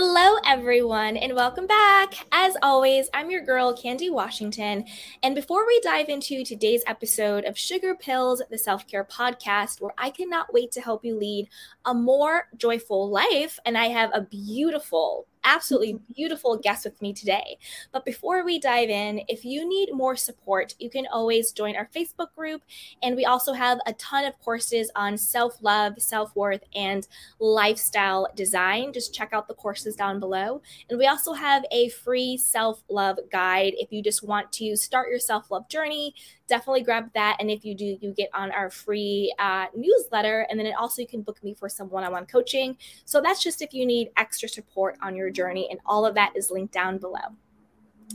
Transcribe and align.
Hello, 0.00 0.38
everyone, 0.46 1.16
and 1.16 1.34
welcome 1.34 1.66
back. 1.66 2.14
As 2.30 2.56
always, 2.62 3.10
I'm 3.12 3.32
your 3.32 3.44
girl, 3.44 3.76
Candy 3.76 4.10
Washington. 4.10 4.84
And 5.24 5.34
before 5.34 5.66
we 5.66 5.80
dive 5.80 6.08
into 6.08 6.44
today's 6.44 6.84
episode 6.86 7.44
of 7.44 7.58
Sugar 7.58 7.96
Pills, 7.96 8.40
the 8.48 8.58
self 8.58 8.86
care 8.86 9.02
podcast, 9.02 9.80
where 9.80 9.90
I 9.98 10.10
cannot 10.10 10.54
wait 10.54 10.70
to 10.70 10.80
help 10.80 11.04
you 11.04 11.18
lead 11.18 11.48
a 11.84 11.92
more 11.92 12.46
joyful 12.56 13.10
life, 13.10 13.58
and 13.66 13.76
I 13.76 13.86
have 13.86 14.12
a 14.14 14.20
beautiful 14.20 15.26
absolutely 15.48 15.98
beautiful 16.14 16.58
guest 16.58 16.84
with 16.84 17.00
me 17.00 17.12
today. 17.12 17.56
But 17.90 18.04
before 18.04 18.44
we 18.44 18.60
dive 18.60 18.90
in, 18.90 19.22
if 19.28 19.44
you 19.44 19.66
need 19.66 19.92
more 19.92 20.14
support, 20.14 20.74
you 20.78 20.90
can 20.90 21.06
always 21.10 21.52
join 21.52 21.74
our 21.74 21.88
Facebook 21.96 22.34
group. 22.36 22.62
And 23.02 23.16
we 23.16 23.24
also 23.24 23.54
have 23.54 23.78
a 23.86 23.94
ton 23.94 24.26
of 24.26 24.38
courses 24.40 24.90
on 24.94 25.16
self 25.16 25.56
love, 25.62 25.94
self 25.98 26.36
worth, 26.36 26.62
and 26.74 27.08
lifestyle 27.40 28.28
design. 28.36 28.92
Just 28.92 29.14
check 29.14 29.30
out 29.32 29.48
the 29.48 29.54
courses 29.54 29.96
down 29.96 30.20
below. 30.20 30.60
And 30.90 30.98
we 30.98 31.06
also 31.06 31.32
have 31.32 31.64
a 31.72 31.88
free 31.88 32.36
self 32.36 32.82
love 32.90 33.18
guide 33.32 33.72
if 33.76 33.90
you 33.90 34.02
just 34.02 34.22
want 34.22 34.52
to 34.52 34.76
start 34.76 35.08
your 35.08 35.20
self 35.20 35.50
love 35.50 35.68
journey 35.68 36.14
definitely 36.48 36.82
grab 36.82 37.10
that. 37.14 37.36
And 37.38 37.50
if 37.50 37.64
you 37.64 37.74
do, 37.74 37.96
you 38.00 38.12
get 38.12 38.30
on 38.34 38.50
our 38.50 38.70
free 38.70 39.32
uh, 39.38 39.66
newsletter. 39.76 40.46
And 40.50 40.58
then 40.58 40.66
it 40.66 40.74
also, 40.76 41.02
you 41.02 41.06
can 41.06 41.22
book 41.22 41.42
me 41.44 41.54
for 41.54 41.68
some 41.68 41.88
one 41.90 42.02
on 42.04 42.12
one 42.12 42.26
coaching. 42.26 42.76
So 43.04 43.20
that's 43.20 43.42
just 43.42 43.62
if 43.62 43.72
you 43.72 43.86
need 43.86 44.10
extra 44.16 44.48
support 44.48 44.96
on 45.02 45.14
your 45.14 45.30
journey. 45.38 45.68
And 45.70 45.78
all 45.86 46.04
of 46.04 46.14
that 46.16 46.32
is 46.36 46.50
linked 46.50 46.74
down 46.74 46.98
below. 46.98 47.36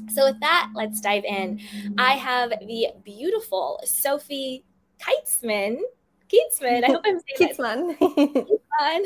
So, 0.09 0.25
with 0.25 0.39
that, 0.41 0.69
let's 0.75 0.99
dive 0.99 1.23
in. 1.23 1.61
I 1.97 2.13
have 2.13 2.49
the 2.49 2.87
beautiful 3.03 3.79
Sophie 3.85 4.65
Keitzman. 4.99 5.77
Keitzman, 6.33 6.83
I 6.83 6.87
hope 6.87 7.01
I'm 7.05 7.19
saying 7.19 7.53
Keitzman. 7.53 7.97
Keitzman 7.99 9.01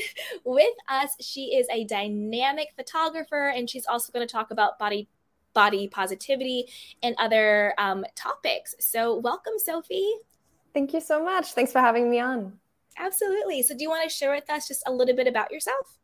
with 0.45 0.73
us. 0.87 1.09
She 1.19 1.55
is 1.55 1.67
a 1.71 1.83
dynamic 1.83 2.69
photographer, 2.75 3.49
and 3.49 3.69
she's 3.69 3.85
also 3.85 4.13
going 4.13 4.25
to 4.25 4.31
talk 4.31 4.51
about 4.51 4.79
body 4.79 5.09
body 5.53 5.87
positivity 5.87 6.69
and 7.01 7.15
other 7.17 7.73
um, 7.77 8.05
topics. 8.15 8.75
So, 8.79 9.17
welcome, 9.17 9.53
Sophie. 9.57 10.13
Thank 10.73 10.93
you 10.93 11.01
so 11.01 11.23
much. 11.23 11.53
Thanks 11.53 11.71
for 11.71 11.79
having 11.79 12.09
me 12.09 12.19
on. 12.19 12.53
Absolutely. 12.97 13.61
So, 13.61 13.75
do 13.75 13.83
you 13.83 13.89
want 13.89 14.09
to 14.09 14.15
share 14.15 14.31
with 14.31 14.49
us 14.49 14.67
just 14.67 14.83
a 14.87 14.91
little 14.91 15.15
bit 15.15 15.27
about 15.27 15.51
yourself? 15.51 15.97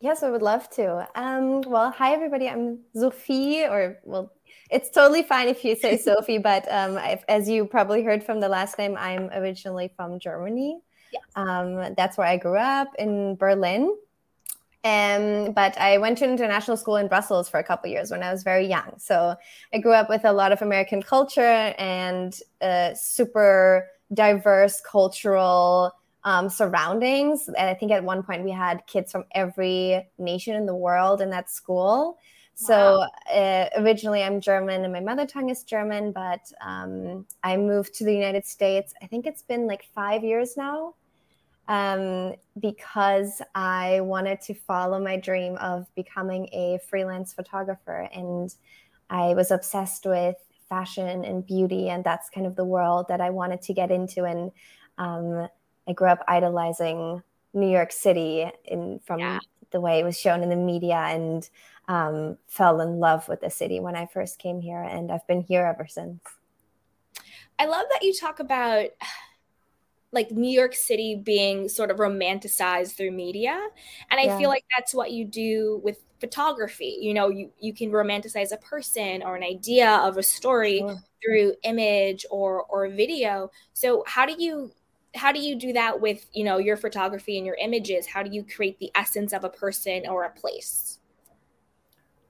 Yes, 0.00 0.22
I 0.22 0.30
would 0.30 0.42
love 0.42 0.70
to. 0.70 1.08
Um, 1.16 1.62
well, 1.62 1.90
hi, 1.90 2.12
everybody. 2.12 2.48
I'm 2.48 2.78
Sophie, 2.94 3.64
or 3.64 3.98
well, 4.04 4.32
it's 4.70 4.90
totally 4.90 5.24
fine 5.24 5.48
if 5.48 5.64
you 5.64 5.74
say 5.74 5.96
Sophie, 6.08 6.38
but 6.38 6.70
um, 6.70 6.98
as 7.28 7.48
you 7.48 7.64
probably 7.64 8.04
heard 8.04 8.22
from 8.22 8.38
the 8.38 8.48
last 8.48 8.78
name, 8.78 8.96
I'm 8.96 9.28
originally 9.30 9.90
from 9.96 10.20
Germany. 10.20 10.78
Yes. 11.12 11.22
Um, 11.34 11.94
that's 11.96 12.16
where 12.16 12.28
I 12.28 12.36
grew 12.36 12.58
up 12.58 12.94
in 12.96 13.34
Berlin. 13.34 13.96
Um, 14.84 15.52
but 15.52 15.76
I 15.78 15.98
went 15.98 16.18
to 16.18 16.24
international 16.24 16.76
school 16.76 16.96
in 16.96 17.08
Brussels 17.08 17.48
for 17.48 17.58
a 17.58 17.64
couple 17.64 17.90
years 17.90 18.12
when 18.12 18.22
I 18.22 18.30
was 18.30 18.44
very 18.44 18.66
young. 18.66 18.94
So 18.98 19.34
I 19.74 19.78
grew 19.78 19.94
up 19.94 20.08
with 20.08 20.24
a 20.24 20.32
lot 20.32 20.52
of 20.52 20.62
American 20.62 21.02
culture 21.02 21.74
and 21.76 22.38
uh, 22.60 22.94
super 22.94 23.88
diverse 24.14 24.80
cultural 24.80 25.92
um, 26.28 26.50
surroundings. 26.50 27.48
And 27.48 27.70
I 27.70 27.74
think 27.74 27.90
at 27.90 28.04
one 28.04 28.22
point 28.22 28.44
we 28.44 28.50
had 28.50 28.86
kids 28.86 29.12
from 29.12 29.24
every 29.32 30.06
nation 30.18 30.54
in 30.56 30.66
the 30.66 30.74
world 30.74 31.22
in 31.22 31.30
that 31.30 31.50
school. 31.50 32.18
So 32.54 33.06
uh, 33.32 33.68
originally 33.76 34.22
I'm 34.22 34.40
German 34.40 34.84
and 34.84 34.92
my 34.92 35.00
mother 35.00 35.26
tongue 35.26 35.48
is 35.48 35.62
German, 35.62 36.12
but 36.12 36.40
um, 36.60 37.24
I 37.42 37.56
moved 37.56 37.94
to 37.94 38.04
the 38.04 38.12
United 38.12 38.44
States. 38.44 38.92
I 39.00 39.06
think 39.06 39.26
it's 39.26 39.42
been 39.42 39.66
like 39.66 39.84
five 39.94 40.22
years 40.22 40.56
now 40.56 40.94
um, 41.68 42.34
because 42.58 43.40
I 43.54 44.00
wanted 44.00 44.40
to 44.42 44.54
follow 44.54 45.00
my 45.00 45.16
dream 45.16 45.56
of 45.58 45.86
becoming 45.94 46.48
a 46.52 46.78
freelance 46.90 47.32
photographer. 47.32 48.08
And 48.12 48.52
I 49.08 49.34
was 49.34 49.50
obsessed 49.50 50.04
with 50.04 50.36
fashion 50.68 51.24
and 51.24 51.46
beauty, 51.46 51.88
and 51.88 52.04
that's 52.04 52.28
kind 52.28 52.46
of 52.46 52.56
the 52.56 52.64
world 52.64 53.06
that 53.08 53.22
I 53.22 53.30
wanted 53.30 53.62
to 53.62 53.72
get 53.72 53.90
into. 53.90 54.24
And 54.24 54.50
um, 54.98 55.48
I 55.88 55.92
grew 55.92 56.08
up 56.08 56.22
idolizing 56.28 57.22
New 57.54 57.70
York 57.70 57.92
City 57.92 58.50
in, 58.64 59.00
from 59.04 59.20
yeah. 59.20 59.38
the 59.70 59.80
way 59.80 59.98
it 59.98 60.04
was 60.04 60.18
shown 60.18 60.42
in 60.42 60.50
the 60.50 60.56
media 60.56 60.96
and 60.96 61.48
um, 61.88 62.36
fell 62.46 62.80
in 62.80 63.00
love 63.00 63.26
with 63.28 63.40
the 63.40 63.50
city 63.50 63.80
when 63.80 63.96
I 63.96 64.06
first 64.06 64.38
came 64.38 64.60
here. 64.60 64.82
And 64.82 65.10
I've 65.10 65.26
been 65.26 65.40
here 65.40 65.64
ever 65.64 65.86
since. 65.88 66.20
I 67.58 67.66
love 67.66 67.86
that 67.90 68.02
you 68.02 68.12
talk 68.12 68.38
about 68.38 68.90
like 70.12 70.30
New 70.30 70.50
York 70.50 70.74
City 70.74 71.16
being 71.16 71.68
sort 71.68 71.90
of 71.90 71.98
romanticized 71.98 72.96
through 72.96 73.10
media. 73.10 73.58
And 74.10 74.20
I 74.20 74.24
yeah. 74.24 74.38
feel 74.38 74.48
like 74.48 74.64
that's 74.76 74.94
what 74.94 75.10
you 75.10 75.24
do 75.24 75.80
with 75.82 75.98
photography. 76.20 76.98
You 77.00 77.14
know, 77.14 77.28
you, 77.28 77.50
you 77.60 77.72
can 77.72 77.90
romanticize 77.90 78.52
a 78.52 78.56
person 78.58 79.22
or 79.22 79.36
an 79.36 79.42
idea 79.42 79.90
of 79.90 80.16
a 80.16 80.22
story 80.22 80.84
through 81.22 81.54
image 81.62 82.24
or 82.30 82.64
or 82.64 82.88
video. 82.88 83.50
So 83.72 84.04
how 84.06 84.24
do 84.24 84.34
you 84.38 84.72
how 85.14 85.32
do 85.32 85.40
you 85.40 85.56
do 85.56 85.72
that 85.72 86.00
with, 86.00 86.26
you 86.32 86.44
know, 86.44 86.58
your 86.58 86.76
photography 86.76 87.36
and 87.36 87.46
your 87.46 87.56
images? 87.56 88.06
How 88.06 88.22
do 88.22 88.30
you 88.30 88.44
create 88.44 88.78
the 88.78 88.90
essence 88.94 89.32
of 89.32 89.44
a 89.44 89.48
person 89.48 90.04
or 90.08 90.24
a 90.24 90.30
place? 90.30 90.98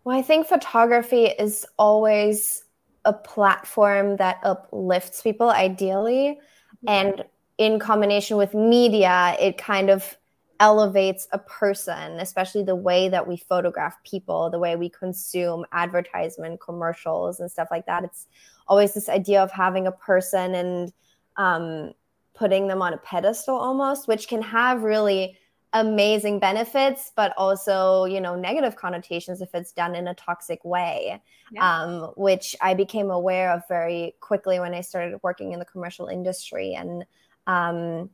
Well, 0.04 0.16
I 0.16 0.22
think 0.22 0.46
photography 0.46 1.26
is 1.26 1.66
always 1.78 2.64
a 3.04 3.12
platform 3.12 4.16
that 4.16 4.38
uplifts 4.42 5.22
people 5.22 5.50
ideally. 5.50 6.38
Mm-hmm. 6.86 6.88
And 6.88 7.24
in 7.58 7.78
combination 7.78 8.36
with 8.36 8.54
media, 8.54 9.36
it 9.40 9.58
kind 9.58 9.90
of 9.90 10.16
elevates 10.60 11.28
a 11.32 11.38
person, 11.38 12.18
especially 12.20 12.62
the 12.62 12.74
way 12.74 13.08
that 13.08 13.26
we 13.26 13.36
photograph 13.36 13.96
people, 14.04 14.50
the 14.50 14.58
way 14.58 14.76
we 14.76 14.88
consume 14.88 15.64
advertisement, 15.72 16.60
commercials, 16.60 17.40
and 17.40 17.50
stuff 17.50 17.68
like 17.70 17.86
that. 17.86 18.04
It's 18.04 18.26
always 18.66 18.94
this 18.94 19.08
idea 19.08 19.42
of 19.42 19.50
having 19.50 19.86
a 19.86 19.92
person 19.92 20.54
and 20.54 20.92
um, 21.36 21.92
putting 22.38 22.68
them 22.68 22.80
on 22.80 22.94
a 22.94 22.98
pedestal 22.98 23.56
almost, 23.56 24.06
which 24.06 24.28
can 24.28 24.40
have 24.40 24.82
really 24.82 25.36
amazing 25.72 26.38
benefits, 26.38 27.12
but 27.14 27.34
also, 27.36 28.04
you 28.04 28.20
know, 28.20 28.34
negative 28.34 28.76
connotations 28.76 29.42
if 29.42 29.54
it's 29.54 29.72
done 29.72 29.94
in 29.94 30.08
a 30.08 30.14
toxic 30.14 30.64
way, 30.64 31.20
yeah. 31.52 31.82
um, 31.82 32.12
which 32.16 32.56
I 32.62 32.74
became 32.74 33.10
aware 33.10 33.52
of 33.52 33.62
very 33.68 34.14
quickly 34.20 34.60
when 34.60 34.72
I 34.72 34.80
started 34.80 35.18
working 35.22 35.52
in 35.52 35.58
the 35.58 35.64
commercial 35.64 36.06
industry. 36.06 36.74
And 36.74 37.04
um, 37.46 38.08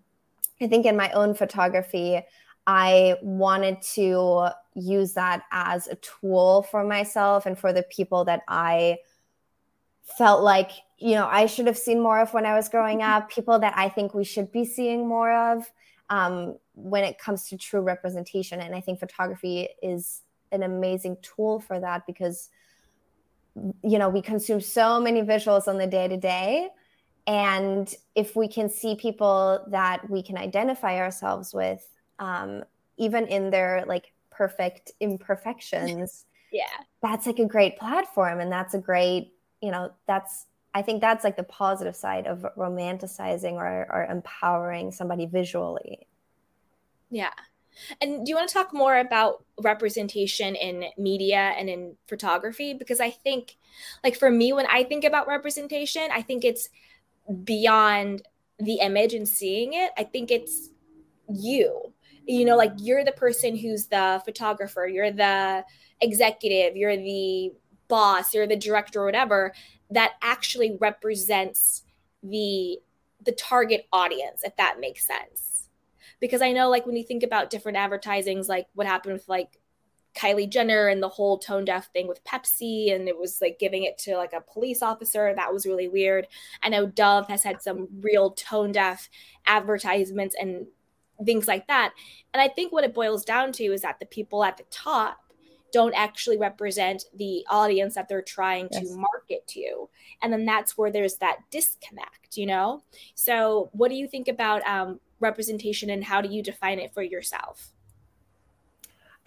I 0.61 0.67
think 0.67 0.87
in 0.87 0.97
my 0.97 1.11
own 1.13 1.35
photography, 1.35 2.21
I 2.67 3.17
wanted 3.21 3.83
to 3.95 4.49
use 4.75 5.13
that 5.13 5.43
as 5.53 5.87
a 5.87 5.97
tool 5.97 6.63
for 6.71 6.83
myself 6.83 7.45
and 7.45 7.59
for 7.59 7.73
the 7.73 7.83
people 7.85 8.25
that 8.25 8.41
I 8.49 8.99
felt 10.05 10.43
like, 10.43 10.71
you 10.99 11.15
know, 11.15 11.27
I 11.27 11.47
should 11.47 11.67
have 11.67 11.79
seen 11.79 12.01
more 12.01 12.21
of 12.21 12.33
when 12.33 12.47
I 12.47 12.55
was 12.55 12.69
growing 12.69 12.99
mm-hmm. 12.99 13.23
up, 13.23 13.31
people 13.31 13.59
that 13.59 13.75
I 13.77 13.89
think 13.89 14.15
we 14.15 14.25
should 14.25 14.53
be 14.53 14.65
seeing 14.65 15.09
more 15.09 15.33
of 15.33 15.71
um, 16.11 16.57
when 16.75 17.05
it 17.05 17.19
comes 17.19 17.49
to 17.49 17.57
true 17.57 17.81
representation. 17.81 18.61
And 18.61 18.75
I 18.75 18.81
think 18.81 19.01
photography 19.01 19.69
is 19.83 20.23
an 20.53 20.63
amazing 20.63 21.17
tool 21.23 21.61
for 21.61 21.81
that 21.81 22.07
because, 22.07 22.51
you 23.83 23.99
know, 23.99 24.09
we 24.09 24.21
consume 24.21 24.61
so 24.61 25.01
many 25.01 25.23
visuals 25.23 25.67
on 25.67 25.79
the 25.79 25.87
day 25.87 26.09
to 26.09 26.17
day 26.17 26.71
and 27.27 27.95
if 28.15 28.37
we 28.37 28.49
can 28.49 28.69
see 28.69 28.95
people 28.95 29.65
that 29.69 30.09
we 30.11 30.23
can 30.23 30.37
identify 30.37 30.99
ourselves 30.99 31.55
with 31.55 31.87
um, 32.19 32.63
even 32.97 33.27
in 33.27 33.51
their 33.51 33.85
like 33.87 34.13
perfect 34.31 34.93
imperfections 35.01 36.27
yeah 36.53 36.65
that's 37.03 37.27
like 37.27 37.39
a 37.39 37.47
great 37.47 37.79
platform 37.79 38.41
and 38.41 38.51
that's 38.51 38.75
a 38.75 38.79
great 38.79 39.33
you 39.65 39.71
know 39.71 39.91
that's 40.07 40.47
i 40.75 40.83
think 40.83 41.01
that's 41.01 41.25
like 41.25 41.37
the 41.37 41.43
positive 41.45 41.97
side 41.97 42.27
of 42.27 42.45
romanticizing 42.57 43.55
or, 43.55 43.87
or 43.91 44.07
empowering 44.11 44.93
somebody 44.93 45.27
visually. 45.27 46.07
Yeah. 47.11 47.31
And 48.01 48.25
do 48.25 48.31
you 48.31 48.37
want 48.37 48.49
to 48.49 48.55
talk 48.55 48.73
more 48.73 48.99
about 48.99 49.45
representation 49.61 50.55
in 50.55 50.85
media 50.97 51.55
and 51.59 51.69
in 51.69 51.97
photography? 52.07 52.73
Because 52.73 53.01
I 53.01 53.11
think, 53.11 53.57
like, 54.05 54.17
for 54.17 54.31
me, 54.31 54.53
when 54.53 54.67
I 54.67 54.85
think 54.85 55.05
about 55.05 55.27
representation, 55.27 56.09
I 56.13 56.23
think 56.23 56.45
it's 56.45 56.69
beyond 57.43 58.23
the 58.59 58.77
image 58.77 59.15
and 59.15 59.29
seeing 59.29 59.75
it. 59.75 59.91
I 59.97 60.05
think 60.05 60.31
it's 60.31 60.71
you. 61.29 61.93
You 62.27 62.47
know 62.47 62.57
like 62.57 62.73
you're 62.79 63.05
the 63.05 63.13
person 63.13 63.55
who's 63.55 63.87
the 63.87 64.23
photographer 64.25 64.87
you're 64.87 65.11
the 65.11 65.63
executive 66.01 66.75
you're 66.75 66.97
the 66.97 67.53
boss 67.95 68.35
or 68.35 68.45
the 68.45 68.57
director 68.57 69.03
or 69.03 69.05
whatever 69.05 69.53
that 69.89 70.15
actually 70.21 70.77
represents 70.81 71.85
the 72.25 72.79
the 73.25 73.31
target 73.31 73.87
audience 73.93 74.43
if 74.43 74.57
that 74.57 74.81
makes 74.81 75.07
sense 75.07 75.69
because 76.19 76.43
i 76.43 76.51
know 76.51 76.69
like 76.69 76.87
when 76.87 76.97
you 76.97 77.05
think 77.05 77.23
about 77.23 77.51
different 77.51 77.79
advertisings 77.79 78.49
like 78.49 78.67
what 78.75 78.85
happened 78.85 79.13
with 79.13 79.29
like 79.29 79.61
Kylie 80.17 80.49
Jenner 80.49 80.87
and 80.87 81.03
the 81.03 81.09
whole 81.09 81.39
tone 81.39 81.65
deaf 81.65 81.91
thing 81.93 82.07
with 82.07 82.23
Pepsi, 82.23 82.95
and 82.95 83.09
it 83.09 83.19
was 83.19 83.41
like 83.43 83.59
giving 83.59 83.83
it 83.83 83.99
to 83.99 84.17
like 84.17 84.33
a 84.33 84.41
police 84.41 84.81
officer. 84.81 85.35
That 85.35 85.53
was 85.53 85.67
really 85.67 85.89
weird. 85.89 86.29
I 86.63 86.69
know 86.69 86.87
Dove 86.87 87.27
has 87.27 87.43
had 87.43 87.61
some 87.61 87.89
real 88.01 88.31
tone 88.31 88.71
deaf 88.71 89.11
advertisements 89.45 90.37
and 90.41 90.69
things 91.25 91.49
like 91.49 91.67
that. 91.67 91.95
And 92.33 92.41
I 92.41 92.47
think 92.47 92.73
what 92.73 92.85
it 92.85 92.95
boils 92.95 93.25
down 93.25 93.51
to 93.55 93.65
is 93.65 93.83
that 93.83 93.99
the 93.99 94.07
people 94.07 94.45
at 94.45 94.57
the 94.57 94.65
top 94.71 95.19
don't 95.75 95.95
actually 95.97 96.39
represent 96.39 97.07
the 97.17 97.45
audience 97.51 97.97
that 97.97 98.09
they're 98.09 98.23
trying 98.23 98.69
yes. 98.71 98.81
to 98.81 98.97
market 98.97 99.45
to. 99.49 99.89
And 100.23 100.33
then 100.33 100.45
that's 100.45 100.79
where 100.79 100.93
there's 100.93 101.17
that 101.17 101.39
disconnect, 101.51 102.37
you 102.37 102.47
know? 102.47 102.85
So, 103.17 103.71
what 103.73 103.89
do 103.89 103.97
you 103.97 104.07
think 104.07 104.29
about 104.29 104.65
um, 104.69 105.01
representation 105.19 105.91
and 105.91 106.05
how 106.05 106.21
do 106.21 106.29
you 106.29 106.45
define 106.45 106.79
it 106.79 106.95
for 106.95 107.03
yourself? 107.03 107.73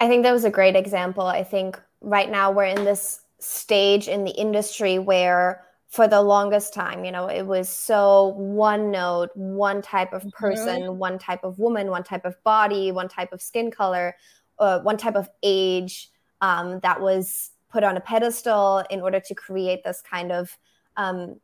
I 0.00 0.08
think 0.08 0.22
that 0.22 0.32
was 0.32 0.46
a 0.46 0.50
great 0.50 0.74
example. 0.74 1.26
I 1.26 1.44
think 1.44 1.78
right 2.00 2.30
now 2.30 2.50
we're 2.50 2.64
in 2.64 2.82
this 2.82 3.20
stage 3.40 4.08
in 4.08 4.24
the 4.24 4.30
industry 4.30 4.98
where 4.98 5.66
for 5.88 6.08
the 6.08 6.22
longest 6.22 6.72
time, 6.72 7.04
you 7.04 7.12
know, 7.12 7.26
it 7.26 7.42
was 7.42 7.68
so 7.68 8.28
one 8.38 8.90
note, 8.90 9.28
one 9.34 9.82
type 9.82 10.14
of 10.14 10.24
person, 10.30 10.82
mm-hmm. 10.82 10.98
one 10.98 11.18
type 11.18 11.44
of 11.44 11.58
woman, 11.58 11.90
one 11.90 12.04
type 12.04 12.24
of 12.24 12.42
body, 12.42 12.90
one 12.90 13.08
type 13.08 13.34
of 13.34 13.42
skin 13.42 13.70
color, 13.70 14.14
uh, 14.58 14.80
one 14.80 14.96
type 14.96 15.14
of 15.14 15.28
age 15.42 16.10
um, 16.40 16.80
that 16.80 17.00
was 17.00 17.50
put 17.70 17.84
on 17.84 17.96
a 17.96 18.00
pedestal 18.00 18.84
in 18.90 19.00
order 19.00 19.20
to 19.20 19.34
create 19.34 19.84
this 19.84 20.00
kind 20.00 20.32
of 20.32 20.56
um, 20.96 21.36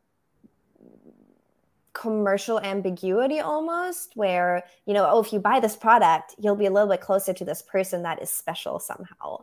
commercial 1.92 2.60
ambiguity 2.60 3.38
almost 3.38 4.16
where 4.16 4.64
you 4.84 4.92
know 4.92 5.06
oh 5.08 5.20
if 5.20 5.32
you 5.32 5.38
buy 5.38 5.60
this 5.60 5.76
product 5.76 6.34
you'll 6.40 6.56
be 6.56 6.66
a 6.66 6.70
little 6.70 6.88
bit 6.88 7.00
closer 7.00 7.32
to 7.32 7.44
this 7.44 7.62
person 7.62 8.02
that 8.02 8.20
is 8.20 8.30
special 8.30 8.80
somehow. 8.80 9.38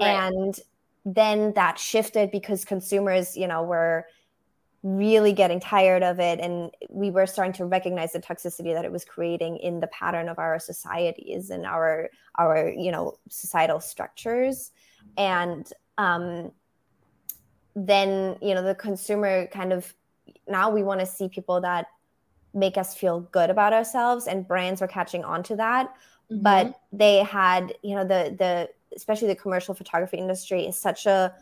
Right. 0.00 0.08
and 0.08 0.58
then 1.04 1.52
that 1.54 1.78
shifted 1.78 2.30
because 2.30 2.64
consumers 2.64 3.36
you 3.36 3.46
know 3.46 3.62
were 3.62 4.06
really 4.82 5.32
getting 5.32 5.60
tired 5.60 6.02
of 6.02 6.18
it. 6.20 6.40
And 6.40 6.70
we 6.88 7.10
were 7.10 7.26
starting 7.26 7.52
to 7.54 7.66
recognize 7.66 8.12
the 8.12 8.20
toxicity 8.20 8.72
that 8.72 8.84
it 8.84 8.92
was 8.92 9.04
creating 9.04 9.58
in 9.58 9.80
the 9.80 9.86
pattern 9.88 10.28
of 10.28 10.38
our 10.38 10.58
societies 10.58 11.50
and 11.50 11.66
our 11.66 12.10
our 12.36 12.68
you 12.68 12.90
know 12.90 13.18
societal 13.28 13.80
structures 13.80 14.70
and 15.16 15.72
um 15.98 16.50
then 17.76 18.36
you 18.40 18.54
know 18.54 18.62
the 18.62 18.74
consumer 18.74 19.46
kind 19.48 19.72
of 19.72 19.94
now 20.48 20.70
we 20.70 20.82
want 20.82 21.00
to 21.00 21.06
see 21.06 21.28
people 21.28 21.60
that 21.60 21.86
make 22.52 22.76
us 22.76 22.94
feel 22.94 23.20
good 23.32 23.50
about 23.50 23.72
ourselves 23.72 24.26
and 24.26 24.46
brands 24.46 24.80
were 24.80 24.88
catching 24.88 25.24
on 25.24 25.42
to 25.42 25.56
that 25.56 25.94
mm-hmm. 26.30 26.42
but 26.42 26.80
they 26.92 27.18
had 27.18 27.74
you 27.82 27.94
know 27.94 28.04
the 28.04 28.34
the 28.38 28.68
especially 28.96 29.28
the 29.28 29.36
commercial 29.36 29.74
photography 29.74 30.16
industry 30.16 30.66
is 30.66 30.76
such 30.76 31.06
a 31.06 31.32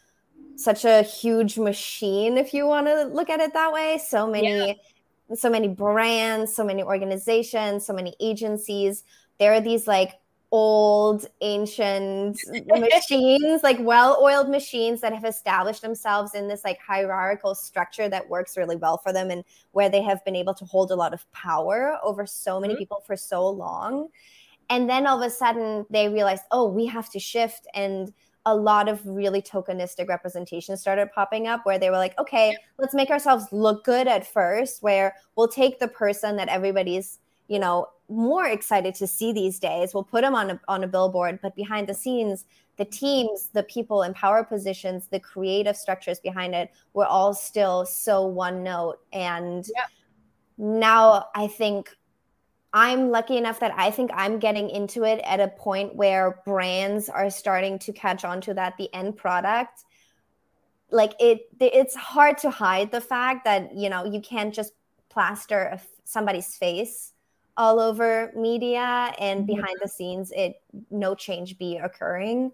such 0.57 0.85
a 0.85 1.03
huge 1.03 1.57
machine 1.59 2.37
if 2.37 2.53
you 2.53 2.67
want 2.67 2.87
to 2.87 3.05
look 3.05 3.31
at 3.31 3.41
it 3.41 3.53
that 3.55 3.73
way 3.73 3.99
so 4.05 4.27
many 4.27 4.69
yeah. 4.69 5.35
so 5.35 5.49
many 5.49 5.69
brands 5.69 6.55
so 6.55 6.65
many 6.65 6.83
organizations 6.83 7.87
so 7.87 7.95
many 7.95 8.15
agencies 8.21 9.05
there 9.39 9.53
are 9.55 9.61
these 9.61 9.87
like 9.87 10.18
old 10.51 11.27
ancient 11.43 12.39
machines 12.67 13.63
like 13.63 13.77
well-oiled 13.81 14.49
machines 14.49 15.01
that 15.03 15.13
have 15.13 15.25
established 15.25 15.83
themselves 15.83 16.35
in 16.35 16.49
this 16.49 16.65
like 16.65 16.79
hierarchical 16.81 17.55
structure 17.55 18.09
that 18.09 18.27
works 18.29 18.57
really 18.57 18.77
well 18.77 18.97
for 18.97 19.13
them 19.13 19.31
and 19.31 19.45
where 19.73 19.91
they 19.91 20.01
have 20.01 20.25
been 20.25 20.35
able 20.35 20.55
to 20.55 20.65
hold 20.65 20.91
a 20.91 20.97
lot 20.97 21.13
of 21.13 21.31
power 21.33 21.99
over 22.03 22.25
so 22.27 22.59
many 22.59 22.73
mm-hmm. 22.73 22.79
people 22.79 23.03
for 23.07 23.15
so 23.15 23.47
long. 23.47 24.09
And 24.71 24.89
then 24.89 25.07
all 25.07 25.23
of 25.23 25.27
a 25.27 25.31
sudden 25.31 25.85
they 25.91 26.09
realized 26.09 26.45
oh 26.51 26.67
we 26.67 26.87
have 26.87 27.11
to 27.11 27.19
shift. 27.19 27.67
And 27.75 28.13
a 28.47 28.57
lot 28.57 28.89
of 28.89 29.07
really 29.07 29.43
tokenistic 29.43 30.09
representations 30.09 30.81
started 30.81 31.13
popping 31.13 31.47
up 31.47 31.67
where 31.67 31.79
they 31.79 31.91
were 31.91 31.99
like 31.99 32.19
okay 32.19 32.57
let's 32.79 32.95
make 32.95 33.11
ourselves 33.11 33.45
look 33.53 33.85
good 33.85 34.09
at 34.09 34.27
first 34.27 34.83
where 34.83 35.15
we'll 35.37 35.49
take 35.49 35.79
the 35.79 35.89
person 35.89 36.37
that 36.37 36.49
everybody's 36.49 37.19
you 37.49 37.59
know 37.59 37.87
more 38.09 38.47
excited 38.47 38.95
to 38.97 39.07
see 39.07 39.33
these 39.33 39.59
days. 39.59 39.93
We'll 39.93 40.05
put 40.05 40.23
them 40.23 40.35
on 40.35 40.51
a, 40.53 40.61
on 40.69 40.85
a 40.85 40.89
billboard, 40.89 41.41
but 41.43 41.55
behind 41.55 41.87
the 41.87 41.95
scenes, 41.95 42.45
the 42.77 42.85
teams, 42.85 43.51
the 43.53 43.65
people 43.65 44.03
in 44.03 44.15
power 44.15 44.45
positions, 44.45 45.09
the 45.09 45.21
creative 45.21 45.77
structures 45.77 46.21
behind 46.21 46.55
it 46.55 46.71
were 46.95 47.07
all 47.07 47.35
still 47.35 47.85
so 47.85 48.27
one 48.27 48.63
note. 48.63 48.99
And 49.13 49.67
now 50.57 51.27
I 51.35 51.49
think 51.49 51.91
I'm 52.73 53.11
lucky 53.11 53.37
enough 53.37 53.61
that 53.61 53.73
I 53.77 53.91
think 53.91 54.11
I'm 54.15 54.39
getting 54.39 54.71
into 54.71 55.05
it 55.05 55.21
at 55.25 55.41
a 55.41 55.49
point 55.49 55.95
where 55.97 56.41
brands 56.45 57.09
are 57.09 57.31
starting 57.31 57.79
to 57.81 57.93
catch 57.93 58.25
on 58.25 58.41
to 58.43 58.55
that 58.55 58.77
the 58.77 58.93
end 58.95 59.17
product 59.17 59.85
like 60.91 61.13
it 61.21 61.49
it's 61.61 61.95
hard 61.95 62.39
to 62.39 62.51
hide 62.51 62.91
the 62.91 63.01
fact 63.01 63.45
that 63.45 63.75
you 63.75 63.89
know 63.89 64.05
you 64.05 64.21
can't 64.21 64.55
just 64.55 64.73
plaster 65.11 65.79
somebody's 66.05 66.57
face 66.57 67.13
all 67.59 67.79
over 67.79 68.33
media 68.35 69.13
and 69.19 69.41
mm-hmm. 69.41 69.57
behind 69.57 69.77
the 69.83 69.89
scenes 69.89 70.33
it 70.35 70.63
no 70.91 71.15
change 71.15 71.59
be 71.59 71.77
occurring 71.77 72.51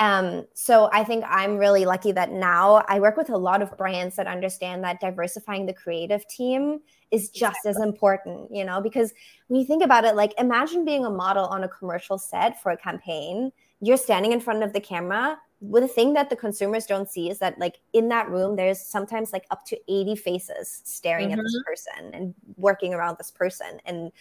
um, 0.00 0.46
so 0.54 0.88
I 0.92 1.02
think 1.02 1.24
I'm 1.26 1.58
really 1.58 1.84
lucky 1.84 2.12
that 2.12 2.30
now 2.30 2.84
I 2.88 3.00
work 3.00 3.16
with 3.16 3.30
a 3.30 3.36
lot 3.36 3.62
of 3.62 3.76
brands 3.76 4.14
that 4.16 4.28
understand 4.28 4.84
that 4.84 5.00
diversifying 5.00 5.66
the 5.66 5.72
creative 5.72 6.26
team 6.28 6.80
is 7.10 7.30
just 7.30 7.58
exactly. 7.64 7.70
as 7.70 7.80
important, 7.80 8.54
you 8.54 8.64
know, 8.64 8.80
because 8.80 9.12
when 9.48 9.58
you 9.58 9.66
think 9.66 9.82
about 9.82 10.04
it, 10.04 10.14
like 10.14 10.34
imagine 10.38 10.84
being 10.84 11.04
a 11.04 11.10
model 11.10 11.46
on 11.46 11.64
a 11.64 11.68
commercial 11.68 12.16
set 12.16 12.62
for 12.62 12.70
a 12.70 12.76
campaign. 12.76 13.50
You're 13.80 13.96
standing 13.96 14.32
in 14.32 14.40
front 14.40 14.62
of 14.62 14.72
the 14.72 14.80
camera. 14.80 15.38
Well, 15.60 15.82
the 15.82 15.88
thing 15.88 16.14
that 16.14 16.30
the 16.30 16.36
consumers 16.36 16.86
don't 16.86 17.10
see 17.10 17.30
is 17.30 17.40
that, 17.40 17.58
like, 17.58 17.80
in 17.92 18.08
that 18.10 18.30
room, 18.30 18.54
there's 18.54 18.80
sometimes 18.80 19.32
like 19.32 19.44
up 19.50 19.64
to 19.66 19.78
80 19.88 20.16
faces 20.16 20.82
staring 20.84 21.30
mm-hmm. 21.30 21.40
at 21.40 21.44
this 21.44 21.56
mm-hmm. 21.56 21.70
person 21.70 22.14
and 22.14 22.34
working 22.56 22.94
around 22.94 23.18
this 23.18 23.30
person. 23.30 23.80
And 23.84 24.12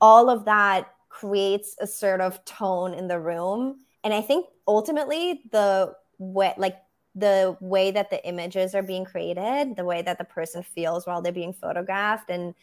all 0.00 0.30
of 0.30 0.44
that 0.44 0.94
creates 1.08 1.76
a 1.80 1.86
sort 1.86 2.20
of 2.20 2.42
tone 2.44 2.94
in 2.94 3.08
the 3.08 3.18
room 3.18 3.80
and 4.04 4.14
i 4.14 4.20
think 4.20 4.46
ultimately 4.66 5.42
the 5.50 5.92
way 6.18 6.54
like 6.56 6.76
the 7.16 7.56
way 7.60 7.90
that 7.90 8.08
the 8.10 8.24
images 8.26 8.74
are 8.74 8.82
being 8.82 9.04
created 9.04 9.74
the 9.76 9.84
way 9.84 10.00
that 10.00 10.18
the 10.18 10.24
person 10.24 10.62
feels 10.62 11.06
while 11.06 11.20
they're 11.20 11.32
being 11.32 11.52
photographed 11.52 12.30
and 12.30 12.54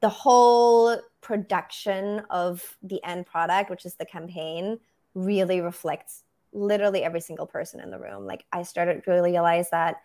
the 0.00 0.08
whole 0.08 0.96
production 1.22 2.20
of 2.28 2.76
the 2.82 3.02
end 3.02 3.26
product 3.26 3.70
which 3.70 3.86
is 3.86 3.94
the 3.94 4.04
campaign 4.04 4.78
really 5.14 5.60
reflects 5.60 6.22
literally 6.52 7.02
every 7.04 7.20
single 7.20 7.46
person 7.46 7.80
in 7.80 7.90
the 7.90 7.98
room. 7.98 8.26
Like 8.26 8.44
i 8.52 8.62
started 8.62 9.04
to 9.04 9.12
realize 9.12 9.70
that 9.70 9.96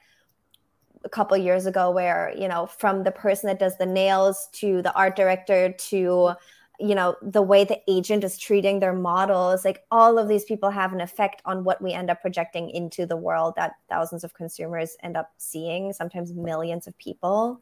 a 1.03 1.09
couple 1.09 1.37
years 1.37 1.65
ago 1.65 1.91
where 1.91 2.33
you 2.35 2.47
know 2.47 2.65
from 2.65 3.03
the 3.03 3.11
person 3.11 3.47
that 3.47 3.59
does 3.59 3.77
the 3.77 3.85
nails 3.85 4.49
to 4.53 4.81
the 4.81 4.93
art 4.93 5.15
director 5.15 5.71
to 5.73 6.31
you 6.79 6.95
know 6.95 7.15
the 7.21 7.41
way 7.41 7.63
the 7.63 7.79
agent 7.87 8.23
is 8.23 8.37
treating 8.37 8.79
their 8.79 8.93
models 8.93 9.63
like 9.63 9.83
all 9.91 10.17
of 10.17 10.27
these 10.27 10.43
people 10.43 10.69
have 10.69 10.93
an 10.93 10.99
effect 10.99 11.41
on 11.45 11.63
what 11.63 11.81
we 11.81 11.93
end 11.93 12.09
up 12.09 12.21
projecting 12.21 12.69
into 12.69 13.05
the 13.05 13.15
world 13.15 13.53
that 13.55 13.73
thousands 13.87 14.23
of 14.23 14.33
consumers 14.33 14.97
end 15.03 15.15
up 15.15 15.31
seeing 15.37 15.93
sometimes 15.93 16.33
millions 16.33 16.87
of 16.87 16.97
people. 16.97 17.61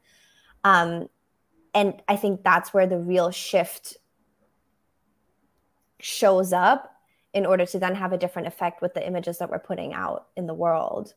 Um, 0.64 1.08
and 1.74 2.02
i 2.08 2.16
think 2.16 2.44
that's 2.44 2.74
where 2.74 2.88
the 2.88 2.98
real 2.98 3.32
shift 3.32 3.98
shows 6.00 6.54
up 6.54 6.93
in 7.34 7.46
order 7.46 7.66
to 7.66 7.80
then 7.80 7.96
have 7.96 8.14
a 8.14 8.18
different 8.18 8.48
effect 8.48 8.82
with 8.82 8.94
the 8.94 9.06
images 9.06 9.38
that 9.38 9.50
we're 9.50 9.60
putting 9.60 9.94
out 9.94 10.28
in 10.36 10.48
the 10.48 10.54
world 10.54 11.14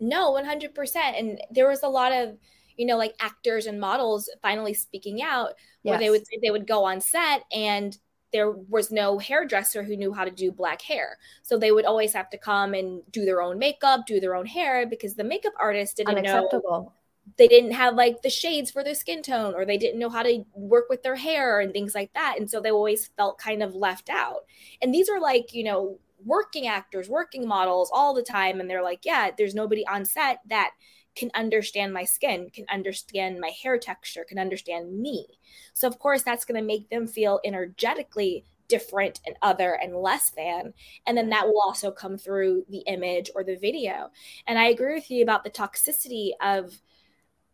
no 0.00 0.32
100% 0.32 0.96
and 0.96 1.40
there 1.50 1.68
was 1.68 1.82
a 1.82 1.88
lot 1.88 2.12
of 2.12 2.36
you 2.78 2.86
know, 2.86 2.96
like 2.96 3.14
actors 3.20 3.66
and 3.66 3.78
models 3.78 4.30
finally 4.40 4.72
speaking 4.72 5.20
out, 5.20 5.54
yes. 5.82 5.90
where 5.90 5.98
they 5.98 6.10
would 6.10 6.22
they 6.40 6.50
would 6.50 6.66
go 6.66 6.84
on 6.84 7.00
set 7.00 7.42
and 7.52 7.98
there 8.32 8.50
was 8.50 8.92
no 8.92 9.18
hairdresser 9.18 9.82
who 9.82 9.96
knew 9.96 10.12
how 10.12 10.24
to 10.24 10.30
do 10.30 10.52
black 10.52 10.80
hair. 10.82 11.16
So 11.42 11.58
they 11.58 11.72
would 11.72 11.86
always 11.86 12.12
have 12.12 12.30
to 12.30 12.38
come 12.38 12.74
and 12.74 13.02
do 13.10 13.24
their 13.24 13.42
own 13.42 13.58
makeup, 13.58 14.06
do 14.06 14.20
their 14.20 14.36
own 14.36 14.46
hair 14.46 14.86
because 14.86 15.14
the 15.14 15.24
makeup 15.24 15.54
artist 15.58 15.96
didn't 15.96 16.22
know 16.22 16.92
they 17.36 17.48
didn't 17.48 17.72
have 17.72 17.94
like 17.94 18.22
the 18.22 18.30
shades 18.30 18.70
for 18.70 18.82
their 18.84 18.94
skin 18.94 19.22
tone 19.22 19.54
or 19.54 19.64
they 19.64 19.78
didn't 19.78 19.98
know 19.98 20.08
how 20.08 20.22
to 20.22 20.44
work 20.54 20.86
with 20.88 21.02
their 21.02 21.16
hair 21.16 21.60
and 21.60 21.72
things 21.72 21.94
like 21.94 22.12
that. 22.14 22.36
And 22.38 22.48
so 22.50 22.60
they 22.60 22.70
always 22.70 23.08
felt 23.16 23.38
kind 23.38 23.62
of 23.62 23.74
left 23.74 24.08
out. 24.08 24.44
And 24.80 24.94
these 24.94 25.08
are 25.08 25.20
like, 25.20 25.52
you 25.52 25.64
know, 25.64 25.98
working 26.24 26.66
actors, 26.66 27.08
working 27.08 27.46
models 27.46 27.90
all 27.92 28.14
the 28.14 28.22
time. 28.22 28.60
And 28.60 28.68
they're 28.68 28.82
like, 28.82 29.04
yeah, 29.04 29.30
there's 29.36 29.54
nobody 29.54 29.86
on 29.86 30.04
set 30.04 30.40
that 30.48 30.70
can 31.16 31.30
understand 31.34 31.92
my 31.92 32.04
skin, 32.04 32.48
can 32.52 32.64
understand 32.70 33.40
my 33.40 33.50
hair 33.62 33.78
texture, 33.78 34.24
can 34.28 34.38
understand 34.38 35.00
me. 35.00 35.26
So, 35.74 35.88
of 35.88 35.98
course, 35.98 36.22
that's 36.22 36.44
going 36.44 36.60
to 36.60 36.66
make 36.66 36.88
them 36.90 37.06
feel 37.06 37.40
energetically 37.44 38.44
different 38.68 39.20
and 39.26 39.34
other 39.42 39.78
and 39.82 39.96
less 39.96 40.30
than 40.36 40.74
and 41.06 41.16
then 41.16 41.30
that 41.30 41.46
will 41.46 41.60
also 41.60 41.90
come 41.90 42.18
through 42.18 42.62
the 42.68 42.80
image 42.80 43.30
or 43.34 43.42
the 43.42 43.56
video 43.56 44.10
and 44.46 44.58
i 44.58 44.66
agree 44.66 44.94
with 44.94 45.10
you 45.10 45.22
about 45.22 45.42
the 45.42 45.48
toxicity 45.48 46.32
of 46.42 46.78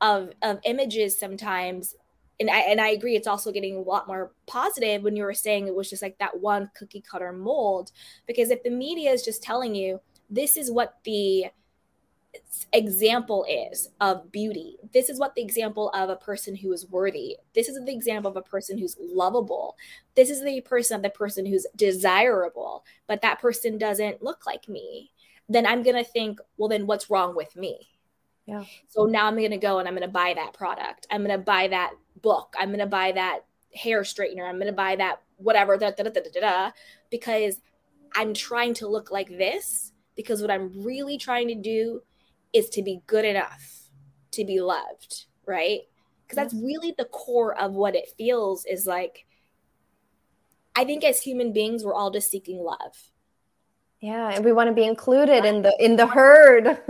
of 0.01 0.31
of 0.43 0.59
images 0.65 1.19
sometimes 1.19 1.95
and 2.41 2.51
I 2.51 2.61
and 2.61 2.81
I 2.81 2.89
agree 2.89 3.17
it's 3.17 3.29
also 3.29 3.53
getting 3.53 3.77
a 3.77 3.81
lot 3.81 4.07
more 4.07 4.33
positive 4.47 5.03
when 5.03 5.17
you 5.17 5.23
were 5.23 5.35
saying 5.35 5.67
it 5.67 5.75
was 5.75 5.89
just 5.89 6.03
like 6.03 6.19
that 6.19 6.41
one 6.41 6.71
cookie 6.77 7.03
cutter 7.09 7.33
mold 7.33 7.93
because 8.27 8.51
if 8.51 8.63
the 8.63 8.71
media 8.71 9.13
is 9.13 9.23
just 9.23 9.43
telling 9.43 9.75
you 9.75 10.01
this 10.31 10.57
is 10.57 10.71
what 10.71 10.99
the 11.05 11.47
example 12.73 13.47
is 13.49 13.89
of 14.01 14.31
beauty. 14.33 14.77
This 14.93 15.09
is 15.09 15.19
what 15.19 15.35
the 15.35 15.43
example 15.43 15.91
of 15.91 16.11
a 16.11 16.17
person 16.17 16.57
who 16.57 16.73
is 16.73 16.89
worthy. 16.89 17.37
This 17.55 17.69
is 17.69 17.83
the 17.85 17.93
example 17.93 18.31
of 18.31 18.37
a 18.37 18.43
person 18.43 18.79
who's 18.79 18.97
lovable. 19.01 19.77
This 20.15 20.31
is 20.31 20.43
the 20.43 20.61
person 20.63 20.97
of 20.97 21.03
the 21.03 21.11
person 21.11 21.47
who's 21.47 21.67
desirable, 21.77 22.85
but 23.07 23.23
that 23.23 23.41
person 23.41 23.79
doesn't 23.79 24.23
look 24.23 24.47
like 24.47 24.69
me. 24.69 25.13
Then 25.49 25.67
I'm 25.67 25.83
going 25.83 25.97
to 25.97 26.11
think, 26.11 26.41
well, 26.57 26.69
then 26.69 26.87
what's 26.87 27.11
wrong 27.11 27.37
with 27.37 27.55
me? 27.55 27.89
Yeah. 28.47 28.65
So 28.89 29.05
now 29.05 29.27
I'm 29.27 29.37
going 29.37 29.51
to 29.51 29.57
go 29.57 29.79
and 29.79 29.89
I'm 29.89 29.95
going 29.95 30.07
to 30.07 30.13
buy 30.13 30.35
that 30.35 30.53
product. 30.53 31.07
I'm 31.11 31.25
going 31.25 31.39
to 31.39 31.45
buy 31.45 31.69
that 31.69 31.93
book. 32.21 32.55
I'm 32.59 32.69
going 32.69 32.79
to 32.81 32.87
buy 32.87 33.13
that 33.13 33.41
hair 33.75 34.03
straightener. 34.03 34.49
I'm 34.49 34.57
going 34.57 34.67
to 34.67 34.73
buy 34.73 34.97
that 34.97 35.21
whatever, 35.37 35.77
da, 35.77 35.91
da, 35.91 36.05
da, 36.05 36.11
da, 36.11 36.21
da, 36.33 36.41
da, 36.41 36.71
because 37.11 37.61
I'm 38.15 38.35
trying 38.35 38.75
to 38.75 38.89
look 38.89 39.11
like 39.11 39.29
this. 39.29 39.93
Because 40.17 40.41
what 40.41 40.51
I'm 40.51 40.85
really 40.85 41.19
trying 41.19 41.49
to 41.49 41.57
do 41.57 42.03
is 42.53 42.69
to 42.71 42.83
be 42.83 43.01
good 43.07 43.25
enough 43.25 43.91
to 44.33 44.45
be 44.45 44.61
loved, 44.61 45.27
right? 45.47 45.81
Because 46.23 46.37
that's 46.37 46.55
really 46.55 46.95
the 46.97 47.07
core 47.07 47.59
of 47.59 47.73
what 47.73 47.97
it 47.97 48.13
feels 48.17 48.65
is 48.65 48.87
like. 48.87 49.27
I 50.77 50.85
think 50.85 51.05
as 51.05 51.21
human 51.21 51.53
beings, 51.53 51.85
we're 51.85 51.95
all 51.95 52.11
just 52.11 52.31
seeking 52.31 52.59
love. 52.59 53.11
Yeah, 54.05 54.33
and 54.35 54.45
we 54.45 54.53
want 54.53 54.69
to 54.69 54.75
be 54.75 54.85
included 54.85 55.47
in 55.47 55.63
the 55.63 55.75
in 55.79 55.97
the 55.97 56.07
herd. 56.07 56.67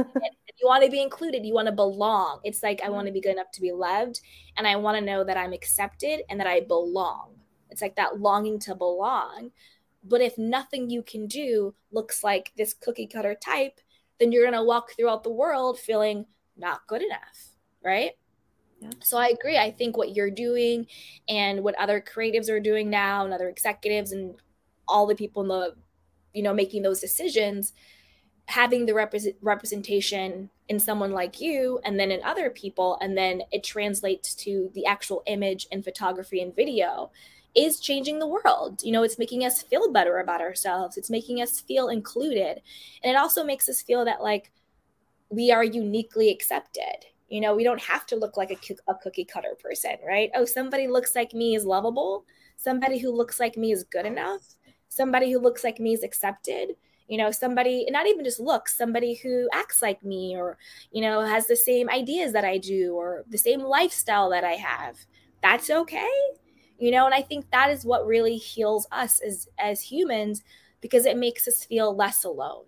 you 0.60 0.66
want 0.66 0.82
to 0.82 0.90
be 0.90 1.00
included, 1.00 1.46
you 1.46 1.54
want 1.54 1.66
to 1.66 1.72
belong. 1.72 2.40
It's 2.42 2.60
like 2.60 2.80
I 2.82 2.88
want 2.88 3.06
to 3.06 3.12
be 3.12 3.20
good 3.20 3.34
enough 3.34 3.52
to 3.52 3.60
be 3.60 3.70
loved, 3.70 4.20
and 4.56 4.66
I 4.66 4.74
want 4.74 4.98
to 4.98 5.04
know 5.04 5.22
that 5.22 5.36
I'm 5.36 5.52
accepted 5.52 6.22
and 6.28 6.40
that 6.40 6.48
I 6.48 6.62
belong. 6.62 7.36
It's 7.70 7.80
like 7.80 7.94
that 7.94 8.18
longing 8.18 8.58
to 8.60 8.74
belong. 8.74 9.52
But 10.02 10.22
if 10.22 10.36
nothing 10.36 10.90
you 10.90 11.04
can 11.04 11.28
do 11.28 11.76
looks 11.92 12.24
like 12.24 12.50
this 12.56 12.74
cookie 12.74 13.06
cutter 13.06 13.36
type, 13.36 13.78
then 14.18 14.32
you're 14.32 14.42
going 14.42 14.60
to 14.60 14.64
walk 14.64 14.90
throughout 14.96 15.22
the 15.22 15.30
world 15.30 15.78
feeling 15.78 16.26
not 16.56 16.84
good 16.88 17.00
enough, 17.00 17.54
right? 17.84 18.10
Yeah. 18.80 18.90
So 19.04 19.18
I 19.18 19.28
agree. 19.28 19.56
I 19.56 19.70
think 19.70 19.96
what 19.96 20.16
you're 20.16 20.32
doing 20.32 20.88
and 21.28 21.62
what 21.62 21.78
other 21.78 22.00
creatives 22.00 22.50
are 22.50 22.58
doing 22.58 22.90
now 22.90 23.24
and 23.24 23.32
other 23.32 23.48
executives 23.48 24.10
and 24.10 24.34
all 24.88 25.06
the 25.06 25.14
people 25.14 25.42
in 25.42 25.48
the 25.48 25.76
you 26.34 26.42
know 26.42 26.52
making 26.52 26.82
those 26.82 27.00
decisions 27.00 27.72
having 28.46 28.84
the 28.84 28.94
represent- 28.94 29.36
representation 29.40 30.50
in 30.68 30.78
someone 30.78 31.12
like 31.12 31.40
you 31.40 31.80
and 31.84 31.98
then 31.98 32.10
in 32.10 32.22
other 32.22 32.50
people 32.50 32.98
and 33.00 33.16
then 33.16 33.42
it 33.52 33.64
translates 33.64 34.34
to 34.34 34.70
the 34.74 34.84
actual 34.84 35.22
image 35.26 35.66
and 35.72 35.82
photography 35.82 36.42
and 36.42 36.54
video 36.54 37.10
is 37.54 37.80
changing 37.80 38.18
the 38.18 38.26
world. 38.26 38.82
You 38.82 38.92
know, 38.92 39.02
it's 39.02 39.18
making 39.18 39.44
us 39.44 39.62
feel 39.62 39.92
better 39.92 40.18
about 40.18 40.40
ourselves. 40.40 40.96
It's 40.96 41.10
making 41.10 41.40
us 41.40 41.60
feel 41.60 41.88
included. 41.88 42.60
And 43.02 43.12
it 43.12 43.16
also 43.16 43.44
makes 43.44 43.68
us 43.68 43.80
feel 43.80 44.04
that 44.04 44.22
like 44.22 44.50
we 45.30 45.50
are 45.50 45.64
uniquely 45.64 46.30
accepted. 46.30 47.06
You 47.28 47.40
know, 47.40 47.54
we 47.54 47.64
don't 47.64 47.80
have 47.80 48.06
to 48.06 48.16
look 48.16 48.36
like 48.36 48.50
a, 48.50 48.90
a 48.90 48.94
cookie 48.96 49.24
cutter 49.24 49.56
person, 49.62 49.96
right? 50.06 50.30
Oh, 50.34 50.44
somebody 50.44 50.88
looks 50.88 51.14
like 51.14 51.32
me 51.32 51.54
is 51.54 51.64
lovable. 51.64 52.24
Somebody 52.56 52.98
who 52.98 53.10
looks 53.10 53.40
like 53.40 53.56
me 53.56 53.72
is 53.72 53.84
good 53.84 54.06
enough. 54.06 54.42
Somebody 54.94 55.32
who 55.32 55.38
looks 55.38 55.64
like 55.64 55.80
me 55.80 55.94
is 55.94 56.02
accepted. 56.02 56.76
You 57.08 57.18
know, 57.18 57.30
somebody, 57.30 57.86
not 57.90 58.06
even 58.06 58.24
just 58.24 58.40
looks, 58.40 58.76
somebody 58.76 59.14
who 59.14 59.48
acts 59.52 59.82
like 59.82 60.02
me 60.02 60.36
or, 60.36 60.56
you 60.90 61.02
know, 61.02 61.20
has 61.20 61.46
the 61.46 61.56
same 61.56 61.90
ideas 61.90 62.32
that 62.32 62.44
I 62.44 62.58
do 62.58 62.94
or 62.94 63.24
the 63.28 63.38
same 63.38 63.60
lifestyle 63.60 64.30
that 64.30 64.44
I 64.44 64.52
have. 64.52 64.96
That's 65.42 65.68
okay 65.68 66.08
you 66.78 66.90
know 66.90 67.04
and 67.04 67.14
i 67.14 67.22
think 67.22 67.50
that 67.50 67.70
is 67.70 67.84
what 67.84 68.06
really 68.06 68.36
heals 68.36 68.86
us 68.92 69.20
as 69.20 69.48
as 69.58 69.80
humans 69.80 70.42
because 70.80 71.06
it 71.06 71.16
makes 71.16 71.46
us 71.48 71.64
feel 71.64 71.94
less 71.94 72.24
alone 72.24 72.64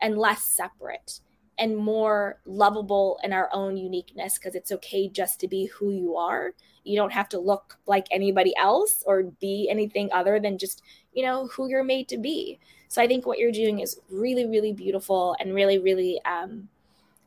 and 0.00 0.18
less 0.18 0.44
separate 0.44 1.20
and 1.58 1.76
more 1.76 2.40
lovable 2.46 3.20
in 3.22 3.32
our 3.32 3.50
own 3.52 3.76
uniqueness 3.76 4.38
because 4.38 4.54
it's 4.54 4.72
okay 4.72 5.08
just 5.08 5.38
to 5.38 5.48
be 5.48 5.66
who 5.66 5.90
you 5.90 6.16
are 6.16 6.52
you 6.84 6.96
don't 6.96 7.12
have 7.12 7.28
to 7.28 7.38
look 7.38 7.78
like 7.86 8.06
anybody 8.10 8.54
else 8.56 9.04
or 9.06 9.24
be 9.40 9.68
anything 9.70 10.08
other 10.12 10.40
than 10.40 10.56
just 10.56 10.82
you 11.12 11.22
know 11.22 11.46
who 11.48 11.68
you're 11.68 11.84
made 11.84 12.08
to 12.08 12.18
be 12.18 12.58
so 12.88 13.02
i 13.02 13.06
think 13.06 13.26
what 13.26 13.38
you're 13.38 13.52
doing 13.52 13.80
is 13.80 14.00
really 14.10 14.46
really 14.46 14.72
beautiful 14.72 15.36
and 15.40 15.54
really 15.54 15.78
really 15.78 16.20
um 16.24 16.68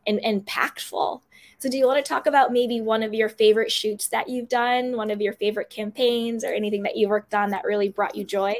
and 0.05 0.19
impactful 0.19 1.21
so, 1.63 1.69
do 1.69 1.77
you 1.77 1.87
want 1.87 2.03
to 2.03 2.09
talk 2.09 2.27
about 2.27 2.51
maybe 2.51 2.81
one 2.81 3.03
of 3.03 3.13
your 3.13 3.29
favorite 3.29 3.71
shoots 3.71 4.09
that 4.09 4.27
you've 4.27 4.49
done, 4.49 4.97
one 4.97 5.09
of 5.09 5.21
your 5.21 5.31
favorite 5.31 5.69
campaigns, 5.69 6.43
or 6.43 6.49
anything 6.49 6.83
that 6.83 6.97
you 6.97 7.07
worked 7.07 7.33
on 7.33 7.51
that 7.51 7.63
really 7.63 7.87
brought 7.87 8.15
you 8.15 8.25
joy? 8.25 8.53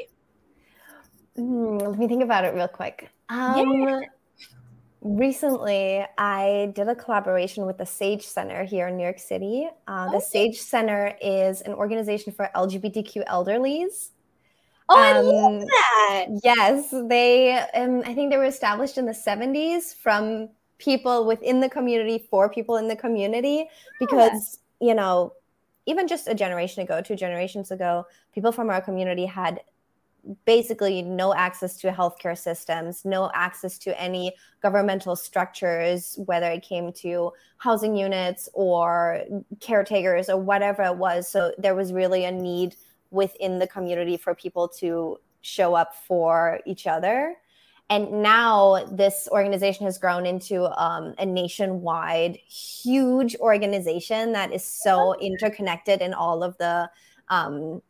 Mm, 1.36 1.82
let 1.82 1.98
me 1.98 2.08
think 2.08 2.22
about 2.22 2.46
it 2.46 2.54
real 2.54 2.66
quick. 2.66 3.10
Um, 3.28 3.82
yeah. 3.82 4.00
Recently, 5.02 6.02
I 6.16 6.72
did 6.74 6.88
a 6.88 6.94
collaboration 6.94 7.66
with 7.66 7.76
the 7.76 7.84
Sage 7.84 8.24
Center 8.24 8.64
here 8.64 8.88
in 8.88 8.96
New 8.96 9.02
York 9.02 9.18
City. 9.18 9.68
Uh, 9.86 10.10
the 10.10 10.20
Sage 10.20 10.62
Center 10.62 11.14
is 11.20 11.60
an 11.60 11.74
organization 11.74 12.32
for 12.32 12.48
LGBTQ 12.56 13.26
elderlies. 13.26 14.12
Oh, 14.88 14.98
I 14.98 15.20
love 15.20 15.44
um, 15.44 15.60
that. 15.60 16.26
Yes, 16.44 16.94
they. 17.08 17.52
Um, 17.74 18.02
I 18.04 18.14
think 18.14 18.30
they 18.30 18.36
were 18.36 18.44
established 18.44 18.98
in 18.98 19.06
the 19.06 19.12
'70s 19.12 19.94
from 19.94 20.50
people 20.78 21.26
within 21.26 21.60
the 21.60 21.68
community 21.68 22.26
for 22.30 22.48
people 22.48 22.76
in 22.76 22.88
the 22.88 22.96
community 22.96 23.68
because 23.98 24.58
yeah. 24.80 24.88
you 24.88 24.94
know 24.94 25.32
even 25.86 26.08
just 26.08 26.28
a 26.28 26.34
generation 26.34 26.82
ago 26.82 27.00
two 27.00 27.14
generations 27.14 27.70
ago 27.70 28.04
people 28.34 28.50
from 28.50 28.68
our 28.70 28.80
community 28.80 29.24
had 29.24 29.60
basically 30.46 31.02
no 31.02 31.34
access 31.34 31.76
to 31.76 31.90
healthcare 31.90 32.36
systems 32.36 33.04
no 33.04 33.30
access 33.34 33.78
to 33.78 33.98
any 34.00 34.32
governmental 34.62 35.14
structures 35.14 36.18
whether 36.24 36.50
it 36.50 36.62
came 36.62 36.92
to 36.92 37.30
housing 37.58 37.94
units 37.94 38.48
or 38.52 39.22
caretakers 39.60 40.28
or 40.28 40.38
whatever 40.38 40.82
it 40.82 40.96
was 40.96 41.28
so 41.28 41.52
there 41.58 41.74
was 41.74 41.92
really 41.92 42.24
a 42.24 42.32
need 42.32 42.74
within 43.14 43.58
the 43.58 43.66
community 43.66 44.16
for 44.16 44.34
people 44.34 44.68
to 44.68 45.18
show 45.40 45.74
up 45.74 45.94
for 46.06 46.60
each 46.66 46.86
other. 46.86 47.36
And 47.90 48.22
now 48.22 48.84
this 48.90 49.28
organization 49.30 49.84
has 49.86 49.98
grown 49.98 50.26
into 50.26 50.64
um, 50.82 51.14
a 51.18 51.26
nationwide, 51.26 52.36
huge 52.36 53.36
organization 53.36 54.32
that 54.32 54.52
is 54.52 54.64
so 54.64 55.14
interconnected 55.20 56.00
in 56.00 56.14
all 56.14 56.42
of 56.42 56.56
the 56.58 56.90
um, 57.28 57.82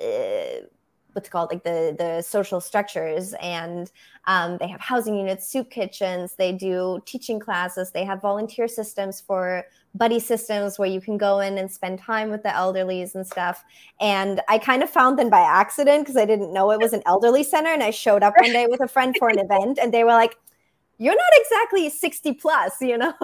uh, 0.00 0.66
what's 1.12 1.28
called? 1.28 1.50
Like 1.50 1.64
the 1.64 1.96
the 1.98 2.22
social 2.22 2.60
structures. 2.60 3.34
And 3.40 3.90
um, 4.26 4.58
they 4.58 4.68
have 4.68 4.80
housing 4.80 5.16
units 5.16 5.48
soup 5.48 5.70
kitchens 5.70 6.34
they 6.36 6.52
do 6.52 7.00
teaching 7.06 7.40
classes 7.40 7.90
they 7.90 8.04
have 8.04 8.20
volunteer 8.20 8.68
systems 8.68 9.22
for 9.22 9.64
buddy 9.98 10.20
systems 10.20 10.78
where 10.78 10.88
you 10.88 11.00
can 11.00 11.18
go 11.18 11.40
in 11.40 11.58
and 11.58 11.70
spend 11.70 11.98
time 11.98 12.30
with 12.30 12.42
the 12.42 12.48
elderlies 12.48 13.14
and 13.14 13.26
stuff. 13.26 13.64
And 14.00 14.40
i 14.48 14.58
kind 14.58 14.82
of 14.82 14.90
found 14.90 15.18
them 15.18 15.30
by 15.30 15.40
accident 15.40 16.04
because 16.04 16.16
i 16.16 16.24
didn't 16.24 16.52
know 16.52 16.70
it 16.70 16.80
was 16.80 16.92
an 16.92 17.02
elderly 17.06 17.42
center. 17.42 17.70
And 17.70 17.82
i 17.82 17.90
showed 17.90 18.22
up 18.22 18.34
one 18.38 18.52
day 18.52 18.66
with 18.68 18.80
a 18.80 18.88
friend 18.88 19.14
for 19.18 19.28
an 19.28 19.38
event 19.38 19.78
and 19.80 19.92
they 19.92 20.04
were 20.04 20.10
like 20.10 20.36
you're 20.98 21.16
not 21.16 21.32
exactly 21.34 21.90
60 21.90 22.32
plus 22.34 22.80
you 22.80 22.98
know? 22.98 23.14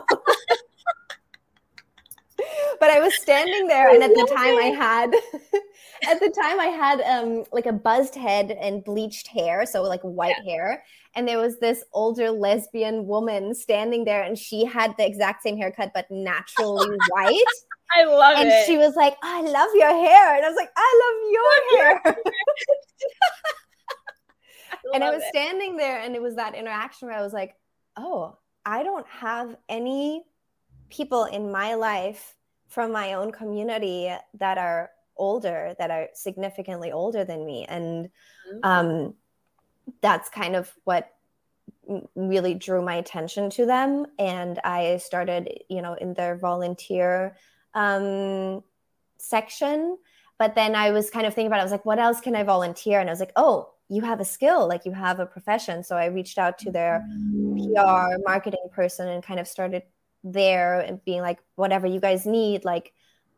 But 2.80 2.90
I 2.90 3.00
was 3.00 3.14
standing 3.16 3.68
there, 3.68 3.94
and 3.94 4.02
at 4.02 4.10
the 4.10 4.28
time 4.34 4.56
I 4.56 4.74
had, 4.76 5.14
at 6.10 6.20
the 6.20 6.30
time 6.30 6.60
I 6.60 6.66
had 6.66 7.00
um 7.02 7.44
like 7.52 7.66
a 7.66 7.72
buzzed 7.72 8.14
head 8.14 8.50
and 8.50 8.84
bleached 8.84 9.28
hair, 9.28 9.64
so 9.66 9.82
like 9.82 10.02
white 10.02 10.36
yeah. 10.44 10.52
hair, 10.52 10.84
and 11.16 11.26
there 11.26 11.38
was 11.38 11.58
this 11.58 11.84
older 11.92 12.30
lesbian 12.30 13.06
woman 13.06 13.54
standing 13.54 14.04
there, 14.04 14.22
and 14.22 14.38
she 14.38 14.64
had 14.64 14.94
the 14.98 15.06
exact 15.06 15.42
same 15.42 15.56
haircut 15.56 15.92
but 15.94 16.10
naturally 16.10 16.96
white. 17.10 17.44
I 17.96 18.04
love 18.04 18.38
and 18.38 18.48
it. 18.48 18.52
And 18.52 18.66
she 18.66 18.76
was 18.76 18.94
like, 18.96 19.16
"I 19.22 19.42
love 19.42 19.70
your 19.74 19.88
hair," 19.88 20.36
and 20.36 20.44
I 20.44 20.48
was 20.48 20.56
like, 20.56 20.70
"I 20.76 21.00
love 21.04 21.16
your 21.32 21.78
hair." 21.78 22.00
I 22.04 22.14
and 24.94 25.04
I 25.04 25.10
was 25.10 25.22
it. 25.22 25.28
standing 25.28 25.76
there, 25.76 26.00
and 26.00 26.14
it 26.14 26.22
was 26.22 26.36
that 26.36 26.54
interaction 26.54 27.08
where 27.08 27.16
I 27.16 27.22
was 27.22 27.32
like, 27.32 27.54
"Oh, 27.96 28.38
I 28.64 28.82
don't 28.82 29.06
have 29.08 29.56
any." 29.68 30.24
people 30.94 31.24
in 31.24 31.50
my 31.50 31.74
life 31.74 32.36
from 32.68 32.92
my 32.92 33.14
own 33.14 33.32
community 33.32 34.12
that 34.38 34.58
are 34.58 34.90
older, 35.16 35.74
that 35.78 35.90
are 35.90 36.08
significantly 36.14 36.92
older 36.92 37.24
than 37.24 37.44
me. 37.44 37.64
And 37.68 38.06
mm-hmm. 38.06 38.58
um, 38.62 39.14
that's 40.00 40.28
kind 40.28 40.56
of 40.56 40.72
what 40.84 41.10
really 42.14 42.54
drew 42.54 42.82
my 42.82 42.94
attention 42.96 43.50
to 43.50 43.66
them. 43.66 44.06
And 44.18 44.58
I 44.64 44.96
started, 44.98 45.64
you 45.68 45.82
know, 45.82 45.94
in 45.94 46.14
their 46.14 46.36
volunteer 46.36 47.36
um, 47.74 48.62
section. 49.18 49.98
but 50.38 50.54
then 50.54 50.74
I 50.74 50.90
was 50.90 51.10
kind 51.10 51.26
of 51.26 51.34
thinking 51.34 51.46
about 51.46 51.58
it. 51.58 51.60
I 51.60 51.64
was 51.64 51.72
like, 51.72 51.86
what 51.86 51.98
else 51.98 52.20
can 52.20 52.34
I 52.34 52.42
volunteer? 52.42 53.00
And 53.00 53.08
I 53.08 53.12
was 53.12 53.20
like, 53.20 53.32
oh, 53.36 53.70
you 53.88 54.02
have 54.02 54.20
a 54.20 54.24
skill, 54.24 54.66
like 54.66 54.84
you 54.84 54.92
have 54.92 55.20
a 55.20 55.26
profession. 55.26 55.84
So 55.84 55.96
I 55.96 56.06
reached 56.06 56.38
out 56.38 56.58
to 56.58 56.70
their 56.70 57.04
PR 57.54 58.18
marketing 58.24 58.68
person 58.72 59.08
and 59.08 59.22
kind 59.22 59.38
of 59.38 59.46
started 59.46 59.82
there 60.22 60.80
and 60.80 61.04
being 61.04 61.20
like, 61.20 61.38
whatever 61.56 61.86
you 61.86 62.00
guys 62.00 62.26
need, 62.26 62.64
like 62.64 62.92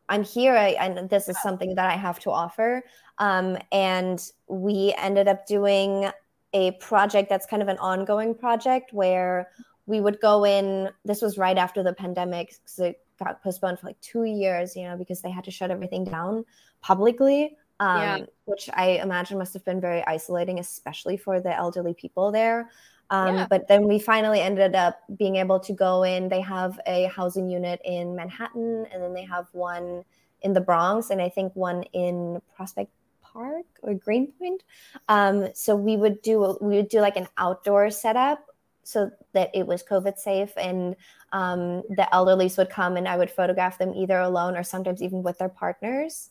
I'm 0.09 0.23
here 0.23 0.55
and 0.55 1.09
this 1.09 1.27
is 1.27 1.37
something 1.41 1.75
that 1.75 1.89
I 1.89 1.97
have 1.97 2.19
to 2.21 2.31
offer. 2.31 2.83
Um, 3.17 3.57
and 3.71 4.23
we 4.47 4.93
ended 4.97 5.27
up 5.27 5.45
doing 5.45 6.09
a 6.57 6.71
project 6.71 7.29
that's 7.29 7.45
kind 7.45 7.61
of 7.61 7.67
an 7.67 7.77
ongoing 7.77 8.33
project 8.33 8.91
where 8.91 9.49
we 9.85 10.01
would 10.01 10.19
go 10.19 10.43
in. 10.43 10.89
This 11.05 11.21
was 11.21 11.37
right 11.37 11.57
after 11.57 11.83
the 11.83 11.93
pandemic 11.93 12.47
because 12.49 12.79
it 12.79 12.99
got 13.23 13.43
postponed 13.43 13.79
for 13.79 13.87
like 13.87 14.01
two 14.01 14.23
years, 14.23 14.75
you 14.75 14.83
know, 14.83 14.97
because 14.97 15.21
they 15.21 15.29
had 15.29 15.43
to 15.43 15.51
shut 15.51 15.69
everything 15.69 16.03
down 16.03 16.45
publicly, 16.81 17.55
um, 17.79 18.01
yeah. 18.01 18.25
which 18.45 18.69
I 18.73 18.99
imagine 19.03 19.37
must 19.37 19.53
have 19.53 19.65
been 19.65 19.79
very 19.79 20.03
isolating, 20.07 20.59
especially 20.59 21.15
for 21.15 21.39
the 21.39 21.55
elderly 21.55 21.93
people 21.93 22.31
there. 22.31 22.71
Um, 23.11 23.35
yeah. 23.35 23.47
But 23.47 23.67
then 23.67 23.87
we 23.87 23.99
finally 23.99 24.41
ended 24.41 24.75
up 24.75 24.99
being 25.15 25.35
able 25.37 25.59
to 25.59 25.73
go 25.73 26.03
in. 26.03 26.27
They 26.27 26.41
have 26.41 26.79
a 26.87 27.05
housing 27.05 27.49
unit 27.49 27.79
in 27.85 28.15
Manhattan, 28.15 28.87
and 28.91 29.01
then 29.01 29.13
they 29.13 29.25
have 29.25 29.45
one 29.53 30.03
in 30.41 30.53
the 30.53 30.61
Bronx, 30.61 31.11
and 31.11 31.21
I 31.21 31.29
think 31.29 31.55
one 31.55 31.83
in 31.93 32.41
Prospect 32.55 32.91
Park 33.37 33.65
or 33.83 33.93
Greenpoint. 33.93 34.63
Um, 35.07 35.49
so 35.53 35.75
we 35.75 35.95
would 35.95 36.21
do 36.23 36.57
we 36.59 36.75
would 36.77 36.89
do 36.89 37.01
like 37.01 37.17
an 37.17 37.27
outdoor 37.37 37.91
setup 37.91 38.43
so 38.83 39.11
that 39.33 39.51
it 39.53 39.67
was 39.67 39.83
COVID 39.83 40.17
safe, 40.17 40.51
and 40.57 40.95
um, 41.33 41.83
the 41.89 42.07
elderlies 42.13 42.57
would 42.57 42.69
come, 42.69 42.95
and 42.97 43.07
I 43.07 43.17
would 43.17 43.29
photograph 43.29 43.77
them 43.77 43.93
either 43.93 44.17
alone 44.19 44.55
or 44.55 44.63
sometimes 44.63 45.01
even 45.01 45.23
with 45.23 45.37
their 45.37 45.49
partners, 45.49 46.29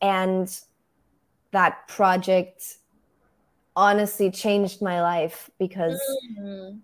and 0.00 0.48
that 1.52 1.88
project 1.88 2.76
honestly 3.74 4.30
changed 4.30 4.82
my 4.82 5.02
life 5.02 5.50
because 5.58 6.00
mm-hmm. 6.38 6.78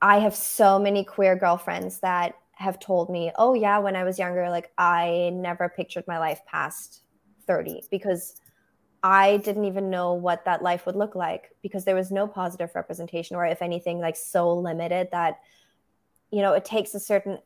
I 0.00 0.18
have 0.18 0.34
so 0.34 0.78
many 0.78 1.04
queer 1.04 1.36
girlfriends 1.36 1.98
that 2.00 2.36
have 2.52 2.78
told 2.78 3.10
me, 3.10 3.32
"Oh 3.36 3.54
yeah, 3.54 3.78
when 3.80 3.96
I 3.96 4.04
was 4.04 4.18
younger, 4.18 4.48
like 4.48 4.70
I 4.78 5.30
never 5.34 5.68
pictured 5.68 6.04
my 6.06 6.18
life 6.18 6.40
past 6.46 7.02
30 7.46 7.82
because 7.90 8.40
I 9.04 9.36
didn't 9.36 9.66
even 9.66 9.90
know 9.90 10.14
what 10.14 10.44
that 10.46 10.62
life 10.62 10.86
would 10.86 10.96
look 10.96 11.14
like 11.14 11.54
because 11.62 11.84
there 11.84 11.94
was 11.94 12.10
no 12.10 12.26
positive 12.26 12.74
representation 12.74 13.36
or 13.36 13.46
if 13.46 13.62
anything 13.62 14.00
like 14.00 14.16
so 14.16 14.52
limited 14.52 15.08
that 15.12 15.40
you 16.30 16.42
know, 16.42 16.54
it 16.54 16.64
takes 16.64 16.94
a 16.94 17.00
certain 17.00 17.38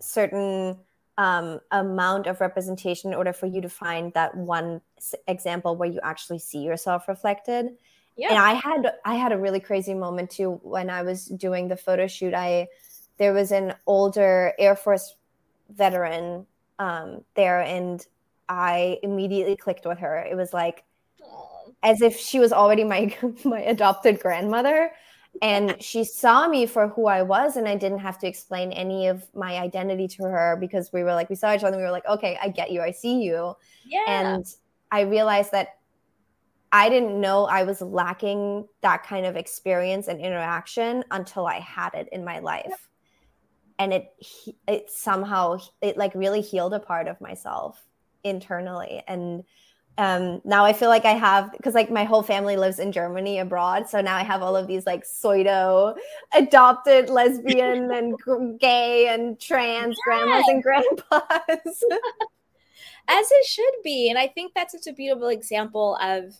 certain 0.00 0.78
um, 1.18 1.58
amount 1.72 2.28
of 2.28 2.40
representation 2.40 3.10
in 3.10 3.16
order 3.16 3.32
for 3.32 3.46
you 3.46 3.60
to 3.62 3.68
find 3.68 4.12
that 4.12 4.36
one 4.36 4.80
example 5.26 5.74
where 5.74 5.88
you 5.88 5.98
actually 6.04 6.38
see 6.38 6.58
yourself 6.58 7.08
reflected 7.08 7.70
yeah. 8.16 8.30
And 8.30 8.38
I 8.38 8.54
had 8.54 8.94
I 9.04 9.14
had 9.14 9.32
a 9.32 9.38
really 9.38 9.60
crazy 9.60 9.94
moment 9.94 10.30
too 10.30 10.58
when 10.62 10.88
I 10.88 11.02
was 11.02 11.26
doing 11.26 11.68
the 11.68 11.76
photo 11.76 12.06
shoot. 12.06 12.32
I 12.34 12.68
there 13.18 13.32
was 13.32 13.52
an 13.52 13.74
older 13.86 14.52
Air 14.58 14.74
Force 14.74 15.14
veteran 15.70 16.46
um, 16.78 17.24
there, 17.34 17.60
and 17.60 18.04
I 18.48 18.98
immediately 19.02 19.56
clicked 19.56 19.86
with 19.86 19.98
her. 19.98 20.18
It 20.18 20.34
was 20.34 20.52
like. 20.52 20.84
As 21.82 22.02
if 22.02 22.18
she 22.18 22.38
was 22.38 22.52
already 22.52 22.84
my 22.84 23.14
my 23.44 23.60
adopted 23.60 24.20
grandmother, 24.20 24.92
and 25.42 25.80
she 25.82 26.04
saw 26.04 26.48
me 26.48 26.66
for 26.66 26.88
who 26.88 27.06
I 27.06 27.22
was, 27.22 27.56
and 27.56 27.68
I 27.68 27.76
didn't 27.76 27.98
have 27.98 28.18
to 28.20 28.26
explain 28.26 28.72
any 28.72 29.08
of 29.08 29.24
my 29.34 29.58
identity 29.58 30.08
to 30.08 30.24
her 30.24 30.56
because 30.60 30.92
we 30.92 31.02
were 31.02 31.14
like 31.14 31.28
we 31.28 31.36
saw 31.36 31.54
each 31.54 31.62
other. 31.62 31.68
and 31.68 31.78
We 31.78 31.82
were 31.82 31.90
like, 31.90 32.06
okay, 32.06 32.38
I 32.40 32.48
get 32.48 32.70
you, 32.70 32.80
I 32.80 32.90
see 32.90 33.22
you, 33.22 33.54
yeah. 33.84 34.04
And 34.06 34.46
I 34.90 35.02
realized 35.02 35.52
that 35.52 35.76
I 36.72 36.88
didn't 36.88 37.20
know 37.20 37.44
I 37.44 37.62
was 37.62 37.80
lacking 37.80 38.66
that 38.82 39.04
kind 39.04 39.24
of 39.24 39.36
experience 39.36 40.08
and 40.08 40.20
interaction 40.20 41.04
until 41.10 41.46
I 41.46 41.60
had 41.60 41.94
it 41.94 42.08
in 42.12 42.24
my 42.24 42.40
life. 42.40 42.88
And 43.78 43.92
it 43.92 44.14
it 44.66 44.90
somehow 44.90 45.58
it 45.80 45.96
like 45.96 46.14
really 46.14 46.40
healed 46.40 46.74
a 46.74 46.80
part 46.80 47.08
of 47.08 47.20
myself 47.20 47.82
internally 48.24 49.02
and 49.06 49.44
um, 49.98 50.42
now 50.44 50.64
I 50.64 50.72
feel 50.72 50.88
like 50.88 51.06
I 51.06 51.12
have 51.12 51.52
because 51.52 51.74
like 51.74 51.90
my 51.90 52.04
whole 52.04 52.22
family 52.22 52.56
lives 52.56 52.78
in 52.78 52.92
Germany 52.92 53.38
abroad, 53.38 53.88
so 53.88 54.00
now 54.00 54.16
I 54.16 54.22
have 54.22 54.42
all 54.42 54.54
of 54.54 54.66
these 54.66 54.84
like 54.84 55.04
pseudo 55.04 55.94
adopted 56.34 57.08
lesbian 57.08 57.90
and 57.92 58.60
gay 58.60 59.08
and 59.08 59.40
trans 59.40 59.96
grandmas 60.04 60.44
and 60.48 60.62
grandpas. 60.62 61.20
As 63.08 63.30
it 63.30 63.46
should 63.46 63.74
be, 63.82 64.10
and 64.10 64.18
I 64.18 64.26
think 64.26 64.52
that's 64.54 64.72
such 64.72 64.92
a 64.92 64.94
beautiful 64.94 65.28
example 65.28 65.96
of 66.02 66.34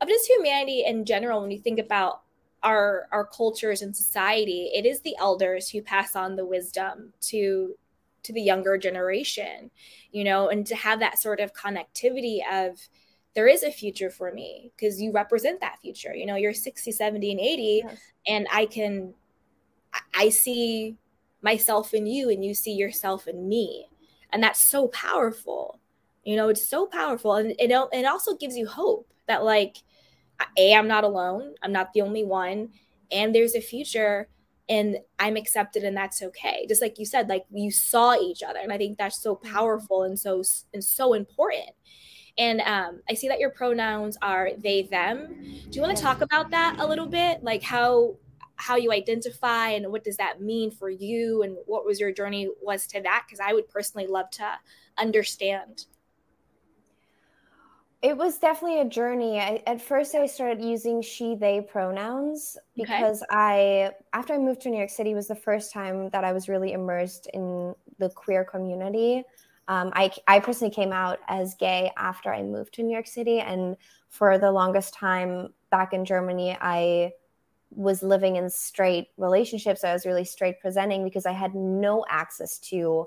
of 0.00 0.08
just 0.08 0.28
humanity 0.28 0.84
in 0.86 1.04
general 1.04 1.40
when 1.40 1.50
you 1.50 1.58
think 1.58 1.78
about 1.78 2.22
our 2.62 3.06
our 3.12 3.24
cultures 3.24 3.82
and 3.82 3.96
society 3.96 4.70
it 4.74 4.84
is 4.84 5.00
the 5.00 5.16
elders 5.20 5.68
who 5.68 5.80
pass 5.80 6.16
on 6.16 6.34
the 6.34 6.44
wisdom 6.44 7.12
to 7.20 7.76
to 8.22 8.32
the 8.32 8.40
younger 8.40 8.76
generation 8.76 9.70
you 10.12 10.24
know 10.24 10.48
and 10.48 10.66
to 10.66 10.74
have 10.74 11.00
that 11.00 11.18
sort 11.18 11.40
of 11.40 11.52
connectivity 11.52 12.40
of 12.52 12.78
there 13.34 13.46
is 13.46 13.62
a 13.62 13.70
future 13.70 14.10
for 14.10 14.32
me 14.32 14.72
because 14.76 15.00
you 15.00 15.12
represent 15.12 15.60
that 15.60 15.78
future 15.80 16.14
you 16.14 16.26
know 16.26 16.36
you're 16.36 16.52
60 16.52 16.90
70 16.90 17.30
and 17.32 17.40
80 17.40 17.82
yes. 17.84 17.98
and 18.26 18.46
i 18.52 18.66
can 18.66 19.14
i 20.14 20.28
see 20.28 20.96
myself 21.42 21.94
in 21.94 22.06
you 22.06 22.30
and 22.30 22.44
you 22.44 22.54
see 22.54 22.72
yourself 22.72 23.28
in 23.28 23.48
me 23.48 23.88
and 24.32 24.42
that's 24.42 24.68
so 24.68 24.88
powerful 24.88 25.78
you 26.24 26.36
know 26.36 26.48
it's 26.48 26.68
so 26.68 26.86
powerful 26.86 27.34
and 27.36 27.52
it, 27.58 27.70
it 27.70 28.04
also 28.04 28.36
gives 28.36 28.56
you 28.56 28.66
hope 28.66 29.08
that 29.26 29.44
like 29.44 29.78
a 30.56 30.74
i'm 30.74 30.88
not 30.88 31.04
alone 31.04 31.54
i'm 31.62 31.72
not 31.72 31.92
the 31.92 32.00
only 32.00 32.24
one 32.24 32.68
and 33.10 33.34
there's 33.34 33.54
a 33.54 33.60
future 33.60 34.28
and 34.68 34.98
i'm 35.18 35.36
accepted 35.36 35.82
and 35.84 35.96
that's 35.96 36.22
okay. 36.22 36.66
Just 36.68 36.82
like 36.82 36.98
you 36.98 37.06
said 37.06 37.28
like 37.28 37.44
you 37.50 37.70
saw 37.70 38.14
each 38.14 38.42
other 38.42 38.60
and 38.60 38.72
i 38.72 38.78
think 38.78 38.98
that's 38.98 39.22
so 39.22 39.36
mm-hmm. 39.36 39.52
powerful 39.52 40.02
and 40.04 40.18
so 40.18 40.42
and 40.74 40.82
so 40.82 41.14
important. 41.14 41.70
And 42.36 42.60
um, 42.60 43.00
i 43.10 43.14
see 43.14 43.28
that 43.28 43.40
your 43.40 43.50
pronouns 43.50 44.16
are 44.22 44.50
they 44.58 44.82
them. 44.82 45.34
Do 45.70 45.76
you 45.76 45.82
want 45.82 45.96
to 45.96 46.02
talk 46.02 46.20
about 46.20 46.50
that 46.50 46.76
a 46.78 46.86
little 46.86 47.06
bit? 47.06 47.42
Like 47.42 47.62
how 47.62 48.16
how 48.56 48.74
you 48.74 48.90
identify 48.92 49.68
and 49.70 49.92
what 49.92 50.02
does 50.02 50.16
that 50.16 50.40
mean 50.40 50.70
for 50.70 50.90
you 50.90 51.44
and 51.44 51.56
what 51.66 51.84
was 51.84 52.00
your 52.00 52.10
journey 52.12 52.48
was 52.60 52.86
to 52.88 53.00
that? 53.02 53.24
Because 53.26 53.40
i 53.40 53.52
would 53.52 53.68
personally 53.68 54.06
love 54.06 54.30
to 54.32 54.48
understand 54.98 55.86
it 58.00 58.16
was 58.16 58.38
definitely 58.38 58.80
a 58.80 58.84
journey. 58.84 59.40
I, 59.40 59.62
at 59.66 59.80
first, 59.82 60.14
I 60.14 60.26
started 60.26 60.64
using 60.64 61.02
she, 61.02 61.34
they 61.34 61.60
pronouns 61.60 62.56
because 62.76 63.22
okay. 63.22 63.28
I, 63.30 63.90
after 64.12 64.34
I 64.34 64.38
moved 64.38 64.60
to 64.62 64.70
New 64.70 64.78
York 64.78 64.90
City, 64.90 65.14
was 65.14 65.26
the 65.26 65.34
first 65.34 65.72
time 65.72 66.08
that 66.10 66.22
I 66.22 66.32
was 66.32 66.48
really 66.48 66.72
immersed 66.72 67.28
in 67.34 67.74
the 67.98 68.08
queer 68.10 68.44
community. 68.44 69.24
Um, 69.66 69.90
I, 69.94 70.12
I 70.28 70.38
personally 70.38 70.72
came 70.72 70.92
out 70.92 71.18
as 71.28 71.56
gay 71.56 71.90
after 71.96 72.32
I 72.32 72.42
moved 72.42 72.74
to 72.74 72.84
New 72.84 72.92
York 72.92 73.08
City. 73.08 73.40
And 73.40 73.76
for 74.08 74.38
the 74.38 74.52
longest 74.52 74.94
time 74.94 75.52
back 75.70 75.92
in 75.92 76.04
Germany, 76.04 76.56
I 76.60 77.12
was 77.70 78.02
living 78.02 78.36
in 78.36 78.48
straight 78.48 79.08
relationships. 79.16 79.82
I 79.82 79.92
was 79.92 80.06
really 80.06 80.24
straight 80.24 80.60
presenting 80.60 81.02
because 81.02 81.26
I 81.26 81.32
had 81.32 81.54
no 81.54 82.04
access 82.08 82.58
to 82.60 83.06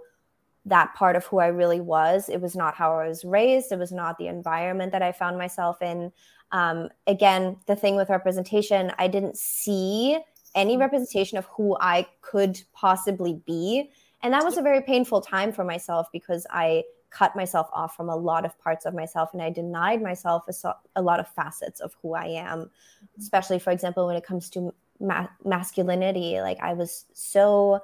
that 0.66 0.94
part 0.94 1.16
of 1.16 1.26
who 1.26 1.40
I 1.40 1.48
really 1.48 1.82
was. 1.82 2.30
It 2.30 2.42
was 2.42 2.56
not 2.56 2.76
how 2.76 3.00
I 3.00 3.08
was 3.08 3.26
raised. 3.26 3.72
It 3.72 3.80
was 3.80 3.92
not 3.92 4.18
the 4.18 4.28
environment 4.28 4.92
that 4.92 5.02
I 5.02 5.12
found 5.12 5.38
myself 5.38 5.82
in. 5.82 6.12
Um, 6.52 6.90
again, 7.08 7.58
the 7.68 7.76
thing 7.76 7.96
with 7.96 8.10
representation, 8.10 8.92
I 8.98 9.08
didn't 9.08 9.38
see 9.38 10.20
any 10.54 10.74
mm-hmm. 10.74 10.82
representation 10.82 11.38
of 11.38 11.46
who 11.46 11.78
I 11.80 12.06
could 12.22 12.62
possibly 12.74 13.42
be. 13.46 13.90
And 14.22 14.34
that 14.34 14.44
was 14.44 14.58
a 14.58 14.62
very 14.62 14.82
painful 14.82 15.22
time 15.22 15.52
for 15.52 15.64
myself 15.64 16.08
because 16.12 16.46
I 16.52 16.84
cut 17.10 17.36
myself 17.36 17.68
off 17.74 17.96
from 17.96 18.10
a 18.10 18.16
lot 18.16 18.46
of 18.46 18.58
parts 18.60 18.86
of 18.86 18.94
myself 18.94 19.32
and 19.34 19.42
I 19.42 19.50
denied 19.50 20.02
myself 20.02 20.44
a, 20.48 20.76
a 20.96 21.02
lot 21.02 21.20
of 21.20 21.28
facets 21.28 21.80
of 21.80 21.96
who 22.02 22.14
I 22.14 22.26
am, 22.26 22.60
mm-hmm. 22.60 23.22
especially, 23.22 23.60
for 23.60 23.72
example, 23.72 24.06
when 24.06 24.16
it 24.16 24.26
comes 24.26 24.50
to 24.52 24.74
ma- 25.00 25.28
masculinity. 25.44 26.40
Like 26.40 26.60
I 26.62 26.74
was 26.74 27.06
so 27.14 27.82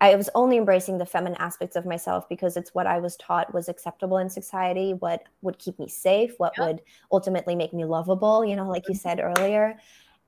I 0.00 0.14
was 0.14 0.28
only 0.34 0.58
embracing 0.58 0.98
the 0.98 1.06
feminine 1.06 1.38
aspects 1.40 1.74
of 1.74 1.86
myself 1.86 2.28
because 2.28 2.56
it's 2.56 2.74
what 2.74 2.86
I 2.86 2.98
was 2.98 3.16
taught 3.16 3.54
was 3.54 3.68
acceptable 3.68 4.18
in 4.18 4.28
society, 4.28 4.92
what 4.92 5.22
would 5.40 5.58
keep 5.58 5.78
me 5.78 5.88
safe, 5.88 6.34
what 6.36 6.52
yeah. 6.58 6.66
would 6.66 6.82
ultimately 7.10 7.56
make 7.56 7.72
me 7.72 7.84
lovable, 7.86 8.44
you 8.44 8.56
know, 8.56 8.68
like 8.68 8.86
you 8.88 8.94
mm-hmm. 8.94 9.08
said 9.08 9.20
earlier. 9.20 9.78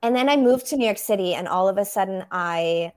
And 0.03 0.17
then 0.17 0.29
I 0.29 0.37
moved 0.37 0.67
to 0.67 0.77
New 0.77 0.87
York 0.87 0.99
City, 0.99 1.35
and 1.35 1.49
all 1.49 1.69
of 1.69 1.77
a 1.77 1.85
sudden, 1.85 2.25
I, 2.31 2.93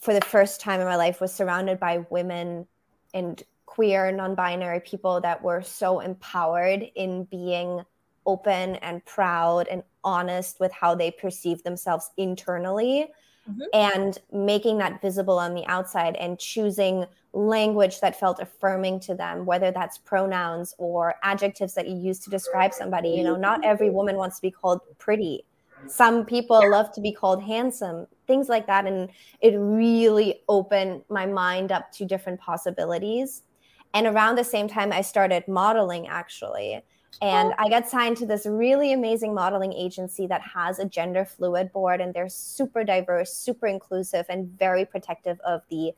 for 0.00 0.12
the 0.12 0.20
first 0.20 0.60
time 0.60 0.80
in 0.80 0.86
my 0.86 0.96
life, 0.96 1.20
was 1.20 1.32
surrounded 1.32 1.80
by 1.80 2.04
women 2.10 2.66
and 3.14 3.42
queer, 3.64 4.10
non 4.12 4.34
binary 4.34 4.80
people 4.80 5.20
that 5.20 5.42
were 5.42 5.62
so 5.62 6.00
empowered 6.00 6.82
in 6.96 7.24
being 7.24 7.82
open 8.26 8.76
and 8.76 9.04
proud 9.06 9.68
and 9.68 9.82
honest 10.04 10.60
with 10.60 10.72
how 10.72 10.94
they 10.94 11.10
perceive 11.10 11.62
themselves 11.62 12.10
internally 12.16 13.08
mm-hmm. 13.48 13.62
and 13.72 14.18
making 14.32 14.78
that 14.78 15.00
visible 15.00 15.38
on 15.38 15.54
the 15.54 15.66
outside 15.66 16.16
and 16.16 16.38
choosing 16.38 17.04
language 17.32 18.00
that 18.00 18.18
felt 18.18 18.40
affirming 18.40 19.00
to 19.00 19.14
them, 19.14 19.44
whether 19.44 19.70
that's 19.70 19.98
pronouns 19.98 20.74
or 20.78 21.14
adjectives 21.22 21.74
that 21.74 21.86
you 21.86 21.96
use 21.96 22.18
to 22.20 22.30
describe 22.30 22.72
somebody. 22.72 23.10
You 23.10 23.24
know, 23.24 23.36
not 23.36 23.64
every 23.64 23.90
woman 23.90 24.16
wants 24.16 24.36
to 24.36 24.42
be 24.42 24.50
called 24.50 24.80
pretty. 24.98 25.44
Some 25.86 26.24
people 26.24 26.68
love 26.70 26.92
to 26.92 27.00
be 27.00 27.12
called 27.12 27.42
handsome, 27.42 28.06
things 28.26 28.48
like 28.48 28.66
that. 28.66 28.86
And 28.86 29.10
it 29.40 29.54
really 29.56 30.40
opened 30.48 31.02
my 31.08 31.26
mind 31.26 31.70
up 31.70 31.92
to 31.92 32.04
different 32.04 32.40
possibilities. 32.40 33.42
And 33.94 34.06
around 34.06 34.36
the 34.36 34.44
same 34.44 34.68
time, 34.68 34.92
I 34.92 35.02
started 35.02 35.46
modeling 35.46 36.08
actually. 36.08 36.82
And 37.20 37.52
I 37.58 37.68
got 37.68 37.88
signed 37.88 38.16
to 38.18 38.26
this 38.26 38.46
really 38.46 38.92
amazing 38.92 39.34
modeling 39.34 39.72
agency 39.72 40.26
that 40.28 40.40
has 40.42 40.78
a 40.78 40.84
gender 40.84 41.24
fluid 41.24 41.72
board, 41.72 42.00
and 42.00 42.14
they're 42.14 42.28
super 42.28 42.84
diverse, 42.84 43.32
super 43.32 43.66
inclusive, 43.66 44.26
and 44.28 44.56
very 44.58 44.84
protective 44.84 45.40
of 45.40 45.62
the 45.68 45.92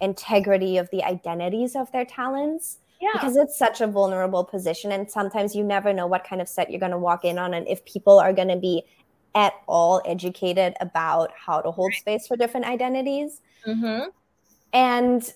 integrity 0.00 0.76
of 0.76 0.88
the 0.90 1.02
identities 1.02 1.74
of 1.74 1.90
their 1.92 2.04
talents. 2.04 2.78
Yeah. 3.00 3.08
Because 3.14 3.36
it's 3.36 3.58
such 3.58 3.80
a 3.80 3.86
vulnerable 3.86 4.44
position, 4.44 4.92
and 4.92 5.10
sometimes 5.10 5.56
you 5.56 5.64
never 5.64 5.92
know 5.92 6.06
what 6.06 6.22
kind 6.22 6.40
of 6.40 6.48
set 6.48 6.70
you're 6.70 6.78
going 6.78 6.92
to 6.92 6.98
walk 6.98 7.24
in 7.24 7.38
on, 7.38 7.54
and 7.54 7.66
if 7.66 7.84
people 7.84 8.18
are 8.18 8.32
going 8.32 8.48
to 8.48 8.56
be 8.56 8.84
at 9.34 9.54
all 9.66 10.02
educated 10.04 10.74
about 10.80 11.30
how 11.36 11.60
to 11.60 11.70
hold 11.70 11.92
space 11.94 12.26
for 12.26 12.36
different 12.36 12.66
identities. 12.66 13.40
Mm-hmm. 13.66 14.08
And 14.72 15.32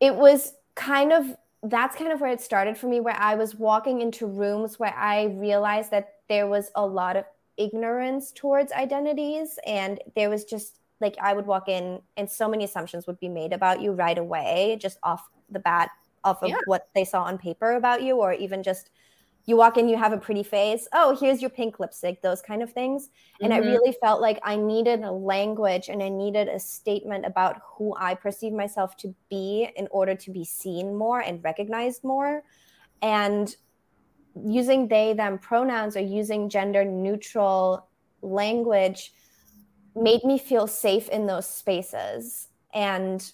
it 0.00 0.14
was 0.14 0.52
kind 0.74 1.12
of 1.12 1.36
that's 1.62 1.96
kind 1.96 2.12
of 2.12 2.20
where 2.20 2.30
it 2.30 2.40
started 2.40 2.76
for 2.78 2.86
me, 2.86 3.00
where 3.00 3.16
I 3.18 3.34
was 3.34 3.54
walking 3.54 4.00
into 4.00 4.26
rooms 4.26 4.78
where 4.78 4.94
I 4.94 5.24
realized 5.24 5.90
that 5.90 6.14
there 6.28 6.46
was 6.46 6.70
a 6.74 6.86
lot 6.86 7.16
of 7.16 7.24
ignorance 7.56 8.32
towards 8.32 8.72
identities. 8.72 9.58
And 9.66 10.00
there 10.14 10.30
was 10.30 10.44
just 10.44 10.78
like, 11.00 11.16
I 11.20 11.32
would 11.32 11.46
walk 11.46 11.68
in 11.68 12.00
and 12.16 12.30
so 12.30 12.48
many 12.48 12.64
assumptions 12.64 13.06
would 13.06 13.18
be 13.20 13.28
made 13.28 13.52
about 13.52 13.80
you 13.80 13.92
right 13.92 14.18
away, 14.18 14.78
just 14.80 14.98
off 15.02 15.28
the 15.50 15.58
bat, 15.58 15.90
off 16.24 16.42
of 16.42 16.50
yeah. 16.50 16.56
what 16.66 16.88
they 16.94 17.04
saw 17.04 17.22
on 17.22 17.38
paper 17.38 17.72
about 17.72 18.02
you, 18.02 18.16
or 18.16 18.32
even 18.32 18.62
just 18.62 18.90
you 19.48 19.56
walk 19.56 19.78
in, 19.78 19.88
you 19.88 19.96
have 19.96 20.12
a 20.12 20.18
pretty 20.18 20.42
face. 20.42 20.86
Oh, 20.92 21.16
here's 21.18 21.40
your 21.40 21.48
pink 21.48 21.80
lipstick, 21.80 22.20
those 22.20 22.42
kind 22.42 22.62
of 22.62 22.70
things. 22.70 23.08
And 23.40 23.50
mm-hmm. 23.50 23.62
I 23.62 23.66
really 23.66 23.96
felt 23.98 24.20
like 24.20 24.38
I 24.42 24.56
needed 24.56 25.00
a 25.00 25.10
language 25.10 25.88
and 25.88 26.02
I 26.02 26.10
needed 26.10 26.48
a 26.48 26.60
statement 26.60 27.24
about 27.24 27.62
who 27.64 27.96
I 27.98 28.12
perceive 28.12 28.52
myself 28.52 28.94
to 28.98 29.14
be 29.30 29.70
in 29.74 29.88
order 29.90 30.14
to 30.14 30.30
be 30.30 30.44
seen 30.44 30.94
more 30.94 31.20
and 31.20 31.42
recognized 31.42 32.04
more. 32.04 32.42
And 33.00 33.56
using 34.44 34.86
they, 34.86 35.14
them 35.14 35.38
pronouns 35.38 35.96
or 35.96 36.00
using 36.00 36.50
gender 36.50 36.84
neutral 36.84 37.88
language 38.20 39.14
made 39.96 40.24
me 40.24 40.38
feel 40.38 40.66
safe 40.66 41.08
in 41.08 41.26
those 41.26 41.48
spaces. 41.48 42.48
And 42.74 43.32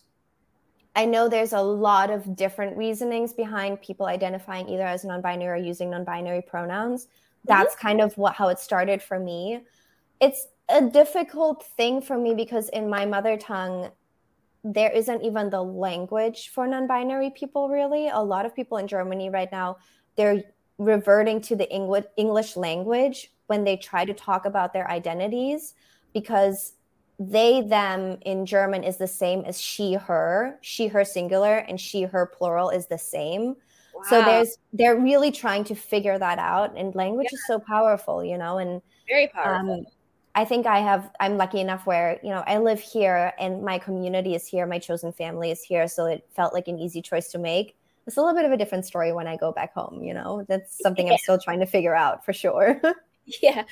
I 0.97 1.05
know 1.05 1.29
there's 1.29 1.53
a 1.53 1.61
lot 1.61 2.11
of 2.11 2.37
different 2.37 2.77
reasonings 2.77 3.33
behind 3.33 3.83
people 3.83 4.07
identifying 4.07 4.69
either 4.69 4.87
as 4.87 5.05
non-binary 5.05 5.61
or 5.61 5.65
using 5.65 5.91
non-binary 5.91 6.43
pronouns. 6.43 7.05
Mm-hmm. 7.05 7.49
That's 7.49 7.75
mm-hmm. 7.75 7.89
kind 7.89 8.01
of 8.01 8.17
what 8.17 8.35
how 8.35 8.49
it 8.49 8.59
started 8.59 9.03
for 9.03 9.19
me. 9.19 9.61
It's 10.21 10.47
a 10.69 10.83
difficult 10.83 11.67
thing 11.77 12.01
for 12.01 12.17
me 12.17 12.35
because 12.35 12.69
in 12.71 12.89
my 12.89 13.05
mother 13.05 13.37
tongue 13.37 13.91
there 14.67 14.91
isn't 14.91 15.23
even 15.23 15.51
the 15.51 15.63
language 15.63 16.49
for 16.49 16.67
non-binary 16.67 17.31
people 17.31 17.69
really. 17.69 18.09
A 18.09 18.21
lot 18.21 18.47
of 18.47 18.57
people 18.57 18.79
in 18.79 18.87
Germany 18.87 19.29
right 19.29 19.51
now 19.53 19.77
they're 20.17 20.43
reverting 20.79 21.41
to 21.41 21.57
the 21.57 21.69
English 22.17 22.57
language 22.57 23.33
when 23.47 23.65
they 23.65 23.77
try 23.77 24.05
to 24.05 24.15
talk 24.15 24.47
about 24.47 24.73
their 24.73 24.91
identities 24.91 25.75
because 26.13 26.75
they 27.31 27.61
them 27.63 28.19
in 28.23 28.45
german 28.47 28.83
is 28.83 28.97
the 28.97 29.07
same 29.07 29.41
as 29.45 29.61
she 29.61 29.95
her 29.95 30.59
she 30.61 30.87
her 30.87 31.05
singular 31.05 31.59
and 31.59 31.81
she 31.81 32.03
her 32.03 32.27
plural 32.27 32.71
is 32.71 32.87
the 32.87 32.99
same 32.99 33.57
wow. 33.95 34.03
so 34.09 34.23
there's 34.23 34.59
they're 34.73 34.99
really 34.99 35.31
trying 35.31 35.65
to 35.65 35.75
figure 35.75 36.19
that 36.19 36.39
out 36.39 36.77
and 36.77 36.95
language 36.95 37.29
yeah. 37.31 37.37
is 37.37 37.47
so 37.47 37.59
powerful 37.59 38.25
you 38.25 38.39
know 38.39 38.59
and 38.59 38.83
very 39.09 39.29
powerful 39.29 39.75
um, 39.81 39.87
i 40.35 40.45
think 40.45 40.67
i 40.67 40.79
have 40.79 41.11
i'm 41.21 41.37
lucky 41.37 41.61
enough 41.61 41.87
where 41.87 42.19
you 42.23 42.31
know 42.31 42.43
i 42.47 42.59
live 42.59 42.81
here 42.81 43.33
and 43.39 43.63
my 43.63 43.79
community 43.79 44.35
is 44.35 44.47
here 44.47 44.67
my 44.67 44.79
chosen 44.79 45.13
family 45.13 45.51
is 45.51 45.63
here 45.63 45.87
so 45.89 46.07
it 46.07 46.27
felt 46.35 46.53
like 46.53 46.69
an 46.69 46.79
easy 46.79 47.01
choice 47.01 47.31
to 47.31 47.39
make 47.39 47.77
it's 48.07 48.17
a 48.17 48.21
little 48.21 48.35
bit 48.35 48.45
of 48.45 48.53
a 48.53 48.57
different 48.57 48.85
story 48.85 49.13
when 49.13 49.27
i 49.27 49.37
go 49.37 49.53
back 49.53 49.73
home 49.75 50.03
you 50.03 50.13
know 50.13 50.45
that's 50.49 50.79
something 50.83 51.07
yeah. 51.07 51.13
i'm 51.13 51.19
still 51.23 51.39
trying 51.39 51.61
to 51.61 51.67
figure 51.67 51.95
out 51.95 52.25
for 52.25 52.33
sure 52.33 52.81
yeah 53.43 53.63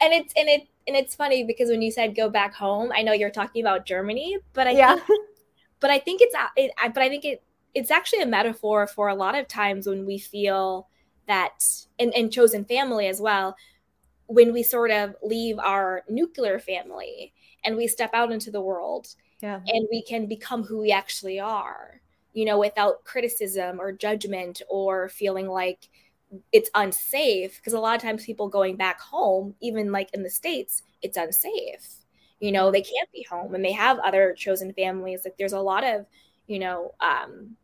and 0.00 0.12
it's 0.12 0.32
and 0.36 0.48
it 0.48 0.68
and 0.86 0.96
it's 0.96 1.14
funny 1.14 1.44
because 1.44 1.68
when 1.68 1.82
you 1.82 1.90
said 1.90 2.14
go 2.14 2.28
back 2.28 2.54
home 2.54 2.90
i 2.94 3.02
know 3.02 3.12
you're 3.12 3.30
talking 3.30 3.62
about 3.62 3.86
germany 3.86 4.38
but 4.52 4.66
i 4.66 4.70
yeah 4.70 4.94
think, 4.94 5.28
but 5.80 5.90
i 5.90 5.98
think 5.98 6.20
it's 6.22 6.34
it, 6.56 6.70
but 6.94 7.02
i 7.02 7.08
think 7.08 7.24
it 7.24 7.42
it's 7.74 7.90
actually 7.90 8.22
a 8.22 8.26
metaphor 8.26 8.86
for 8.86 9.08
a 9.08 9.14
lot 9.14 9.34
of 9.34 9.48
times 9.48 9.86
when 9.86 10.06
we 10.06 10.16
feel 10.16 10.88
that 11.26 11.52
and, 11.98 12.14
and 12.14 12.32
chosen 12.32 12.64
family 12.64 13.06
as 13.06 13.20
well 13.20 13.56
when 14.26 14.52
we 14.52 14.62
sort 14.62 14.90
of 14.90 15.14
leave 15.22 15.58
our 15.58 16.02
nuclear 16.08 16.58
family 16.58 17.32
and 17.64 17.76
we 17.76 17.86
step 17.86 18.10
out 18.14 18.32
into 18.32 18.50
the 18.50 18.60
world 18.60 19.08
yeah. 19.42 19.60
and 19.66 19.88
we 19.90 20.02
can 20.02 20.26
become 20.26 20.62
who 20.62 20.80
we 20.80 20.92
actually 20.92 21.40
are 21.40 22.00
you 22.32 22.44
know 22.44 22.58
without 22.58 23.04
criticism 23.04 23.80
or 23.80 23.92
judgment 23.92 24.62
or 24.68 25.08
feeling 25.08 25.48
like 25.48 25.88
it's 26.52 26.70
unsafe 26.74 27.56
because 27.56 27.72
a 27.72 27.80
lot 27.80 27.96
of 27.96 28.02
times 28.02 28.24
people 28.24 28.48
going 28.48 28.76
back 28.76 29.00
home 29.00 29.54
even 29.60 29.92
like 29.92 30.10
in 30.14 30.22
the 30.22 30.30
states 30.30 30.82
it's 31.02 31.16
unsafe. 31.16 31.86
You 32.40 32.52
know 32.52 32.70
they 32.70 32.82
can't 32.82 33.10
be 33.12 33.26
home 33.28 33.54
and 33.54 33.64
they 33.64 33.72
have 33.72 33.98
other 34.00 34.34
chosen 34.36 34.72
families 34.74 35.22
like 35.24 35.36
there's 35.38 35.52
a 35.52 35.60
lot 35.60 35.84
of 35.84 36.06
you 36.46 36.58
know 36.58 36.94
um 37.00 37.56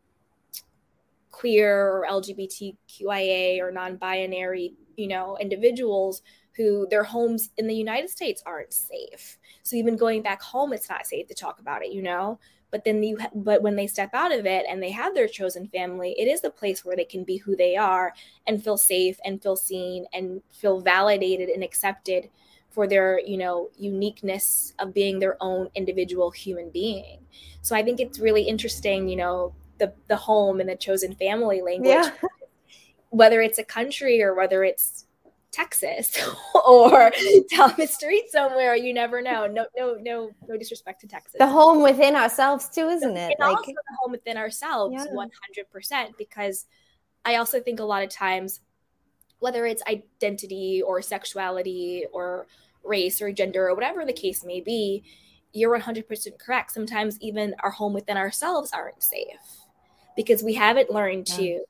queer 1.31 1.89
or 1.89 2.07
lgbtqia 2.11 3.61
or 3.61 3.71
non-binary 3.71 4.75
you 4.97 5.09
know 5.09 5.37
individuals 5.41 6.23
who 6.57 6.87
their 6.91 7.05
homes 7.05 7.51
in 7.57 7.67
the 7.67 7.75
united 7.75 8.11
states 8.11 8.43
aren't 8.47 8.73
safe. 8.73 9.39
So 9.63 9.77
even 9.77 9.97
going 9.97 10.23
back 10.23 10.43
home 10.43 10.73
it's 10.73 10.89
not 10.89 11.07
safe 11.07 11.27
to 11.29 11.35
talk 11.35 11.61
about 11.61 11.83
it 11.85 11.93
you 11.93 12.03
know 12.03 12.39
but 12.71 12.85
then 12.85 13.03
you 13.03 13.19
but 13.35 13.63
when 13.63 13.77
they 13.77 13.87
step 13.87 14.11
out 14.15 14.33
of 14.33 14.47
it 14.47 14.65
and 14.69 14.83
they 14.83 14.91
have 14.91 15.15
their 15.15 15.29
chosen 15.29 15.67
family 15.69 16.15
it 16.19 16.27
is 16.27 16.41
the 16.41 16.51
place 16.51 16.85
where 16.85 16.97
they 16.97 17.05
can 17.05 17.25
be 17.25 17.37
who 17.37 17.57
they 17.57 17.77
are 17.77 18.13
and 18.47 18.63
feel 18.63 18.77
safe 18.77 19.19
and 19.25 19.43
feel 19.43 19.57
seen 19.57 20.07
and 20.13 20.43
feel 20.53 20.81
validated 20.81 21.49
and 21.49 21.63
accepted 21.63 22.29
for 22.71 22.87
their 22.87 23.21
you 23.21 23.37
know 23.37 23.69
uniqueness 23.77 24.75
of 24.79 24.95
being 24.95 25.19
their 25.19 25.37
own 25.41 25.69
individual 25.75 26.31
human 26.31 26.71
being 26.71 27.19
so 27.63 27.75
i 27.75 27.83
think 27.83 28.01
it's 28.01 28.19
really 28.19 28.43
interesting 28.43 29.09
you 29.09 29.17
know 29.17 29.53
the 29.79 29.93
the 30.09 30.17
home 30.17 30.61
and 30.61 30.69
the 30.69 30.77
chosen 30.77 31.15
family 31.15 31.63
language 31.63 31.91
yeah. 31.91 32.11
whether 33.11 33.41
it's 33.41 33.59
a 33.59 33.65
country 33.65 34.23
or 34.23 34.35
whether 34.35 34.63
it's 34.63 35.07
Texas 35.53 36.17
or 36.67 37.13
down 37.51 37.75
the 37.77 37.87
street 37.87 38.31
somewhere. 38.31 38.77
You 38.77 38.95
never 38.95 39.21
know. 39.21 39.47
No, 39.47 39.67
no, 39.77 39.95
no, 40.01 40.31
no 40.49 40.57
disrespect 40.57 41.01
to 41.03 41.07
Texas. 41.07 41.39
The 41.39 41.47
home 41.47 41.83
within 41.83 42.15
ourselves 42.15 42.69
too, 42.69 42.89
isn't 42.89 43.17
it? 43.17 43.37
And 43.39 43.49
like 43.49 43.57
also 43.57 43.73
the 43.73 43.97
home 44.01 44.13
within 44.13 44.37
ourselves, 44.37 45.07
one 45.13 45.31
hundred 45.43 45.71
percent. 45.71 46.17
Because 46.19 46.67
I 47.25 47.37
also 47.37 47.61
think 47.61 47.81
a 47.81 47.85
lot 47.85 48.03
of 48.03 48.11
times, 48.11 48.61
whether 49.41 49.67
it's 49.67 49.83
identity 49.89 50.83
or 50.83 51.03
sexuality 51.03 52.05
or 52.13 52.47
race 52.85 53.21
or 53.21 53.33
gender 53.33 53.69
or 53.69 53.75
whatever 53.75 54.05
the 54.05 54.13
case 54.13 54.45
may 54.45 54.61
be, 54.61 55.03
you're 55.53 55.71
one 55.71 55.81
hundred 55.81 56.07
percent 56.09 56.39
correct. 56.39 56.73
Sometimes 56.73 57.19
even 57.21 57.55
our 57.61 57.71
home 57.71 57.93
within 57.93 58.17
ourselves 58.17 58.73
aren't 58.73 59.03
safe 59.03 59.67
because 60.17 60.43
we 60.43 60.55
haven't 60.55 60.91
learned 60.91 61.29
yeah. 61.31 61.37
to 61.37 61.65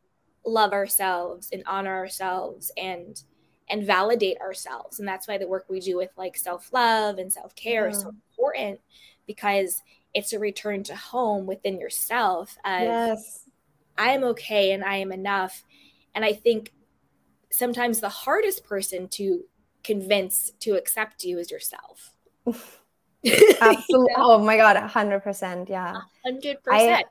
love 0.45 0.73
ourselves 0.73 1.51
and 1.53 1.62
honor 1.66 1.95
ourselves 1.95 2.73
and 2.77 3.23
and 3.70 3.87
validate 3.87 4.40
ourselves. 4.40 4.98
And 4.98 5.09
that's 5.09 5.28
why 5.28 5.38
the 5.38 5.46
work 5.46 5.66
we 5.68 5.80
do 5.80 5.96
with 5.96 6.11
like 6.16 6.37
self 6.37 6.72
love 6.72 7.18
and 7.18 7.33
self 7.33 7.54
care 7.54 7.85
yeah. 7.85 7.92
is 7.92 8.02
so 8.02 8.12
important 8.33 8.80
because 9.26 9.80
it's 10.12 10.33
a 10.33 10.38
return 10.38 10.83
to 10.85 10.96
home 10.96 11.46
within 11.46 11.78
yourself. 11.78 12.56
Of, 12.64 12.83
yes. 12.83 13.44
I 13.96 14.11
am 14.11 14.24
okay 14.24 14.72
and 14.72 14.85
I 14.85 14.96
am 14.96 15.12
enough. 15.12 15.64
And 16.14 16.24
I 16.24 16.33
think 16.33 16.72
sometimes 17.50 18.00
the 18.00 18.09
hardest 18.09 18.64
person 18.64 19.09
to 19.09 19.44
convince 19.85 20.50
to 20.61 20.72
accept 20.72 21.24
you 21.24 21.38
is 21.38 21.50
yourself. 21.50 22.12
Absolutely. 22.46 23.80
you 23.88 24.06
know? 24.09 24.14
Oh 24.18 24.38
my 24.38 24.56
God, 24.56 24.76
100%. 24.76 25.68
Yeah. 25.68 25.96
100%. 26.26 26.56
I, 26.68 27.04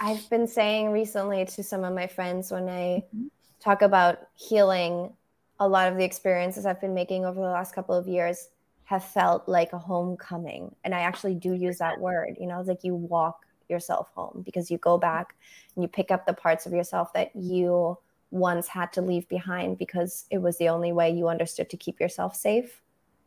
I've 0.00 0.28
been 0.30 0.46
saying 0.46 0.92
recently 0.92 1.44
to 1.44 1.62
some 1.62 1.84
of 1.84 1.94
my 1.94 2.06
friends 2.06 2.50
when 2.50 2.68
I 2.68 3.04
mm-hmm. 3.14 3.26
talk 3.60 3.82
about 3.82 4.18
healing 4.34 5.12
a 5.58 5.68
lot 5.68 5.90
of 5.90 5.96
the 5.96 6.04
experiences 6.04 6.66
I've 6.66 6.80
been 6.80 6.94
making 6.94 7.24
over 7.24 7.40
the 7.40 7.46
last 7.46 7.74
couple 7.74 7.94
of 7.94 8.06
years 8.06 8.48
have 8.84 9.04
felt 9.04 9.48
like 9.48 9.72
a 9.72 9.78
homecoming. 9.78 10.74
And 10.84 10.94
I 10.94 11.00
actually 11.00 11.34
do 11.34 11.52
use 11.54 11.78
that 11.78 12.00
word. 12.00 12.36
You 12.40 12.46
know, 12.46 12.60
it's 12.60 12.68
like 12.68 12.84
you 12.84 12.94
walk 12.94 13.44
yourself 13.68 14.08
home 14.14 14.42
because 14.44 14.70
you 14.70 14.78
go 14.78 14.96
back 14.96 15.34
and 15.74 15.82
you 15.82 15.88
pick 15.88 16.10
up 16.10 16.24
the 16.24 16.32
parts 16.32 16.66
of 16.66 16.72
yourself 16.72 17.12
that 17.14 17.34
you 17.34 17.98
once 18.30 18.68
had 18.68 18.92
to 18.92 19.02
leave 19.02 19.28
behind 19.28 19.78
because 19.78 20.26
it 20.30 20.38
was 20.38 20.58
the 20.58 20.68
only 20.68 20.92
way 20.92 21.10
you 21.10 21.28
understood 21.28 21.70
to 21.70 21.76
keep 21.76 22.00
yourself 22.00 22.36
safe. 22.36 22.80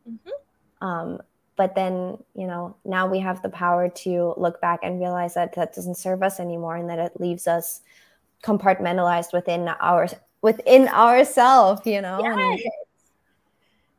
Mm-hmm. 0.10 0.86
Um, 0.88 1.20
but 1.60 1.76
then 1.76 2.18
you 2.36 2.48
know 2.48 2.78
now 2.86 3.06
we 3.06 3.20
have 3.20 3.42
the 3.42 3.50
power 3.50 3.90
to 3.90 4.34
look 4.38 4.62
back 4.62 4.80
and 4.82 4.98
realize 4.98 5.34
that 5.34 5.54
that 5.56 5.76
doesn't 5.76 5.98
serve 5.98 6.24
us 6.24 6.40
anymore 6.40 6.78
and 6.78 6.90
that 6.90 7.00
it 7.00 7.20
leaves 7.20 7.48
us 7.48 7.82
compartmentalized 8.44 9.34
within 9.34 9.68
our 9.68 10.08
within 10.42 10.88
ourselves 10.88 11.82
you 11.86 12.02
know 12.02 12.20
yes. 12.22 12.38
and 12.38 12.60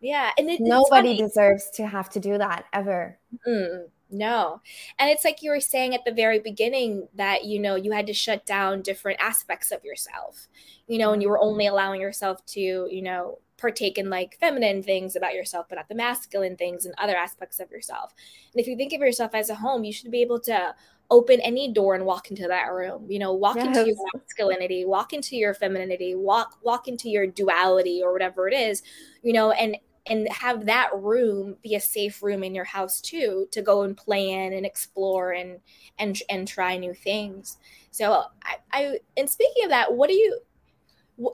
yeah 0.00 0.30
and 0.38 0.50
it, 0.50 0.60
nobody 0.60 1.16
deserves 1.16 1.70
to 1.70 1.86
have 1.86 2.08
to 2.08 2.20
do 2.20 2.38
that 2.38 2.64
ever 2.72 3.18
mm, 3.46 3.84
no 4.10 4.60
and 4.98 5.10
it's 5.10 5.24
like 5.24 5.42
you 5.42 5.50
were 5.50 5.60
saying 5.60 5.94
at 5.94 6.04
the 6.04 6.12
very 6.12 6.38
beginning 6.38 7.08
that 7.14 7.44
you 7.44 7.58
know 7.58 7.74
you 7.74 7.92
had 7.92 8.06
to 8.06 8.14
shut 8.14 8.46
down 8.46 8.82
different 8.82 9.20
aspects 9.20 9.70
of 9.70 9.84
yourself 9.84 10.48
you 10.86 10.98
know 10.98 11.12
and 11.12 11.22
you 11.22 11.28
were 11.28 11.40
only 11.40 11.66
allowing 11.66 12.00
yourself 12.00 12.44
to 12.46 12.60
you 12.60 13.02
know 13.02 13.38
partake 13.60 13.98
in 13.98 14.10
like 14.10 14.38
feminine 14.40 14.82
things 14.82 15.14
about 15.14 15.34
yourself, 15.34 15.66
but 15.68 15.76
not 15.76 15.88
the 15.88 15.94
masculine 15.94 16.56
things 16.56 16.86
and 16.86 16.94
other 16.98 17.14
aspects 17.14 17.60
of 17.60 17.70
yourself. 17.70 18.14
And 18.52 18.60
if 18.60 18.66
you 18.66 18.76
think 18.76 18.92
of 18.92 19.00
yourself 19.00 19.34
as 19.34 19.50
a 19.50 19.54
home, 19.54 19.84
you 19.84 19.92
should 19.92 20.10
be 20.10 20.22
able 20.22 20.40
to 20.40 20.74
open 21.10 21.40
any 21.40 21.72
door 21.72 21.94
and 21.94 22.06
walk 22.06 22.30
into 22.30 22.46
that 22.46 22.72
room. 22.72 23.06
You 23.08 23.18
know, 23.18 23.32
walk 23.32 23.56
yes. 23.56 23.66
into 23.66 23.86
your 23.88 23.96
masculinity, 24.14 24.84
walk 24.84 25.12
into 25.12 25.36
your 25.36 25.54
femininity, 25.54 26.14
walk 26.14 26.58
walk 26.62 26.88
into 26.88 27.08
your 27.08 27.26
duality 27.26 28.00
or 28.02 28.12
whatever 28.12 28.48
it 28.48 28.54
is, 28.54 28.82
you 29.22 29.32
know, 29.32 29.50
and 29.50 29.76
and 30.06 30.28
have 30.32 30.66
that 30.66 30.90
room 30.94 31.56
be 31.62 31.74
a 31.74 31.80
safe 31.80 32.22
room 32.22 32.42
in 32.42 32.54
your 32.54 32.64
house 32.64 33.00
too 33.00 33.46
to 33.52 33.60
go 33.60 33.82
and 33.82 33.96
play 33.96 34.30
in 34.30 34.52
and 34.52 34.64
explore 34.64 35.32
and 35.32 35.58
and 35.98 36.20
and 36.30 36.46
try 36.46 36.76
new 36.76 36.94
things. 36.94 37.58
So 37.90 38.24
I, 38.44 38.56
I 38.72 38.98
and 39.16 39.28
speaking 39.28 39.64
of 39.64 39.70
that, 39.70 39.92
what 39.92 40.08
do 40.08 40.14
you 40.14 40.40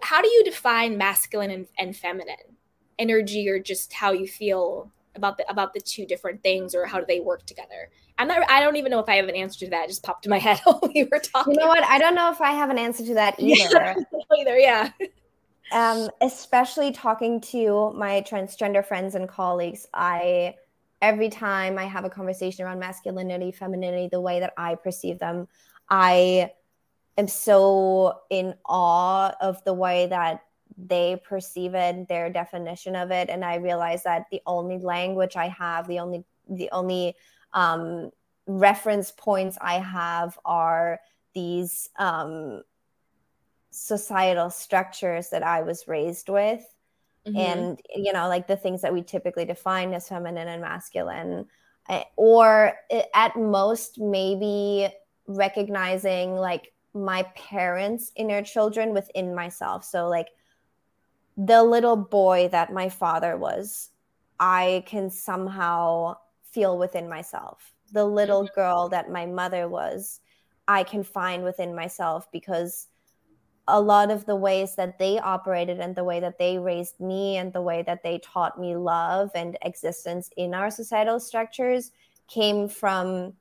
how 0.03 0.21
do 0.21 0.29
you 0.29 0.43
define 0.43 0.99
masculine 0.99 1.51
and, 1.51 1.67
and 1.79 1.97
feminine 1.97 2.57
energy 2.99 3.49
or 3.49 3.61
just 3.61 3.93
how 3.93 4.13
you 4.13 4.27
feel 4.27 4.91
about 5.15 5.37
the 5.37 5.49
about 5.51 5.75
the 5.75 5.81
two 5.81 6.07
different 6.07 6.43
things 6.43 6.75
or 6.75 6.87
how 6.87 6.99
do 6.99 7.05
they 7.07 7.21
work 7.21 7.45
together 7.47 7.91
i'm 8.19 8.29
not 8.29 8.49
i 8.51 8.61
don't 8.61 8.77
even 8.77 8.91
know 8.91 9.01
if 9.01 9.09
i 9.09 9.17
have 9.17 9.29
an 9.29 9.37
answer 9.37 9.65
to 9.65 9.71
that. 9.71 9.85
It 9.85 9.89
just 9.89 10.03
popped 10.03 10.27
in 10.27 10.31
my 10.31 10.39
head 10.39 10.61
while 10.65 10.81
we 10.95 11.05
were 11.05 11.19
talking. 11.19 11.55
You 11.55 11.61
know 11.61 11.69
what? 11.69 11.85
I 11.85 11.99
don't 11.99 12.15
know 12.15 12.31
if 12.31 12.41
i 12.41 12.53
have 12.53 12.71
an 12.71 12.79
answer 12.79 13.05
to 13.07 13.15
that 13.15 13.35
either. 13.39 13.97
either 14.39 14.59
yeah. 14.59 14.91
Um 15.73 16.09
especially 16.21 16.93
talking 16.93 17.41
to 17.53 17.93
my 17.95 18.23
transgender 18.23 18.85
friends 18.85 19.15
and 19.15 19.29
colleagues 19.29 19.87
i 19.95 20.55
every 21.03 21.29
time 21.29 21.79
i 21.79 21.85
have 21.85 22.05
a 22.05 22.11
conversation 22.11 22.65
around 22.65 22.79
masculinity 22.79 23.53
femininity 23.53 24.09
the 24.11 24.21
way 24.21 24.41
that 24.41 24.53
i 24.57 24.75
perceive 24.75 25.19
them 25.19 25.47
i 25.91 26.51
am 27.19 27.29
so 27.29 28.21
in 28.31 28.55
awe 28.65 29.33
of 29.41 29.63
the 29.65 29.75
way 29.75 30.07
that 30.07 30.43
they 30.77 31.21
perceive 31.25 31.75
it, 31.75 32.09
their 32.09 32.31
definition 32.31 32.97
of 32.97 33.11
it, 33.11 33.31
and 33.31 33.45
I 33.45 33.57
realize 33.57 34.03
that 34.05 34.27
the 34.31 34.43
only 34.47 34.79
language 34.79 35.37
I 35.37 35.49
have, 35.49 35.89
the 35.89 35.99
only 35.99 36.25
the 36.49 36.69
only 36.71 37.17
um, 37.57 38.11
reference 38.47 39.11
points 39.11 39.59
I 39.61 39.81
have 39.81 40.39
are 40.45 41.01
these 41.35 41.89
um, 41.99 42.63
societal 43.71 44.51
structures 44.51 45.31
that 45.31 45.43
I 45.43 45.63
was 45.63 45.89
raised 45.89 46.29
with. 46.29 46.65
Mm-hmm. 47.27 47.37
And, 47.37 47.81
you 47.95 48.13
know, 48.13 48.29
like 48.29 48.47
the 48.47 48.57
things 48.57 48.83
that 48.83 48.93
we 48.93 49.03
typically 49.03 49.45
define 49.45 49.93
as 49.95 50.09
feminine 50.09 50.47
and 50.47 50.63
masculine, 50.63 51.47
eh, 51.89 52.05
or 52.15 52.75
eh, 52.91 53.03
at 53.15 53.35
most, 53.37 53.99
maybe 53.99 54.89
recognizing 55.27 56.37
like 56.37 56.73
my 56.95 57.25
parents' 57.35 58.13
inner 58.15 58.43
children 58.43 58.93
within 58.93 59.35
myself. 59.35 59.85
So, 59.85 60.09
like 60.09 60.29
the 61.37 61.65
little 61.65 61.97
boy 61.97 62.49
that 62.53 62.73
my 62.73 62.89
father 62.91 63.37
was, 63.37 63.91
I 64.39 64.85
can 64.87 65.11
somehow 65.11 66.17
feel 66.57 66.79
within 66.79 67.07
myself. 67.07 67.75
The 67.93 68.05
little 68.05 68.45
mm-hmm. 68.45 68.55
girl 68.55 68.89
that 68.89 69.11
my 69.11 69.27
mother 69.27 69.69
was, 69.69 70.21
I 70.67 70.85
can 70.85 71.05
find 71.05 71.45
within 71.45 71.75
myself 71.75 72.33
because 72.33 72.89
a 73.69 73.81
lot 73.81 74.11
of 74.11 74.25
the 74.25 74.37
ways 74.37 74.75
that 74.77 74.99
they 74.99 75.19
operated 75.19 75.81
and 75.81 75.95
the 75.95 76.05
way 76.05 76.19
that 76.21 76.39
they 76.39 76.59
raised 76.59 76.99
me 76.99 77.37
and 77.37 77.53
the 77.53 77.61
way 77.61 77.83
that 77.83 78.03
they 78.03 78.19
taught 78.21 78.59
me 78.59 78.75
love 78.75 79.31
and 79.35 79.59
existence 79.63 80.31
in 80.39 80.55
our 80.55 80.71
societal 80.71 81.21
structures 81.21 81.93
came 82.27 82.69
from 82.69 83.35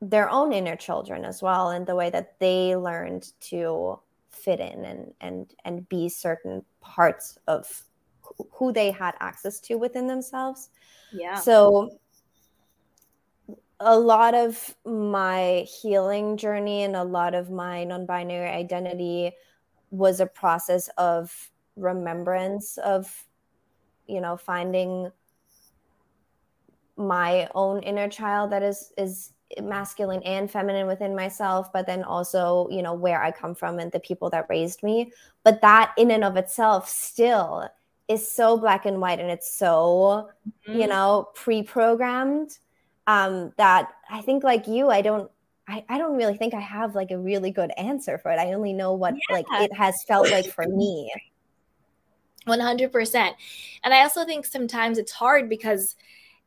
their 0.00 0.30
own 0.30 0.52
inner 0.52 0.76
children 0.76 1.24
as 1.24 1.42
well 1.42 1.70
and 1.70 1.86
the 1.86 1.94
way 1.94 2.08
that 2.08 2.38
they 2.38 2.74
learned 2.74 3.32
to 3.40 4.00
fit 4.30 4.60
in 4.60 4.84
and 4.84 5.12
and 5.20 5.54
and 5.66 5.86
be 5.90 6.08
certain 6.08 6.64
parts 6.80 7.36
of 7.48 7.84
who 8.52 8.72
they 8.72 8.90
had 8.90 9.14
access 9.20 9.60
to 9.60 9.74
within 9.74 10.06
themselves 10.06 10.70
yeah 11.12 11.34
so 11.34 11.90
a 13.80 13.98
lot 13.98 14.34
of 14.34 14.76
my 14.84 15.66
healing 15.80 16.36
journey 16.36 16.82
and 16.82 16.94
a 16.94 17.02
lot 17.02 17.34
of 17.34 17.50
my 17.50 17.82
non-binary 17.82 18.48
identity 18.48 19.32
was 19.90 20.20
a 20.20 20.26
process 20.26 20.88
of 20.98 21.50
remembrance 21.76 22.76
of 22.78 23.26
you 24.06 24.20
know 24.20 24.36
finding 24.36 25.10
my 26.96 27.48
own 27.54 27.82
inner 27.82 28.08
child 28.08 28.52
that 28.52 28.62
is 28.62 28.92
is 28.98 29.32
masculine 29.62 30.22
and 30.24 30.50
feminine 30.50 30.86
within 30.86 31.16
myself 31.16 31.72
but 31.72 31.86
then 31.86 32.04
also 32.04 32.68
you 32.70 32.82
know 32.82 32.92
where 32.92 33.22
i 33.22 33.30
come 33.30 33.54
from 33.54 33.78
and 33.78 33.90
the 33.92 34.00
people 34.00 34.28
that 34.28 34.46
raised 34.50 34.82
me 34.82 35.10
but 35.42 35.60
that 35.62 35.92
in 35.96 36.10
and 36.10 36.22
of 36.22 36.36
itself 36.36 36.88
still 36.88 37.66
is 38.08 38.28
so 38.28 38.58
black 38.58 38.84
and 38.84 39.00
white 39.00 39.18
and 39.18 39.30
it's 39.30 39.52
so 39.52 40.28
mm-hmm. 40.68 40.80
you 40.80 40.86
know 40.86 41.28
pre-programmed 41.34 42.58
um 43.10 43.52
that 43.56 43.92
i 44.10 44.20
think 44.20 44.44
like 44.44 44.66
you 44.66 44.88
i 44.90 45.00
don't 45.02 45.30
I, 45.68 45.84
I 45.88 45.98
don't 45.98 46.16
really 46.16 46.36
think 46.36 46.54
i 46.54 46.60
have 46.60 46.94
like 46.94 47.10
a 47.10 47.18
really 47.18 47.50
good 47.50 47.70
answer 47.76 48.18
for 48.18 48.30
it 48.30 48.38
i 48.38 48.52
only 48.52 48.72
know 48.72 48.92
what 48.92 49.14
yeah. 49.14 49.36
like 49.36 49.46
it 49.52 49.72
has 49.74 50.02
felt 50.04 50.30
like 50.30 50.46
for 50.46 50.66
me 50.66 51.12
100% 52.46 53.30
and 53.84 53.94
i 53.94 54.00
also 54.00 54.24
think 54.24 54.46
sometimes 54.46 54.98
it's 54.98 55.12
hard 55.12 55.48
because 55.48 55.96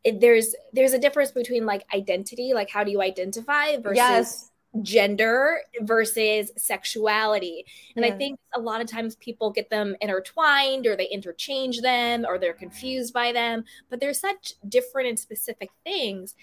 it, 0.04 0.20
there's 0.20 0.56
there's 0.74 0.94
a 0.94 1.00
difference 1.00 1.32
between 1.32 1.66
like 1.66 1.86
identity, 1.94 2.54
like 2.54 2.70
how 2.70 2.84
do 2.84 2.92
you 2.92 3.02
identify 3.02 3.78
versus 3.78 3.98
yes. 3.98 4.52
Gender 4.82 5.62
versus 5.82 6.52
sexuality. 6.58 7.66
And 7.96 8.06
yeah. 8.06 8.14
I 8.14 8.18
think 8.18 8.40
a 8.56 8.60
lot 8.60 8.82
of 8.82 8.88
times 8.88 9.16
people 9.18 9.52
get 9.52 9.70
them 9.70 9.96
intertwined 10.02 10.88
or 10.88 10.96
they 10.96 11.08
interchange 11.08 11.82
them 11.82 12.26
or 12.28 12.40
they're 12.40 12.54
confused 12.54 13.14
by 13.14 13.32
them, 13.32 13.64
but 13.90 14.00
they're 14.00 14.14
such 14.14 14.54
different 14.70 15.10
and 15.10 15.20
specific 15.20 15.70
things. 15.84 16.36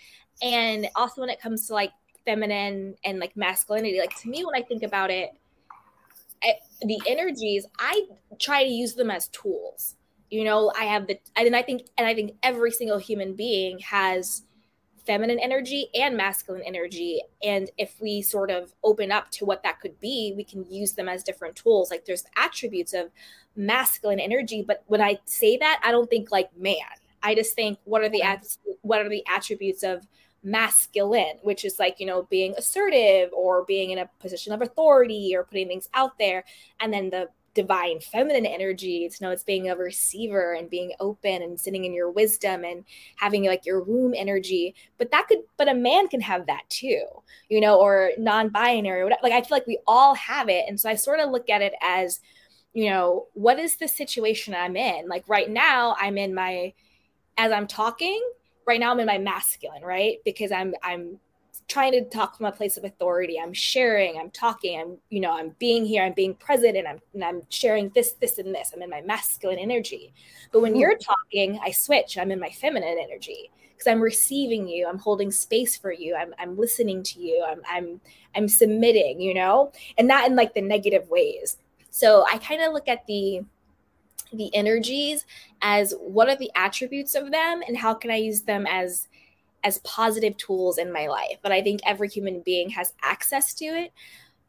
And 0.42 0.88
also 0.94 1.20
when 1.20 1.30
it 1.30 1.40
comes 1.40 1.66
to 1.66 1.74
like 1.74 1.92
feminine 2.24 2.94
and 3.04 3.18
like 3.18 3.36
masculinity, 3.36 3.98
like 3.98 4.16
to 4.20 4.28
me 4.28 4.44
when 4.44 4.54
I 4.54 4.62
think 4.64 4.82
about 4.82 5.10
it, 5.10 5.30
I, 6.42 6.54
the 6.82 7.00
energies, 7.06 7.66
I 7.78 8.06
try 8.38 8.64
to 8.64 8.70
use 8.70 8.94
them 8.94 9.10
as 9.10 9.28
tools 9.28 9.96
you 10.30 10.44
know 10.44 10.72
i 10.78 10.84
have 10.84 11.08
the 11.08 11.18
and 11.36 11.56
i 11.56 11.60
think 11.60 11.82
and 11.98 12.06
i 12.06 12.14
think 12.14 12.36
every 12.44 12.70
single 12.70 12.98
human 12.98 13.34
being 13.34 13.80
has 13.80 14.44
feminine 15.10 15.40
energy 15.40 15.88
and 15.96 16.16
masculine 16.16 16.62
energy. 16.64 17.20
And 17.42 17.68
if 17.76 18.00
we 18.00 18.22
sort 18.22 18.48
of 18.48 18.72
open 18.84 19.10
up 19.10 19.28
to 19.32 19.44
what 19.44 19.64
that 19.64 19.80
could 19.80 19.98
be 19.98 20.32
we 20.36 20.44
can 20.44 20.64
use 20.70 20.92
them 20.92 21.08
as 21.08 21.24
different 21.24 21.56
tools. 21.56 21.90
Like 21.90 22.04
there's 22.04 22.24
attributes 22.36 22.94
of 22.94 23.10
masculine 23.56 24.20
energy 24.20 24.62
but 24.64 24.84
when 24.86 25.00
i 25.00 25.18
say 25.24 25.56
that 25.56 25.80
i 25.82 25.90
don't 25.90 26.08
think 26.08 26.30
like 26.30 26.56
man. 26.56 26.76
I 27.22 27.34
just 27.34 27.56
think 27.56 27.78
what 27.84 28.02
are 28.02 28.08
the 28.08 28.22
what 28.82 29.00
are 29.00 29.08
the 29.08 29.24
attributes 29.28 29.82
of 29.82 30.06
masculine 30.44 31.36
which 31.42 31.64
is 31.64 31.78
like 31.78 31.98
you 31.98 32.06
know 32.06 32.22
being 32.30 32.54
assertive 32.56 33.30
or 33.32 33.64
being 33.64 33.90
in 33.90 33.98
a 33.98 34.08
position 34.20 34.52
of 34.52 34.62
authority 34.62 35.34
or 35.34 35.42
putting 35.42 35.66
things 35.66 35.88
out 35.92 36.16
there. 36.18 36.44
And 36.78 36.94
then 36.94 37.10
the 37.10 37.28
divine 37.54 38.00
feminine 38.00 38.46
energy. 38.46 39.04
It's 39.04 39.20
you 39.20 39.26
know 39.26 39.32
it's 39.32 39.44
being 39.44 39.68
a 39.68 39.76
receiver 39.76 40.54
and 40.54 40.70
being 40.70 40.92
open 41.00 41.42
and 41.42 41.58
sitting 41.58 41.84
in 41.84 41.92
your 41.92 42.10
wisdom 42.10 42.64
and 42.64 42.84
having 43.16 43.44
like 43.44 43.66
your 43.66 43.82
womb 43.82 44.14
energy. 44.16 44.74
But 44.98 45.10
that 45.10 45.26
could 45.28 45.40
but 45.56 45.68
a 45.68 45.74
man 45.74 46.08
can 46.08 46.20
have 46.20 46.46
that 46.46 46.62
too 46.68 47.04
you 47.48 47.60
know 47.60 47.78
or 47.80 48.12
non-binary 48.16 49.00
or 49.00 49.04
whatever. 49.04 49.20
like 49.22 49.32
i 49.32 49.40
feel 49.40 49.56
like 49.56 49.66
we 49.66 49.78
all 49.86 50.14
have 50.14 50.48
it. 50.48 50.64
And 50.68 50.78
so 50.78 50.88
i 50.88 50.94
sort 50.94 51.20
of 51.20 51.30
look 51.30 51.50
at 51.50 51.62
it 51.62 51.74
as 51.82 52.20
you 52.72 52.88
know 52.88 53.26
what 53.34 53.58
is 53.58 53.76
the 53.76 53.88
situation 53.88 54.54
i'm 54.54 54.76
in? 54.76 55.08
Like 55.08 55.28
right 55.28 55.50
now 55.50 55.96
i'm 56.00 56.16
in 56.16 56.34
my 56.34 56.72
as 57.36 57.52
i'm 57.52 57.66
talking 57.66 58.22
right 58.66 58.80
now 58.80 58.92
i'm 58.92 59.00
in 59.00 59.06
my 59.06 59.18
masculine 59.18 59.82
right? 59.82 60.18
Because 60.24 60.52
i'm 60.52 60.74
i'm 60.82 61.18
trying 61.70 61.92
to 61.92 62.04
talk 62.04 62.36
from 62.36 62.46
a 62.46 62.52
place 62.52 62.76
of 62.76 62.84
authority. 62.84 63.38
I'm 63.40 63.52
sharing, 63.52 64.18
I'm 64.18 64.30
talking, 64.30 64.80
I'm, 64.80 64.98
you 65.08 65.20
know, 65.20 65.32
I'm 65.32 65.54
being 65.60 65.86
here, 65.86 66.02
I'm 66.02 66.12
being 66.12 66.34
present, 66.34 66.76
and 66.76 66.86
I'm 66.86 66.98
and 67.14 67.24
I'm 67.24 67.42
sharing 67.48 67.90
this, 67.90 68.12
this, 68.14 68.38
and 68.38 68.52
this. 68.54 68.72
I'm 68.74 68.82
in 68.82 68.90
my 68.90 69.00
masculine 69.02 69.58
energy. 69.58 70.12
But 70.52 70.60
when 70.60 70.72
hmm. 70.72 70.80
you're 70.80 70.98
talking, 70.98 71.60
I 71.62 71.70
switch. 71.70 72.18
I'm 72.18 72.32
in 72.32 72.40
my 72.40 72.50
feminine 72.50 72.98
energy 73.00 73.50
because 73.72 73.86
I'm 73.86 74.00
receiving 74.00 74.68
you, 74.68 74.86
I'm 74.86 74.98
holding 74.98 75.30
space 75.30 75.76
for 75.76 75.92
you, 75.92 76.14
I'm 76.14 76.34
I'm 76.38 76.58
listening 76.58 77.02
to 77.04 77.20
you, 77.20 77.42
I'm 77.48 77.62
I'm 77.70 78.00
I'm 78.34 78.48
submitting, 78.48 79.20
you 79.20 79.32
know, 79.32 79.72
and 79.96 80.08
not 80.08 80.28
in 80.28 80.36
like 80.36 80.54
the 80.54 80.60
negative 80.60 81.08
ways. 81.08 81.56
So 81.90 82.26
I 82.30 82.38
kind 82.38 82.62
of 82.62 82.72
look 82.72 82.88
at 82.88 83.06
the 83.06 83.42
the 84.32 84.54
energies 84.54 85.24
as 85.62 85.94
what 86.00 86.28
are 86.28 86.36
the 86.36 86.50
attributes 86.54 87.14
of 87.14 87.30
them 87.30 87.62
and 87.66 87.76
how 87.76 87.94
can 87.94 88.10
I 88.10 88.16
use 88.16 88.42
them 88.42 88.66
as 88.66 89.08
as 89.64 89.78
positive 89.78 90.36
tools 90.36 90.78
in 90.78 90.92
my 90.92 91.06
life, 91.06 91.38
but 91.42 91.52
I 91.52 91.62
think 91.62 91.80
every 91.84 92.08
human 92.08 92.42
being 92.44 92.70
has 92.70 92.92
access 93.02 93.54
to 93.54 93.64
it. 93.64 93.92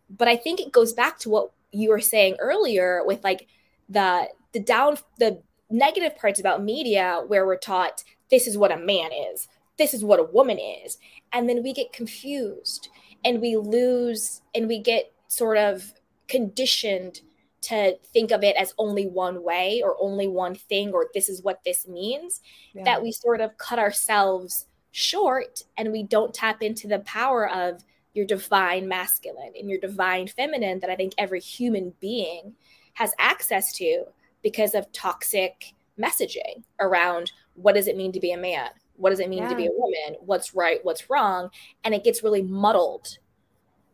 But 0.09 0.27
I 0.27 0.35
think 0.35 0.59
it 0.59 0.71
goes 0.71 0.93
back 0.93 1.19
to 1.19 1.29
what 1.29 1.51
you 1.71 1.89
were 1.89 2.01
saying 2.01 2.35
earlier 2.39 3.01
with 3.05 3.23
like 3.23 3.47
the 3.89 4.27
the 4.53 4.59
down 4.59 4.97
the 5.19 5.41
negative 5.69 6.17
parts 6.17 6.39
about 6.39 6.63
media 6.63 7.23
where 7.27 7.45
we're 7.45 7.57
taught 7.57 8.03
this 8.29 8.47
is 8.47 8.57
what 8.57 8.71
a 8.71 8.77
man 8.77 9.11
is, 9.33 9.47
this 9.77 9.93
is 9.93 10.03
what 10.03 10.19
a 10.19 10.23
woman 10.23 10.59
is, 10.59 10.97
and 11.33 11.47
then 11.47 11.63
we 11.63 11.73
get 11.73 11.93
confused 11.93 12.89
and 13.23 13.41
we 13.41 13.55
lose 13.55 14.41
and 14.55 14.67
we 14.67 14.79
get 14.79 15.11
sort 15.27 15.57
of 15.57 15.93
conditioned 16.27 17.21
to 17.61 17.95
think 18.11 18.31
of 18.31 18.43
it 18.43 18.55
as 18.55 18.73
only 18.77 19.05
one 19.05 19.43
way 19.43 19.81
or 19.83 19.95
only 19.99 20.27
one 20.27 20.55
thing 20.55 20.91
or 20.93 21.07
this 21.13 21.29
is 21.29 21.43
what 21.43 21.63
this 21.63 21.87
means 21.87 22.41
yeah. 22.73 22.83
that 22.83 23.03
we 23.03 23.11
sort 23.11 23.39
of 23.39 23.55
cut 23.57 23.77
ourselves 23.77 24.65
short 24.91 25.63
and 25.77 25.91
we 25.91 26.03
don't 26.03 26.33
tap 26.33 26.61
into 26.61 26.87
the 26.87 26.99
power 26.99 27.49
of 27.49 27.83
your 28.13 28.25
divine 28.25 28.87
masculine 28.87 29.53
and 29.57 29.69
your 29.69 29.79
divine 29.79 30.27
feminine 30.27 30.79
that 30.79 30.89
I 30.89 30.95
think 30.95 31.13
every 31.17 31.39
human 31.39 31.93
being 32.01 32.53
has 32.93 33.13
access 33.17 33.73
to 33.73 34.05
because 34.43 34.75
of 34.75 34.91
toxic 34.91 35.73
messaging 35.99 36.63
around 36.79 37.31
what 37.55 37.75
does 37.75 37.87
it 37.87 37.95
mean 37.95 38.11
to 38.11 38.19
be 38.19 38.31
a 38.31 38.37
man? 38.37 38.69
What 38.97 39.11
does 39.11 39.19
it 39.19 39.29
mean 39.29 39.43
yeah. 39.43 39.49
to 39.49 39.55
be 39.55 39.67
a 39.67 39.71
woman? 39.71 40.19
What's 40.21 40.53
right? 40.53 40.79
What's 40.83 41.09
wrong? 41.09 41.49
And 41.83 41.93
it 41.93 42.03
gets 42.03 42.23
really 42.23 42.41
muddled, 42.41 43.17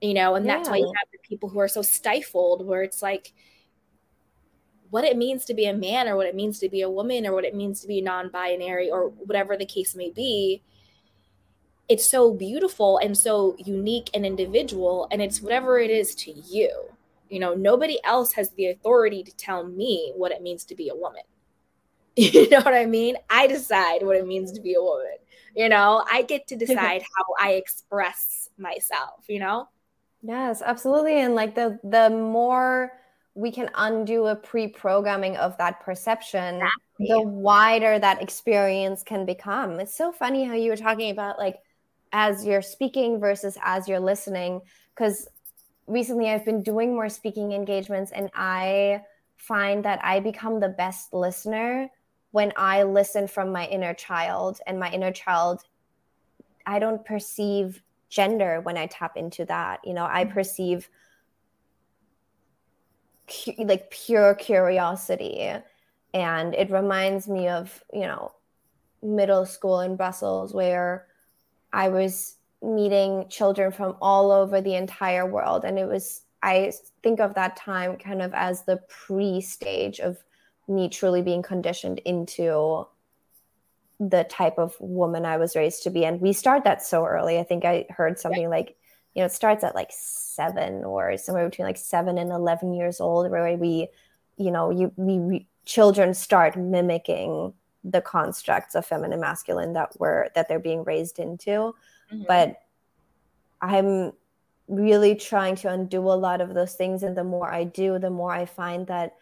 you 0.01 0.13
know, 0.13 0.35
and 0.35 0.45
yeah. 0.45 0.57
that's 0.57 0.69
why 0.69 0.77
you 0.77 0.85
have 0.85 1.11
the 1.11 1.19
people 1.27 1.49
who 1.49 1.59
are 1.59 1.67
so 1.67 1.81
stifled 1.81 2.65
where 2.65 2.81
it's 2.81 3.01
like, 3.01 3.33
what 4.89 5.03
it 5.03 5.17
means 5.17 5.43
to 5.45 5.53
be 5.53 5.65
a 5.65 5.73
man 5.73 6.07
or 6.07 6.15
what 6.15 6.27
it 6.27 6.35
means 6.35 6.59
to 6.59 6.69
be 6.69 6.81
a 6.81 6.89
woman 6.89 7.27
or 7.27 7.33
what 7.33 7.43
it 7.43 7.53
means 7.53 7.81
to 7.81 7.87
be 7.87 7.99
non-binary 7.99 8.89
or 8.89 9.09
whatever 9.09 9.57
the 9.57 9.65
case 9.65 9.95
may 9.95 10.09
be 10.09 10.63
it's 11.89 12.09
so 12.09 12.33
beautiful 12.33 12.97
and 12.97 13.17
so 13.17 13.55
unique 13.59 14.09
and 14.13 14.25
individual 14.25 15.07
and 15.11 15.21
it's 15.21 15.41
whatever 15.41 15.79
it 15.79 15.89
is 15.89 16.15
to 16.15 16.31
you. 16.31 16.71
You 17.29 17.39
know 17.39 17.53
nobody 17.53 17.99
else 18.03 18.33
has 18.33 18.51
the 18.51 18.67
authority 18.67 19.23
to 19.23 19.35
tell 19.35 19.65
me 19.65 20.13
what 20.15 20.31
it 20.31 20.41
means 20.41 20.63
to 20.65 20.75
be 20.75 20.89
a 20.89 20.95
woman. 20.95 21.23
You 22.15 22.49
know 22.49 22.61
what 22.61 22.73
i 22.73 22.85
mean? 22.85 23.15
I 23.29 23.45
decide 23.47 24.01
what 24.01 24.17
it 24.17 24.25
means 24.25 24.51
to 24.53 24.61
be 24.61 24.73
a 24.73 24.81
woman. 24.81 25.17
You 25.55 25.69
know 25.69 26.03
i 26.11 26.21
get 26.21 26.47
to 26.47 26.55
decide 26.65 27.01
how 27.01 27.25
i 27.39 27.51
express 27.53 28.49
myself 28.57 29.25
you 29.27 29.39
know? 29.39 29.67
Yes 30.23 30.61
absolutely 30.65 31.19
and 31.19 31.35
like 31.35 31.53
the 31.55 31.79
the 31.83 32.09
more 32.09 32.91
we 33.37 33.51
can 33.51 33.69
undo 33.75 34.25
a 34.25 34.35
pre-programming 34.35 35.37
of 35.37 35.55
that 35.59 35.79
perception 35.81 36.55
exactly. 36.55 37.07
the 37.07 37.21
wider 37.21 37.99
that 37.99 38.19
experience 38.19 39.03
can 39.03 39.27
become. 39.27 39.79
It's 39.79 39.95
so 39.95 40.11
funny 40.11 40.43
how 40.43 40.55
you 40.55 40.71
were 40.71 40.75
talking 40.75 41.11
about 41.11 41.37
like 41.37 41.57
as 42.11 42.45
you're 42.45 42.61
speaking 42.61 43.19
versus 43.19 43.57
as 43.63 43.87
you're 43.87 43.99
listening. 43.99 44.61
Because 44.93 45.27
recently 45.87 46.29
i've 46.29 46.43
been 46.43 46.61
doing 46.61 46.93
more 46.93 47.07
speaking 47.07 47.53
engagements 47.53 48.11
and 48.11 48.29
i 48.35 49.01
find 49.37 49.85
that 49.85 50.03
i 50.03 50.19
become 50.19 50.59
the 50.59 50.67
best 50.67 51.13
listener 51.13 51.89
when 52.31 52.51
i 52.57 52.83
listen 52.83 53.25
from 53.25 53.53
my 53.53 53.65
inner 53.67 53.93
child 53.93 54.59
and 54.67 54.77
my 54.77 54.91
inner 54.91 55.13
child 55.13 55.63
i 56.65 56.77
don't 56.77 57.05
perceive 57.05 57.81
gender 58.09 58.59
when 58.61 58.77
i 58.77 58.85
tap 58.87 59.17
into 59.17 59.45
that. 59.45 59.79
You 59.83 59.93
know 59.93 60.05
i 60.05 60.23
mm-hmm. 60.23 60.33
perceive 60.33 60.89
cu- 63.27 63.63
like 63.63 63.89
pure 63.91 64.35
curiosity. 64.35 65.51
And 66.13 66.55
it 66.55 66.71
reminds 66.71 67.27
me 67.27 67.47
of 67.47 67.83
you 67.93 68.01
know 68.01 68.31
middle 69.03 69.45
school 69.45 69.81
in 69.81 69.95
brussels 69.95 70.53
where 70.53 71.06
I 71.77 71.89
was 71.89 72.37
meeting 72.63 73.27
children 73.29 73.71
from 73.71 73.95
all 74.01 74.31
over 74.31 74.61
the 74.61 74.73
entire 74.73 75.27
world. 75.27 75.63
And 75.63 75.77
it 75.77 75.87
was, 75.87 76.21
I 76.41 76.73
think 77.03 77.19
of 77.19 77.35
that 77.35 77.55
time 77.55 77.97
kind 77.97 78.23
of 78.23 78.33
as 78.33 78.63
the 78.63 78.77
pre 78.89 79.41
stage 79.41 79.99
of 79.99 80.17
me 80.67 80.89
truly 80.89 81.21
being 81.21 81.43
conditioned 81.43 81.99
into 81.99 82.87
the 83.99 84.23
type 84.23 84.57
of 84.57 84.75
woman 84.79 85.23
I 85.23 85.37
was 85.37 85.55
raised 85.55 85.83
to 85.83 85.91
be. 85.91 86.03
And 86.03 86.19
we 86.19 86.33
start 86.33 86.63
that 86.63 86.81
so 86.81 87.05
early. 87.05 87.37
I 87.37 87.43
think 87.43 87.63
I 87.63 87.85
heard 87.91 88.17
something 88.17 88.49
right. 88.49 88.65
like, 88.65 88.75
you 89.13 89.21
know, 89.21 89.27
it 89.27 89.31
starts 89.31 89.63
at 89.63 89.75
like 89.75 89.91
seven 89.91 90.83
or 90.83 91.15
somewhere 91.17 91.47
between 91.47 91.67
like 91.67 91.77
seven 91.77 92.17
and 92.17 92.31
11 92.31 92.73
years 92.73 92.99
old, 92.99 93.29
where 93.29 93.55
we, 93.55 93.87
you 94.35 94.49
know, 94.49 94.71
you, 94.71 94.91
we, 94.95 95.19
we 95.19 95.47
children 95.65 96.15
start 96.15 96.55
mimicking 96.55 97.53
the 97.91 98.01
constructs 98.01 98.75
of 98.75 98.85
feminine 98.85 99.19
masculine 99.19 99.73
that 99.73 99.99
were 99.99 100.29
that 100.35 100.47
they're 100.47 100.59
being 100.59 100.83
raised 100.83 101.19
into. 101.19 101.73
Mm-hmm. 102.11 102.23
but 102.27 102.61
i'm 103.61 104.13
really 104.69 105.15
trying 105.15 105.55
to 105.55 105.69
undo 105.69 105.99
a 105.99 106.15
lot 106.15 106.41
of 106.41 106.53
those 106.53 106.73
things. 106.73 107.03
And 107.03 107.17
the 107.17 107.23
more 107.23 107.51
i 107.51 107.63
do 107.63 107.99
the 107.99 108.09
more 108.09 108.31
i 108.31 108.45
find 108.45 108.87
that 108.87 109.15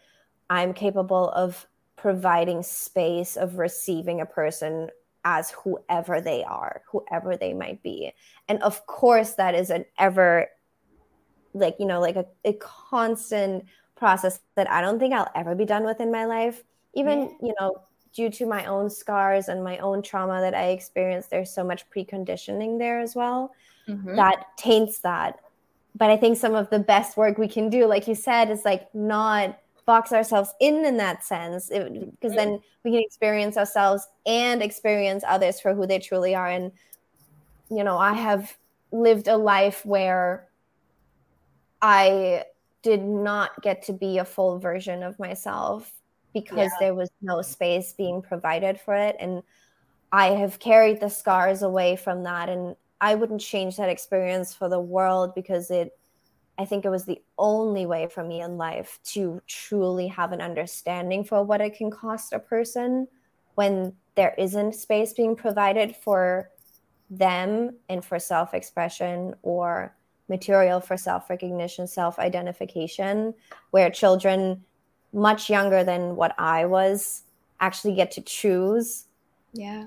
i'm 0.50 0.72
capable 0.72 1.30
of 1.30 1.66
providing 1.96 2.62
space 2.62 3.36
of 3.36 3.58
receiving 3.58 4.20
a 4.20 4.26
person 4.26 4.90
as 5.24 5.50
whoever 5.50 6.20
they 6.20 6.44
are 6.44 6.82
whoever 6.90 7.36
they 7.36 7.52
might 7.52 7.82
be. 7.82 8.12
And 8.48 8.62
of 8.62 8.86
course 8.86 9.32
that 9.34 9.54
is 9.54 9.70
an 9.70 9.84
ever 9.98 10.48
like 11.54 11.76
you 11.80 11.86
know 11.86 12.00
like 12.00 12.16
a, 12.16 12.26
a 12.44 12.52
constant 12.52 13.64
process 13.96 14.40
that 14.56 14.70
i 14.70 14.82
don't 14.82 14.98
think 14.98 15.14
i'll 15.14 15.30
ever 15.34 15.54
be 15.54 15.64
done 15.64 15.84
with 15.84 16.00
in 16.00 16.12
my 16.12 16.24
life. 16.24 16.62
Even 16.94 17.36
you 17.42 17.54
know 17.58 17.82
due 18.16 18.30
to 18.30 18.46
my 18.46 18.64
own 18.64 18.88
scars 18.88 19.48
and 19.48 19.62
my 19.62 19.76
own 19.78 20.00
trauma 20.02 20.40
that 20.40 20.54
I 20.54 20.68
experienced, 20.68 21.28
there's 21.28 21.50
so 21.50 21.62
much 21.62 21.88
preconditioning 21.90 22.78
there 22.78 22.98
as 22.98 23.14
well 23.14 23.52
mm-hmm. 23.86 24.16
that 24.16 24.46
taints 24.56 25.00
that. 25.00 25.38
But 25.94 26.10
I 26.10 26.16
think 26.16 26.38
some 26.38 26.54
of 26.54 26.70
the 26.70 26.78
best 26.78 27.18
work 27.18 27.36
we 27.36 27.46
can 27.46 27.68
do, 27.68 27.86
like 27.86 28.08
you 28.08 28.14
said, 28.14 28.50
is 28.50 28.64
like 28.64 28.92
not 28.94 29.58
box 29.84 30.12
ourselves 30.12 30.52
in 30.60 30.84
in 30.84 30.96
that 30.96 31.22
sense, 31.22 31.68
because 31.68 32.34
then 32.34 32.60
we 32.82 32.90
can 32.90 33.00
experience 33.00 33.56
ourselves 33.56 34.08
and 34.24 34.62
experience 34.62 35.22
others 35.26 35.60
for 35.60 35.74
who 35.74 35.86
they 35.86 35.98
truly 35.98 36.34
are. 36.34 36.48
And, 36.48 36.72
you 37.70 37.84
know, 37.84 37.96
I 37.98 38.14
have 38.14 38.56
lived 38.90 39.28
a 39.28 39.36
life 39.36 39.86
where 39.86 40.48
I 41.80 42.44
did 42.82 43.02
not 43.02 43.62
get 43.62 43.82
to 43.84 43.92
be 43.92 44.18
a 44.18 44.24
full 44.24 44.58
version 44.58 45.02
of 45.02 45.18
myself 45.18 45.92
because 46.36 46.70
yeah. 46.72 46.78
there 46.86 46.94
was 46.94 47.08
no 47.22 47.40
space 47.40 47.94
being 47.94 48.20
provided 48.20 48.78
for 48.78 48.94
it. 48.94 49.16
And 49.18 49.42
I 50.12 50.26
have 50.32 50.58
carried 50.58 51.00
the 51.00 51.08
scars 51.08 51.62
away 51.62 51.96
from 51.96 52.24
that. 52.24 52.50
And 52.50 52.76
I 53.00 53.14
wouldn't 53.14 53.40
change 53.40 53.78
that 53.78 53.88
experience 53.88 54.52
for 54.52 54.68
the 54.68 54.78
world 54.78 55.34
because 55.34 55.70
it, 55.70 55.98
I 56.58 56.66
think 56.66 56.84
it 56.84 56.90
was 56.90 57.06
the 57.06 57.22
only 57.38 57.86
way 57.86 58.06
for 58.06 58.22
me 58.22 58.42
in 58.42 58.58
life 58.58 58.98
to 59.14 59.40
truly 59.46 60.08
have 60.08 60.32
an 60.32 60.42
understanding 60.42 61.24
for 61.24 61.42
what 61.42 61.62
it 61.62 61.74
can 61.74 61.90
cost 61.90 62.34
a 62.34 62.38
person 62.38 63.08
when 63.54 63.94
there 64.14 64.34
isn't 64.36 64.74
space 64.74 65.14
being 65.14 65.36
provided 65.36 65.96
for 65.96 66.50
them 67.08 67.70
and 67.88 68.04
for 68.04 68.18
self 68.18 68.52
expression 68.52 69.34
or 69.40 69.96
material 70.28 70.80
for 70.80 70.98
self 70.98 71.30
recognition, 71.30 71.86
self 71.86 72.18
identification, 72.18 73.32
where 73.70 73.88
children 73.88 74.64
much 75.16 75.48
younger 75.48 75.82
than 75.82 76.14
what 76.14 76.34
I 76.38 76.66
was 76.66 77.22
actually 77.58 77.94
get 77.94 78.10
to 78.12 78.20
choose. 78.20 79.06
Yeah. 79.54 79.86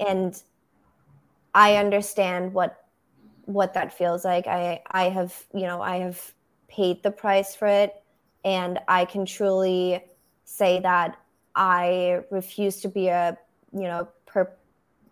And 0.00 0.42
I 1.54 1.76
understand 1.76 2.54
what 2.54 2.76
what 3.44 3.74
that 3.74 3.92
feels 3.92 4.24
like. 4.24 4.46
I 4.46 4.82
I 4.90 5.10
have, 5.10 5.44
you 5.52 5.62
know, 5.62 5.82
I 5.82 5.98
have 5.98 6.34
paid 6.68 7.02
the 7.02 7.10
price 7.10 7.54
for 7.54 7.68
it 7.68 8.02
and 8.44 8.78
I 8.88 9.04
can 9.04 9.26
truly 9.26 10.02
say 10.44 10.80
that 10.80 11.18
I 11.54 12.20
refuse 12.30 12.80
to 12.80 12.88
be 12.88 13.08
a, 13.08 13.36
you 13.72 13.82
know, 13.82 14.08
per, 14.24 14.50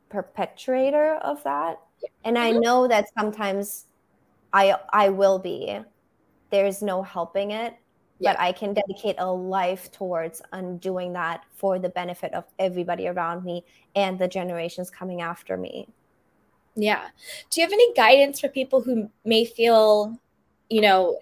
perpetuator 0.09 1.17
of 1.17 1.43
that. 1.45 1.81
And 2.25 2.39
I 2.39 2.53
mm-hmm. 2.53 2.61
know 2.61 2.89
that 2.89 3.07
sometimes 3.19 3.85
I 4.55 4.77
I 4.91 5.11
will 5.11 5.39
be. 5.39 5.81
There's 6.51 6.81
no 6.81 7.03
helping 7.03 7.51
it 7.51 7.77
yeah. 8.19 8.33
but 8.33 8.41
I 8.41 8.53
can 8.53 8.75
dedicate 8.75 9.17
a 9.19 9.31
life 9.31 9.91
towards 9.93 10.43
undoing 10.53 11.13
that 11.15 11.45
for 11.53 11.79
the 11.79 11.89
benefit 11.89 12.33
of 12.35 12.45
everybody 12.59 13.09
around 13.09 13.45
me 13.45 13.65
and 13.95 14.19
the 14.19 14.29
generations 14.29 14.91
coming 14.91 15.21
after 15.21 15.57
me. 15.57 15.89
Yeah. 16.75 17.09
Do 17.51 17.61
you 17.61 17.67
have 17.67 17.73
any 17.73 17.93
guidance 17.95 18.41
for 18.41 18.49
people 18.49 18.81
who 18.81 19.11
may 19.25 19.45
feel, 19.45 20.17
you 20.69 20.81
know, 20.81 21.19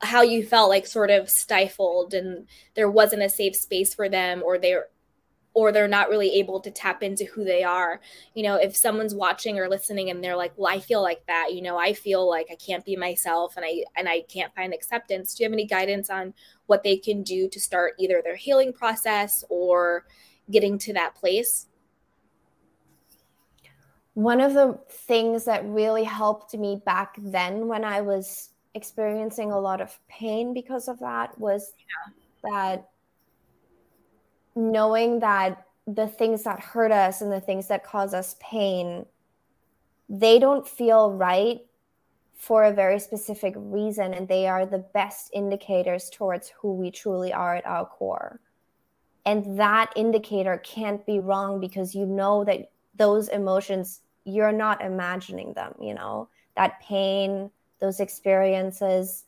how 0.00 0.22
you 0.22 0.46
felt 0.46 0.70
like 0.70 0.86
sort 0.86 1.10
of 1.10 1.28
stifled 1.28 2.14
and 2.14 2.46
there 2.74 2.90
wasn't 2.90 3.22
a 3.22 3.28
safe 3.28 3.56
space 3.56 3.92
for 3.92 4.08
them 4.08 4.42
or 4.44 4.56
they're 4.56 4.86
or 5.58 5.72
they're 5.72 5.88
not 5.88 6.08
really 6.08 6.38
able 6.38 6.60
to 6.60 6.70
tap 6.70 7.02
into 7.02 7.24
who 7.24 7.42
they 7.42 7.64
are. 7.64 8.00
You 8.34 8.44
know, 8.44 8.54
if 8.54 8.76
someone's 8.76 9.12
watching 9.12 9.58
or 9.58 9.68
listening 9.68 10.08
and 10.08 10.22
they're 10.22 10.36
like, 10.36 10.52
"Well, 10.56 10.72
I 10.72 10.78
feel 10.78 11.02
like 11.02 11.26
that." 11.26 11.52
You 11.52 11.62
know, 11.62 11.76
I 11.76 11.94
feel 11.94 12.28
like 12.30 12.46
I 12.48 12.54
can't 12.54 12.84
be 12.84 12.94
myself 12.94 13.56
and 13.56 13.66
I 13.66 13.82
and 13.96 14.08
I 14.08 14.20
can't 14.28 14.54
find 14.54 14.72
acceptance. 14.72 15.34
Do 15.34 15.42
you 15.42 15.48
have 15.48 15.52
any 15.52 15.66
guidance 15.66 16.10
on 16.10 16.32
what 16.66 16.84
they 16.84 16.96
can 16.96 17.24
do 17.24 17.48
to 17.48 17.58
start 17.60 17.94
either 17.98 18.22
their 18.22 18.36
healing 18.36 18.72
process 18.72 19.42
or 19.48 20.06
getting 20.48 20.78
to 20.78 20.92
that 20.92 21.16
place? 21.16 21.66
one 24.14 24.40
of 24.40 24.52
the 24.52 24.76
things 24.90 25.44
that 25.44 25.64
really 25.64 26.02
helped 26.02 26.52
me 26.52 26.82
back 26.84 27.14
then 27.18 27.68
when 27.68 27.84
I 27.84 28.00
was 28.00 28.50
experiencing 28.74 29.52
a 29.52 29.60
lot 29.60 29.80
of 29.80 29.96
pain 30.08 30.52
because 30.52 30.88
of 30.88 30.98
that 30.98 31.38
was 31.38 31.72
yeah. 31.78 32.50
that 32.50 32.90
knowing 34.54 35.20
that 35.20 35.64
the 35.86 36.06
things 36.06 36.42
that 36.42 36.60
hurt 36.60 36.92
us 36.92 37.20
and 37.20 37.32
the 37.32 37.40
things 37.40 37.68
that 37.68 37.84
cause 37.84 38.12
us 38.12 38.36
pain 38.40 39.06
they 40.08 40.38
don't 40.38 40.66
feel 40.66 41.12
right 41.12 41.60
for 42.34 42.64
a 42.64 42.72
very 42.72 42.98
specific 42.98 43.54
reason 43.56 44.14
and 44.14 44.28
they 44.28 44.46
are 44.46 44.64
the 44.64 44.78
best 44.78 45.30
indicators 45.34 46.08
towards 46.08 46.52
who 46.60 46.72
we 46.72 46.90
truly 46.90 47.32
are 47.32 47.56
at 47.56 47.66
our 47.66 47.84
core. 47.84 48.40
And 49.26 49.58
that 49.58 49.92
indicator 49.96 50.58
can't 50.58 51.04
be 51.04 51.18
wrong 51.18 51.60
because 51.60 51.94
you 51.94 52.06
know 52.06 52.44
that 52.44 52.70
those 52.94 53.28
emotions 53.28 54.00
you're 54.24 54.52
not 54.52 54.82
imagining 54.82 55.52
them 55.54 55.74
you 55.80 55.94
know? 55.94 56.28
That 56.56 56.80
pain 56.80 57.50
those 57.80 58.00
experiences 58.00 59.24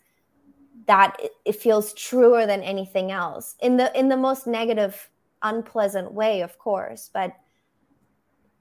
that 0.87 1.17
it, 1.21 1.33
it 1.45 1.57
feels 1.57 1.93
truer 1.95 2.47
than 2.47 2.63
anything 2.63 3.11
else 3.11 3.57
in 3.61 3.77
the 3.77 3.97
in 3.99 4.09
the 4.09 4.17
most 4.17 4.47
negative 4.47 5.11
unpleasant 5.43 6.13
way 6.13 6.43
of 6.43 6.59
course 6.59 7.11
but 7.13 7.33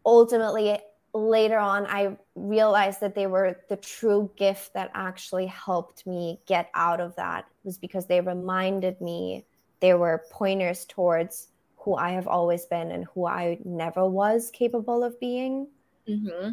ultimately 0.05 0.79
later 1.13 1.57
on 1.57 1.85
i 1.87 2.15
realized 2.35 2.99
that 3.01 3.15
they 3.15 3.27
were 3.27 3.59
the 3.69 3.75
true 3.77 4.29
gift 4.35 4.73
that 4.73 4.91
actually 4.93 5.45
helped 5.45 6.05
me 6.05 6.39
get 6.45 6.69
out 6.73 7.01
of 7.01 7.15
that 7.15 7.45
was 7.63 7.77
because 7.77 8.05
they 8.05 8.21
reminded 8.21 8.99
me 9.01 9.45
they 9.79 9.93
were 9.93 10.25
pointers 10.31 10.85
towards 10.85 11.47
who 11.77 11.95
i 11.95 12.11
have 12.11 12.27
always 12.27 12.65
been 12.65 12.91
and 12.91 13.05
who 13.13 13.25
i 13.25 13.57
never 13.65 14.05
was 14.07 14.51
capable 14.51 15.03
of 15.03 15.19
being 15.19 15.67
mm-hmm. 16.07 16.51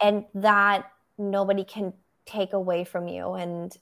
and 0.00 0.24
that 0.34 0.90
nobody 1.18 1.64
can 1.64 1.92
take 2.26 2.52
away 2.52 2.84
from 2.84 3.08
you 3.08 3.32
and 3.34 3.76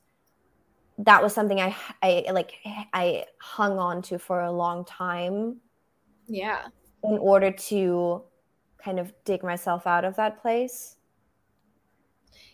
that 0.98 1.22
was 1.22 1.32
something 1.32 1.60
i 1.60 1.74
i 2.02 2.24
like 2.32 2.52
i 2.92 3.24
hung 3.38 3.78
on 3.78 4.02
to 4.02 4.18
for 4.18 4.40
a 4.40 4.52
long 4.52 4.84
time. 4.84 5.56
Yeah. 6.26 6.66
In 7.04 7.18
order 7.18 7.50
to 7.50 8.22
kind 8.82 8.98
of 8.98 9.12
dig 9.24 9.42
myself 9.42 9.86
out 9.86 10.04
of 10.04 10.16
that 10.16 10.40
place. 10.40 10.96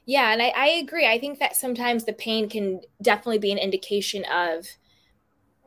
Yeah 0.06 0.32
and 0.32 0.40
I, 0.40 0.52
I 0.56 0.66
agree. 0.82 1.06
I 1.06 1.18
think 1.18 1.38
that 1.38 1.56
sometimes 1.56 2.04
the 2.04 2.12
pain 2.12 2.48
can 2.48 2.80
definitely 3.02 3.38
be 3.38 3.52
an 3.52 3.58
indication 3.58 4.24
of 4.24 4.66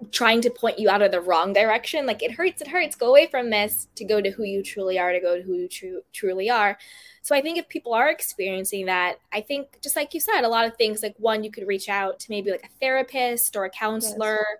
trying 0.09 0.41
to 0.41 0.49
point 0.49 0.79
you 0.79 0.89
out 0.89 1.01
of 1.01 1.11
the 1.11 1.21
wrong 1.21 1.53
direction 1.53 2.07
like 2.07 2.23
it 2.23 2.31
hurts 2.31 2.61
it 2.61 2.67
hurts 2.67 2.95
go 2.95 3.09
away 3.09 3.27
from 3.27 3.49
this 3.51 3.87
to 3.95 4.03
go 4.03 4.19
to 4.19 4.31
who 4.31 4.43
you 4.43 4.63
truly 4.63 4.97
are 4.97 5.11
to 5.11 5.19
go 5.19 5.37
to 5.37 5.43
who 5.43 5.53
you 5.53 5.67
tru- 5.67 6.01
truly 6.11 6.49
are. 6.49 6.77
So 7.21 7.35
i 7.35 7.41
think 7.41 7.59
if 7.59 7.69
people 7.69 7.93
are 7.93 8.09
experiencing 8.09 8.87
that 8.87 9.17
i 9.31 9.41
think 9.41 9.79
just 9.81 9.95
like 9.95 10.13
you 10.13 10.19
said 10.19 10.41
a 10.41 10.47
lot 10.47 10.65
of 10.65 10.75
things 10.75 11.03
like 11.03 11.15
one 11.17 11.43
you 11.43 11.51
could 11.51 11.67
reach 11.67 11.87
out 11.87 12.19
to 12.21 12.31
maybe 12.31 12.49
like 12.49 12.63
a 12.63 12.79
therapist 12.79 13.55
or 13.55 13.65
a 13.65 13.69
counselor 13.69 14.39
yes. 14.39 14.57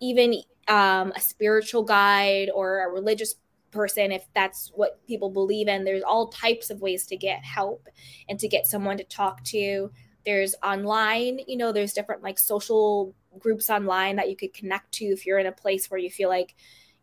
even 0.00 0.42
um, 0.68 1.12
a 1.14 1.20
spiritual 1.20 1.82
guide 1.82 2.50
or 2.54 2.84
a 2.84 2.88
religious 2.88 3.36
person 3.70 4.10
if 4.10 4.26
that's 4.34 4.72
what 4.74 5.06
people 5.06 5.30
believe 5.30 5.68
in. 5.68 5.84
There's 5.84 6.02
all 6.02 6.28
types 6.28 6.70
of 6.70 6.80
ways 6.80 7.06
to 7.06 7.16
get 7.16 7.44
help 7.44 7.88
and 8.28 8.38
to 8.40 8.48
get 8.48 8.66
someone 8.66 8.96
to 8.96 9.04
talk 9.04 9.44
to. 9.44 9.90
There's 10.24 10.54
online 10.62 11.40
you 11.46 11.56
know 11.56 11.70
there's 11.70 11.92
different 11.92 12.22
like 12.22 12.38
social 12.38 13.14
groups 13.38 13.70
online 13.70 14.16
that 14.16 14.30
you 14.30 14.36
could 14.36 14.54
connect 14.54 14.92
to 14.92 15.04
if 15.06 15.26
you're 15.26 15.38
in 15.38 15.46
a 15.46 15.52
place 15.52 15.90
where 15.90 16.00
you 16.00 16.10
feel 16.10 16.28
like 16.28 16.54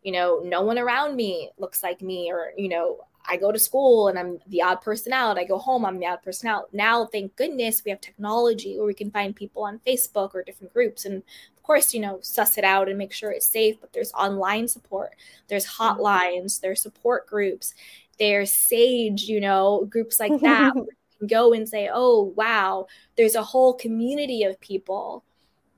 you 0.02 0.12
know 0.12 0.40
no 0.44 0.62
one 0.62 0.78
around 0.78 1.16
me 1.16 1.50
looks 1.58 1.82
like 1.82 2.02
me 2.02 2.30
or 2.30 2.52
you 2.56 2.68
know 2.68 2.98
I 3.26 3.36
go 3.36 3.52
to 3.52 3.58
school 3.58 4.08
and 4.08 4.18
I'm 4.18 4.38
the 4.46 4.62
odd 4.62 4.82
person 4.82 5.12
out. 5.12 5.38
I 5.38 5.44
go 5.44 5.58
home, 5.58 5.86
I'm 5.86 5.98
the 5.98 6.06
odd 6.06 6.22
person 6.22 6.48
out. 6.48 6.72
Now, 6.74 7.06
thank 7.06 7.34
goodness, 7.36 7.82
we 7.82 7.90
have 7.90 8.00
technology 8.00 8.76
where 8.76 8.86
we 8.86 8.94
can 8.94 9.10
find 9.10 9.34
people 9.34 9.62
on 9.62 9.80
Facebook 9.86 10.34
or 10.34 10.42
different 10.42 10.74
groups. 10.74 11.06
And 11.06 11.22
of 11.56 11.62
course, 11.62 11.94
you 11.94 12.00
know, 12.00 12.18
suss 12.20 12.58
it 12.58 12.64
out 12.64 12.88
and 12.88 12.98
make 12.98 13.12
sure 13.12 13.30
it's 13.30 13.46
safe. 13.46 13.76
But 13.80 13.92
there's 13.92 14.12
online 14.12 14.68
support, 14.68 15.12
there's 15.48 15.66
hotlines, 15.66 16.60
there's 16.60 16.82
support 16.82 17.26
groups, 17.26 17.74
there's 18.18 18.52
Sage, 18.52 19.22
you 19.22 19.40
know, 19.40 19.86
groups 19.88 20.20
like 20.20 20.38
that. 20.40 20.74
go 21.26 21.54
and 21.54 21.66
say, 21.66 21.88
oh, 21.90 22.34
wow, 22.36 22.86
there's 23.16 23.34
a 23.34 23.42
whole 23.42 23.72
community 23.72 24.42
of 24.42 24.60
people 24.60 25.24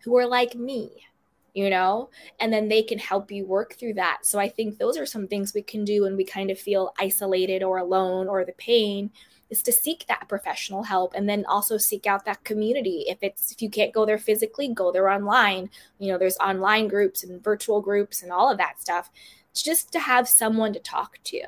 who 0.07 0.17
are 0.17 0.27
like 0.27 0.55
me 0.55 0.91
you 1.57 1.71
know? 1.71 2.11
And 2.39 2.53
then 2.53 2.69
they 2.69 2.83
can 2.83 2.99
help 2.99 3.33
you 3.33 3.47
work 3.47 3.77
through 3.77 3.95
that. 3.95 4.19
So 4.23 4.39
i 4.39 4.49
think 4.49 4.79
those 4.79 4.99
are 4.99 5.07
some 5.07 5.27
things 5.27 5.55
we 5.55 5.63
can 5.63 5.85
do 5.85 6.03
when 6.03 6.17
we 6.17 6.25
kind 6.25 6.51
of 6.51 6.59
feel 6.59 6.93
isolated 7.01 7.63
or 7.63 7.79
alone 7.79 8.29
or 8.29 8.45
the 8.45 8.53
pain 8.53 9.11
is 9.49 9.63
to 9.63 9.73
seek 9.73 10.07
that 10.07 10.29
professional 10.29 10.83
help 10.83 11.15
and 11.15 11.29
then 11.29 11.45
also 11.47 11.79
seek 11.79 12.07
out 12.07 12.27
that 12.27 12.45
community. 12.45 13.05
If 13.09 13.19
it's 13.23 13.53
if 13.53 13.63
you 13.63 13.71
can't 13.71 13.95
go 13.95 14.05
there 14.05 14.19
physically 14.19 14.69
go 14.69 14.93
there 14.93 15.09
online. 15.09 15.71
You 15.99 16.13
know 16.13 16.19
there's 16.19 16.37
online 16.39 16.89
groups 16.89 17.25
and 17.25 17.43
virtual 17.43 17.81
groups 17.81 18.23
and 18.23 18.31
all 18.31 18.51
of 18.51 18.59
that 18.59 18.81
stuff. 18.81 19.11
It's 19.51 19.63
just 19.63 19.91
to 19.93 19.99
have 19.99 20.29
someone 20.29 20.75
to 20.75 20.81
talk 20.81 21.19
to 21.25 21.43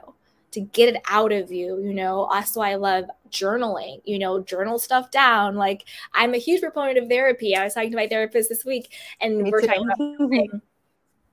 to 0.51 0.61
get 0.61 0.95
it 0.95 1.03
out 1.09 1.33
of 1.33 1.53
you 1.53 1.79
you 1.83 1.93
know 1.93 2.25
also 2.25 2.61
i 2.61 2.75
love 2.75 3.05
journaling 3.31 4.01
you 4.05 4.19
know 4.19 4.41
journal 4.41 4.79
stuff 4.79 5.11
down 5.11 5.57
like 5.57 5.85
i'm 6.15 6.35
a 6.35 6.39
huge 6.39 6.61
proponent 6.61 6.99
of 6.99 7.09
therapy 7.09 7.55
i 7.55 7.65
was 7.65 7.75
talking 7.75 7.91
to 7.91 7.97
my 7.97 8.09
therapist 8.09 8.49
this 8.49 8.65
week 8.65 8.93
and 9.21 9.39
Me 9.39 9.51
we're 9.51 9.61
too. 9.61 9.67
talking 9.67 10.17
about 10.19 10.61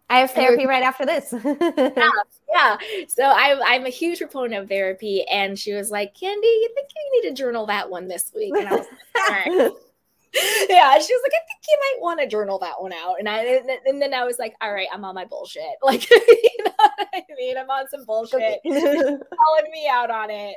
I 0.09 0.19
have 0.19 0.31
therapy 0.31 0.67
right 0.67 0.83
after 0.83 1.03
this. 1.03 1.33
yeah, 1.43 2.11
yeah. 2.47 2.77
So 3.07 3.23
I, 3.23 3.59
I'm 3.65 3.87
a 3.87 3.89
huge 3.89 4.19
proponent 4.19 4.61
of 4.61 4.69
therapy, 4.69 5.23
and 5.23 5.57
she 5.57 5.73
was 5.73 5.89
like, 5.89 6.13
"Candy, 6.13 6.45
you 6.45 6.69
think 6.75 6.89
you 6.95 7.21
need 7.23 7.29
to 7.29 7.35
journal 7.35 7.65
that 7.65 7.89
one 7.89 8.07
this 8.07 8.31
week?" 8.35 8.53
And 8.55 8.67
I 8.67 8.75
was 8.75 8.85
like, 9.29 9.71
yeah, 10.69 10.93
she 10.99 11.13
was 11.13 11.21
like, 11.23 11.33
I 11.33 11.43
think 11.47 11.61
you 11.67 11.77
might 11.79 12.01
want 12.01 12.19
to 12.19 12.27
journal 12.27 12.59
that 12.59 12.81
one 12.81 12.91
out. 12.91 13.15
And 13.19 13.29
I 13.29 13.61
and 13.85 14.01
then 14.01 14.13
I 14.13 14.25
was 14.25 14.37
like, 14.37 14.53
all 14.61 14.73
right, 14.73 14.87
I'm 14.93 15.05
on 15.05 15.15
my 15.15 15.25
bullshit. 15.25 15.63
Like, 15.85 16.09
you 16.09 16.63
know 16.65 16.71
what 16.77 17.07
I 17.13 17.23
mean? 17.37 17.57
I'm 17.57 17.69
on 17.69 17.87
some 17.89 18.05
bullshit. 18.05 18.59
calling 18.63 19.71
me 19.71 19.87
out 19.87 20.09
on 20.09 20.29
it. 20.31 20.55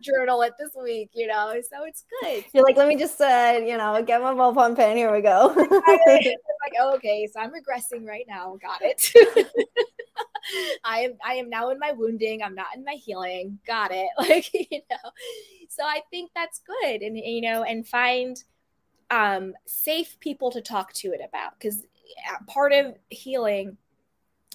journal 0.00 0.40
it 0.42 0.54
this 0.58 0.70
week, 0.82 1.10
you 1.14 1.26
know. 1.26 1.52
So 1.70 1.84
it's 1.84 2.04
good. 2.22 2.44
You're 2.54 2.64
like, 2.64 2.76
let 2.76 2.88
me 2.88 2.96
just 2.96 3.20
uh, 3.20 3.60
you 3.62 3.76
know, 3.76 4.02
get 4.02 4.22
my 4.22 4.32
ballpoint 4.32 4.76
pen. 4.76 4.96
Here 4.96 5.12
we 5.12 5.20
go. 5.20 5.54
like, 5.56 6.72
oh, 6.80 6.94
okay, 6.96 7.28
so 7.32 7.40
I'm 7.40 7.50
regressing 7.50 8.06
right 8.06 8.24
now. 8.26 8.56
Got 8.60 8.80
it. 8.80 9.46
I 10.84 11.00
am 11.00 11.12
I 11.24 11.34
am 11.34 11.50
now 11.50 11.70
in 11.70 11.78
my 11.78 11.92
wounding. 11.92 12.42
I'm 12.42 12.54
not 12.54 12.68
in 12.74 12.84
my 12.84 12.94
healing. 12.94 13.58
Got 13.66 13.90
it. 13.92 14.08
Like, 14.18 14.52
you 14.52 14.80
know. 14.90 15.10
So 15.68 15.84
I 15.84 16.00
think 16.10 16.30
that's 16.34 16.60
good. 16.60 17.02
And 17.02 17.16
you 17.16 17.42
know, 17.42 17.62
and 17.62 17.86
find 17.86 18.42
um, 19.10 19.54
safe 19.66 20.18
people 20.20 20.50
to 20.50 20.60
talk 20.60 20.92
to 20.94 21.12
it 21.12 21.20
about. 21.26 21.58
Because 21.58 21.84
uh, 22.30 22.44
part 22.46 22.72
of 22.72 22.96
healing 23.10 23.76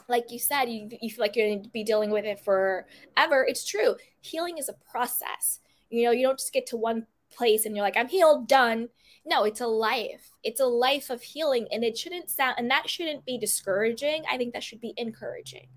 like 0.07 0.31
you 0.31 0.39
said 0.39 0.65
you, 0.65 0.89
you 1.01 1.09
feel 1.09 1.23
like 1.23 1.35
you're 1.35 1.47
going 1.47 1.63
to 1.63 1.69
be 1.69 1.83
dealing 1.83 2.11
with 2.11 2.25
it 2.25 2.39
forever. 2.39 3.45
It's 3.47 3.65
true. 3.65 3.95
Healing 4.21 4.57
is 4.57 4.69
a 4.69 4.75
process. 4.89 5.59
You 5.89 6.05
know 6.05 6.11
you 6.11 6.25
don't 6.25 6.39
just 6.39 6.53
get 6.53 6.67
to 6.67 6.77
one 6.77 7.05
place 7.33 7.65
and 7.65 7.75
you're 7.75 7.85
like 7.85 7.97
i'm 7.97 8.07
healed 8.07 8.47
done. 8.47 8.89
No 9.25 9.43
it's 9.43 9.61
a 9.61 9.67
life. 9.67 10.31
It's 10.43 10.59
a 10.59 10.65
life 10.65 11.09
of 11.09 11.21
healing 11.21 11.67
and 11.71 11.83
it 11.83 11.97
shouldn't 11.97 12.29
sound 12.29 12.55
and 12.57 12.69
that 12.69 12.89
shouldn't 12.89 13.25
be 13.25 13.37
discouraging. 13.37 14.23
I 14.29 14.37
think 14.37 14.53
that 14.53 14.63
should 14.63 14.81
be 14.81 14.93
encouraging. 14.97 15.67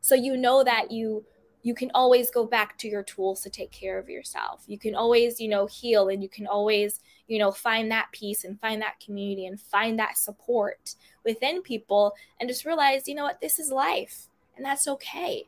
So 0.00 0.14
you 0.14 0.36
know 0.36 0.64
that 0.64 0.90
you 0.90 1.24
you 1.62 1.74
can 1.74 1.90
always 1.94 2.30
go 2.30 2.46
back 2.46 2.78
to 2.78 2.88
your 2.88 3.02
tools 3.02 3.42
to 3.42 3.50
take 3.50 3.70
care 3.70 3.98
of 3.98 4.08
yourself. 4.08 4.64
You 4.66 4.78
can 4.78 4.94
always 4.94 5.40
you 5.40 5.48
know 5.48 5.66
heal 5.66 6.08
and 6.08 6.22
you 6.22 6.28
can 6.28 6.46
always 6.46 7.00
you 7.30 7.38
know 7.38 7.52
find 7.52 7.90
that 7.90 8.08
peace 8.12 8.44
and 8.44 8.60
find 8.60 8.82
that 8.82 9.00
community 9.00 9.46
and 9.46 9.60
find 9.60 9.98
that 9.98 10.18
support 10.18 10.94
within 11.24 11.62
people 11.62 12.12
and 12.38 12.48
just 12.48 12.64
realize 12.64 13.08
you 13.08 13.14
know 13.14 13.24
what 13.24 13.40
this 13.40 13.58
is 13.58 13.70
life 13.70 14.26
and 14.56 14.66
that's 14.66 14.88
okay. 14.88 15.46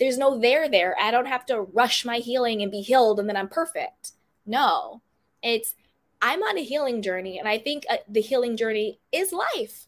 There's 0.00 0.18
no 0.18 0.38
there 0.38 0.68
there. 0.68 0.96
I 0.98 1.10
don't 1.10 1.26
have 1.26 1.46
to 1.46 1.60
rush 1.60 2.04
my 2.04 2.18
healing 2.18 2.62
and 2.62 2.72
be 2.72 2.80
healed 2.80 3.20
and 3.20 3.28
then 3.28 3.36
i'm 3.36 3.48
perfect. 3.48 4.12
No 4.46 5.02
it's 5.40 5.76
i'm 6.20 6.42
on 6.42 6.58
a 6.58 6.64
healing 6.64 7.00
journey 7.00 7.38
and 7.38 7.46
i 7.46 7.56
think 7.56 7.84
uh, 7.88 7.98
the 8.08 8.20
healing 8.20 8.56
journey 8.56 8.98
is 9.12 9.32
life. 9.32 9.86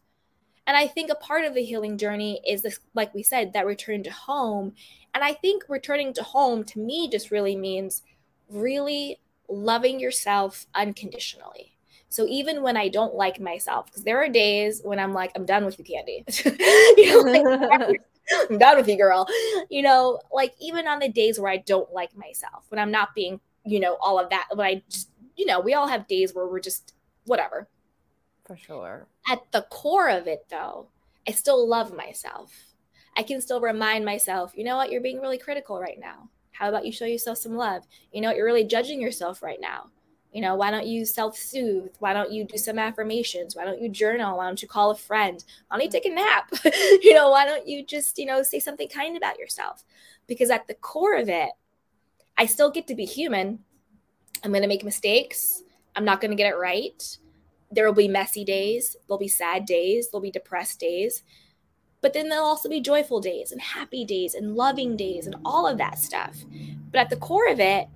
And 0.66 0.76
I 0.76 0.86
think 0.86 1.10
a 1.10 1.16
part 1.16 1.44
of 1.44 1.54
the 1.54 1.64
healing 1.64 1.98
journey 1.98 2.40
is 2.46 2.62
this, 2.62 2.78
like 2.94 3.12
we 3.12 3.24
said, 3.24 3.52
that 3.52 3.66
return 3.66 4.04
to 4.04 4.12
home. 4.12 4.74
And 5.14 5.24
I 5.24 5.32
think 5.32 5.64
returning 5.68 6.12
to 6.12 6.22
home 6.22 6.62
to 6.64 6.78
me 6.78 7.08
just 7.08 7.32
really 7.32 7.56
means 7.56 8.02
really 8.48 9.18
loving 9.50 10.00
yourself 10.00 10.66
unconditionally. 10.74 11.76
So 12.08 12.26
even 12.28 12.62
when 12.62 12.76
I 12.76 12.88
don't 12.88 13.14
like 13.14 13.40
myself, 13.40 13.86
because 13.86 14.02
there 14.02 14.22
are 14.22 14.28
days 14.28 14.80
when 14.82 14.98
I'm 14.98 15.12
like, 15.12 15.30
I'm 15.36 15.46
done 15.46 15.64
with 15.64 15.78
you, 15.78 15.84
Candy. 15.84 16.24
you 16.96 17.24
know, 17.24 17.30
like, 17.30 18.00
I'm 18.50 18.58
done 18.58 18.76
with 18.76 18.88
you, 18.88 18.96
girl. 18.96 19.28
You 19.70 19.82
know, 19.82 20.20
like 20.32 20.54
even 20.60 20.88
on 20.88 20.98
the 20.98 21.08
days 21.08 21.38
where 21.38 21.52
I 21.52 21.58
don't 21.58 21.92
like 21.92 22.16
myself, 22.16 22.64
when 22.68 22.80
I'm 22.80 22.90
not 22.90 23.14
being, 23.14 23.40
you 23.64 23.78
know, 23.78 23.96
all 24.00 24.18
of 24.18 24.30
that, 24.30 24.48
when 24.54 24.66
I 24.66 24.82
just, 24.88 25.10
you 25.36 25.46
know, 25.46 25.60
we 25.60 25.74
all 25.74 25.86
have 25.86 26.08
days 26.08 26.34
where 26.34 26.48
we're 26.48 26.60
just 26.60 26.94
whatever. 27.24 27.68
For 28.44 28.56
sure. 28.56 29.06
At 29.30 29.40
the 29.52 29.62
core 29.70 30.08
of 30.08 30.26
it, 30.26 30.46
though, 30.50 30.88
I 31.28 31.32
still 31.32 31.68
love 31.68 31.94
myself. 31.94 32.52
I 33.16 33.22
can 33.22 33.40
still 33.40 33.60
remind 33.60 34.04
myself, 34.04 34.52
you 34.56 34.64
know 34.64 34.76
what, 34.76 34.90
you're 34.90 35.00
being 35.00 35.20
really 35.20 35.38
critical 35.38 35.80
right 35.80 35.98
now. 36.00 36.28
How 36.60 36.68
about 36.68 36.84
you 36.84 36.92
show 36.92 37.06
yourself 37.06 37.38
some 37.38 37.56
love? 37.56 37.86
You 38.12 38.20
know, 38.20 38.32
you're 38.32 38.44
really 38.44 38.64
judging 38.64 39.00
yourself 39.00 39.42
right 39.42 39.58
now. 39.62 39.86
You 40.30 40.42
know, 40.42 40.56
why 40.56 40.70
don't 40.70 40.86
you 40.86 41.06
self 41.06 41.34
soothe? 41.34 41.94
Why 42.00 42.12
don't 42.12 42.30
you 42.30 42.44
do 42.44 42.58
some 42.58 42.78
affirmations? 42.78 43.56
Why 43.56 43.64
don't 43.64 43.80
you 43.80 43.88
journal? 43.88 44.36
Why 44.36 44.44
don't 44.44 44.60
you 44.60 44.68
call 44.68 44.90
a 44.90 44.94
friend? 44.94 45.42
Why 45.68 45.78
don't 45.78 45.86
you 45.86 45.90
take 45.90 46.04
a 46.04 46.14
nap? 46.14 46.52
you 47.02 47.14
know, 47.14 47.30
why 47.30 47.46
don't 47.46 47.66
you 47.66 47.82
just, 47.82 48.18
you 48.18 48.26
know, 48.26 48.42
say 48.42 48.60
something 48.60 48.88
kind 48.88 49.16
about 49.16 49.38
yourself? 49.38 49.84
Because 50.26 50.50
at 50.50 50.66
the 50.68 50.74
core 50.74 51.16
of 51.16 51.30
it, 51.30 51.48
I 52.36 52.44
still 52.44 52.70
get 52.70 52.86
to 52.88 52.94
be 52.94 53.06
human. 53.06 53.60
I'm 54.44 54.50
going 54.50 54.60
to 54.60 54.68
make 54.68 54.84
mistakes. 54.84 55.62
I'm 55.96 56.04
not 56.04 56.20
going 56.20 56.30
to 56.30 56.36
get 56.36 56.52
it 56.52 56.58
right. 56.58 57.02
There 57.70 57.86
will 57.86 57.94
be 57.94 58.06
messy 58.06 58.44
days. 58.44 58.96
There'll 59.08 59.18
be 59.18 59.28
sad 59.28 59.64
days. 59.64 60.10
There'll 60.10 60.20
be 60.22 60.30
depressed 60.30 60.78
days. 60.78 61.22
But 62.00 62.12
then 62.12 62.28
there'll 62.28 62.46
also 62.46 62.68
be 62.68 62.80
joyful 62.80 63.20
days 63.20 63.52
and 63.52 63.60
happy 63.60 64.04
days 64.04 64.34
and 64.34 64.56
loving 64.56 64.96
days 64.96 65.26
and 65.26 65.36
all 65.44 65.66
of 65.66 65.78
that 65.78 65.98
stuff. 65.98 66.44
But 66.90 67.00
at 67.00 67.10
the 67.10 67.16
core 67.16 67.48
of 67.48 67.60
it, 67.60 67.88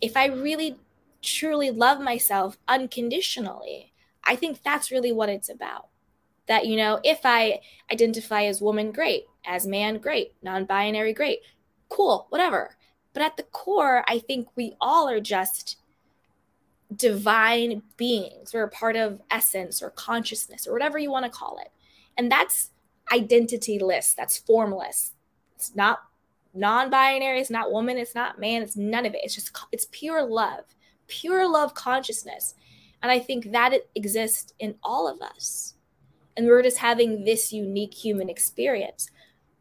if 0.00 0.16
I 0.16 0.26
really 0.26 0.76
truly 1.22 1.70
love 1.70 2.00
myself 2.00 2.58
unconditionally, 2.68 3.92
I 4.24 4.36
think 4.36 4.62
that's 4.62 4.90
really 4.90 5.12
what 5.12 5.28
it's 5.28 5.48
about. 5.48 5.88
That, 6.46 6.66
you 6.66 6.76
know, 6.76 7.00
if 7.04 7.20
I 7.24 7.60
identify 7.90 8.44
as 8.44 8.60
woman, 8.60 8.92
great. 8.92 9.24
As 9.44 9.66
man, 9.66 9.98
great. 9.98 10.34
Non 10.42 10.64
binary, 10.64 11.12
great. 11.12 11.40
Cool, 11.88 12.26
whatever. 12.30 12.76
But 13.12 13.22
at 13.22 13.36
the 13.36 13.42
core, 13.44 14.04
I 14.08 14.18
think 14.18 14.48
we 14.56 14.74
all 14.80 15.08
are 15.08 15.20
just 15.20 15.76
divine 16.94 17.82
beings. 17.96 18.52
We're 18.52 18.64
a 18.64 18.70
part 18.70 18.96
of 18.96 19.20
essence 19.30 19.82
or 19.82 19.90
consciousness 19.90 20.66
or 20.66 20.72
whatever 20.72 20.98
you 20.98 21.10
want 21.10 21.24
to 21.24 21.30
call 21.30 21.58
it. 21.58 21.70
And 22.16 22.30
that's 22.30 22.70
identityless, 23.10 24.14
that's 24.14 24.38
formless. 24.38 25.12
It's 25.56 25.74
not 25.74 26.00
non-binary, 26.54 27.40
it's 27.40 27.50
not 27.50 27.72
woman, 27.72 27.96
it's 27.96 28.14
not 28.14 28.38
man, 28.38 28.62
it's 28.62 28.76
none 28.76 29.06
of 29.06 29.14
it. 29.14 29.20
It's 29.22 29.34
just 29.34 29.56
it's 29.72 29.86
pure 29.90 30.24
love, 30.24 30.64
pure 31.06 31.48
love 31.48 31.74
consciousness. 31.74 32.54
And 33.02 33.10
I 33.10 33.18
think 33.18 33.52
that 33.52 33.72
it 33.72 33.90
exists 33.94 34.52
in 34.58 34.76
all 34.82 35.08
of 35.08 35.20
us. 35.20 35.74
And 36.36 36.46
we're 36.46 36.62
just 36.62 36.78
having 36.78 37.24
this 37.24 37.52
unique 37.52 37.94
human 37.94 38.28
experience. 38.28 39.10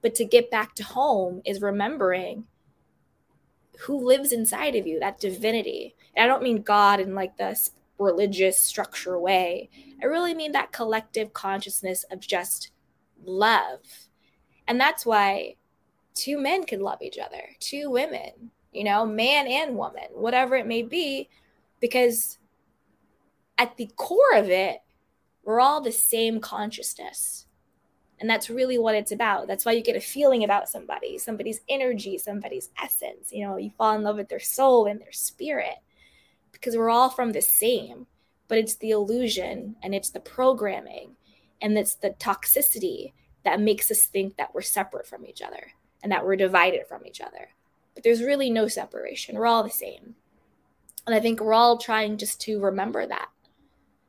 But 0.02 0.16
to 0.16 0.26
get 0.26 0.52
back 0.52 0.76
to 0.76 0.84
home 0.84 1.42
is 1.46 1.62
remembering 1.62 2.46
who 3.82 4.06
lives 4.06 4.32
inside 4.32 4.76
of 4.76 4.86
you, 4.86 5.00
that 5.00 5.20
divinity. 5.20 5.96
And 6.16 6.24
I 6.24 6.28
don't 6.28 6.44
mean 6.44 6.62
God 6.62 7.00
in 7.00 7.16
like 7.16 7.38
this 7.38 7.72
religious 7.98 8.60
structure 8.60 9.20
way. 9.20 9.70
I 10.02 10.06
really 10.06 10.34
mean 10.34 10.52
that 10.52 10.72
collective 10.72 11.34
consciousness 11.34 12.04
of 12.12 12.20
just 12.20 12.72
love. 13.24 13.80
And 14.68 14.80
that's 14.80 15.06
why 15.06 15.56
two 16.14 16.38
men 16.38 16.64
can 16.66 16.82
love 16.82 17.02
each 17.02 17.18
other, 17.18 17.44
two 17.60 17.90
women, 17.90 18.52
you 18.72 18.84
know, 18.84 19.06
man 19.06 19.48
and 19.48 19.76
woman, 19.76 20.08
whatever 20.14 20.56
it 20.56 20.68
may 20.68 20.82
be, 20.82 21.30
because 21.80 22.38
at 23.58 23.78
the 23.78 23.90
core 23.96 24.36
of 24.36 24.50
it, 24.50 24.80
we're 25.44 25.60
all 25.60 25.82
the 25.82 25.92
same 25.92 26.40
consciousness. 26.40 27.48
And 28.20 28.30
that's 28.30 28.52
really 28.52 28.78
what 28.78 28.94
it's 28.94 29.12
about. 29.12 29.48
That's 29.48 29.66
why 29.66 29.72
you 29.72 29.82
get 29.82 29.96
a 29.96 30.02
feeling 30.02 30.44
about 30.44 30.70
somebody, 30.70 31.18
somebody's 31.18 31.62
energy, 31.68 32.20
somebody's 32.20 32.70
essence. 32.82 33.32
You 33.32 33.48
know, 33.48 33.58
you 33.58 33.72
fall 33.78 33.96
in 33.96 34.04
love 34.04 34.18
with 34.18 34.30
their 34.30 34.40
soul 34.40 34.86
and 34.86 35.02
their 35.02 35.12
spirit 35.12 35.78
because 36.52 36.78
we're 36.78 36.92
all 36.92 37.10
from 37.10 37.32
the 37.32 37.42
same, 37.42 38.06
but 38.48 38.60
it's 38.60 38.76
the 38.76 38.92
illusion 38.92 39.76
and 39.82 39.96
it's 39.96 40.12
the 40.12 40.20
programming 40.20 41.16
and 41.62 41.78
it's 41.78 41.95
the 41.95 42.12
toxicity 42.12 43.14
that 43.43 43.59
makes 43.59 43.89
us 43.91 44.05
think 44.05 44.38
that 44.38 44.53
we're 44.53 44.62
separate 44.62 45.07
from 45.07 45.26
each 45.26 45.41
other 45.41 45.72
and 46.03 46.12
that 46.12 46.26
we're 46.26 46.36
divided 46.36 46.88
from 46.88 47.05
each 47.05 47.22
other. 47.22 47.49
But 47.93 48.03
there's 48.03 48.24
really 48.24 48.49
no 48.49 48.68
separation. 48.68 49.36
We're 49.36 49.47
all 49.47 49.64
the 49.64 49.70
same. 49.70 50.16
And 51.05 51.16
I 51.16 51.20
think 51.20 51.39
we're 51.39 51.53
all 51.53 51.78
trying 51.78 52.18
just 52.18 52.39
to 52.41 52.59
remember 52.59 53.05
that. 53.05 53.30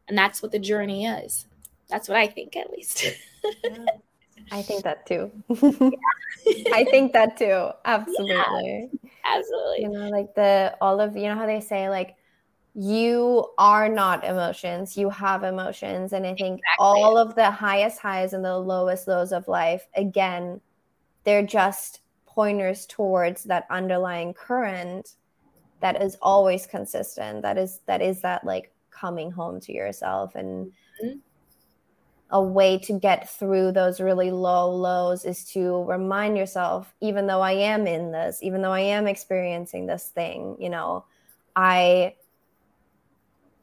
And 0.09 0.17
that's 0.17 0.43
what 0.43 0.53
the 0.53 0.59
journey 0.59 1.07
is. 1.07 1.47
That's 1.89 2.09
what 2.09 2.19
I 2.19 2.27
think, 2.27 2.57
at 2.57 2.71
least. 2.71 3.05
yeah. 3.65 3.87
I 4.51 4.61
think 4.63 4.83
that 4.83 5.07
too. 5.07 5.31
I 6.73 6.85
think 6.85 7.13
that 7.13 7.37
too. 7.37 7.71
Absolutely. 7.85 8.91
Yeah, 8.93 9.11
absolutely. 9.25 9.83
You 9.83 9.89
know, 9.91 10.09
like 10.09 10.35
the 10.35 10.77
all 10.81 11.01
of 11.01 11.17
you 11.17 11.29
know 11.29 11.37
how 11.37 11.47
they 11.47 11.61
say 11.61 11.89
like 11.89 12.17
you 12.75 13.47
are 13.59 13.89
not 13.89 14.25
emotions, 14.25 14.97
you 14.97 15.11
have 15.11 15.43
emotions. 15.45 16.13
And 16.13 16.27
I 16.27 16.35
think 16.35 16.61
exactly. 16.61 16.77
all 16.79 17.19
of 17.19 17.35
the 17.35 17.51
highest 17.51 18.01
highs 18.01 18.33
and 18.33 18.45
the 18.45 18.59
lowest 18.59 19.07
lows 19.07 19.33
of 19.33 19.47
life, 19.49 19.87
again, 19.95 20.61
they're 21.25 21.47
just 21.47 22.01
pointers 22.27 22.87
towards 22.87 23.45
that 23.45 23.67
underlying 23.71 24.33
current 24.33 25.17
that 25.81 26.01
is 26.01 26.17
always 26.23 26.67
consistent. 26.67 27.43
That 27.43 27.59
is 27.59 27.81
that 27.87 28.01
is 28.01 28.23
that 28.23 28.45
like 28.45 28.73
coming 28.91 29.31
home 29.31 29.61
to 29.61 29.73
yourself 29.73 30.35
and 30.35 30.73
mm-hmm 31.03 31.19
a 32.33 32.43
way 32.43 32.79
to 32.79 32.99
get 32.99 33.29
through 33.29 33.73
those 33.73 34.01
really 34.01 34.31
low 34.31 34.71
lows 34.71 35.25
is 35.25 35.45
to 35.45 35.85
remind 35.85 36.37
yourself 36.37 36.93
even 37.01 37.27
though 37.27 37.43
i 37.43 37.53
am 37.53 37.87
in 37.87 38.11
this 38.11 38.39
even 38.43 38.63
though 38.63 38.73
i 38.73 38.81
am 38.81 39.07
experiencing 39.07 39.87
this 39.87 40.09
thing 40.09 40.57
you 40.59 40.71
know 40.71 41.05
i 41.55 42.15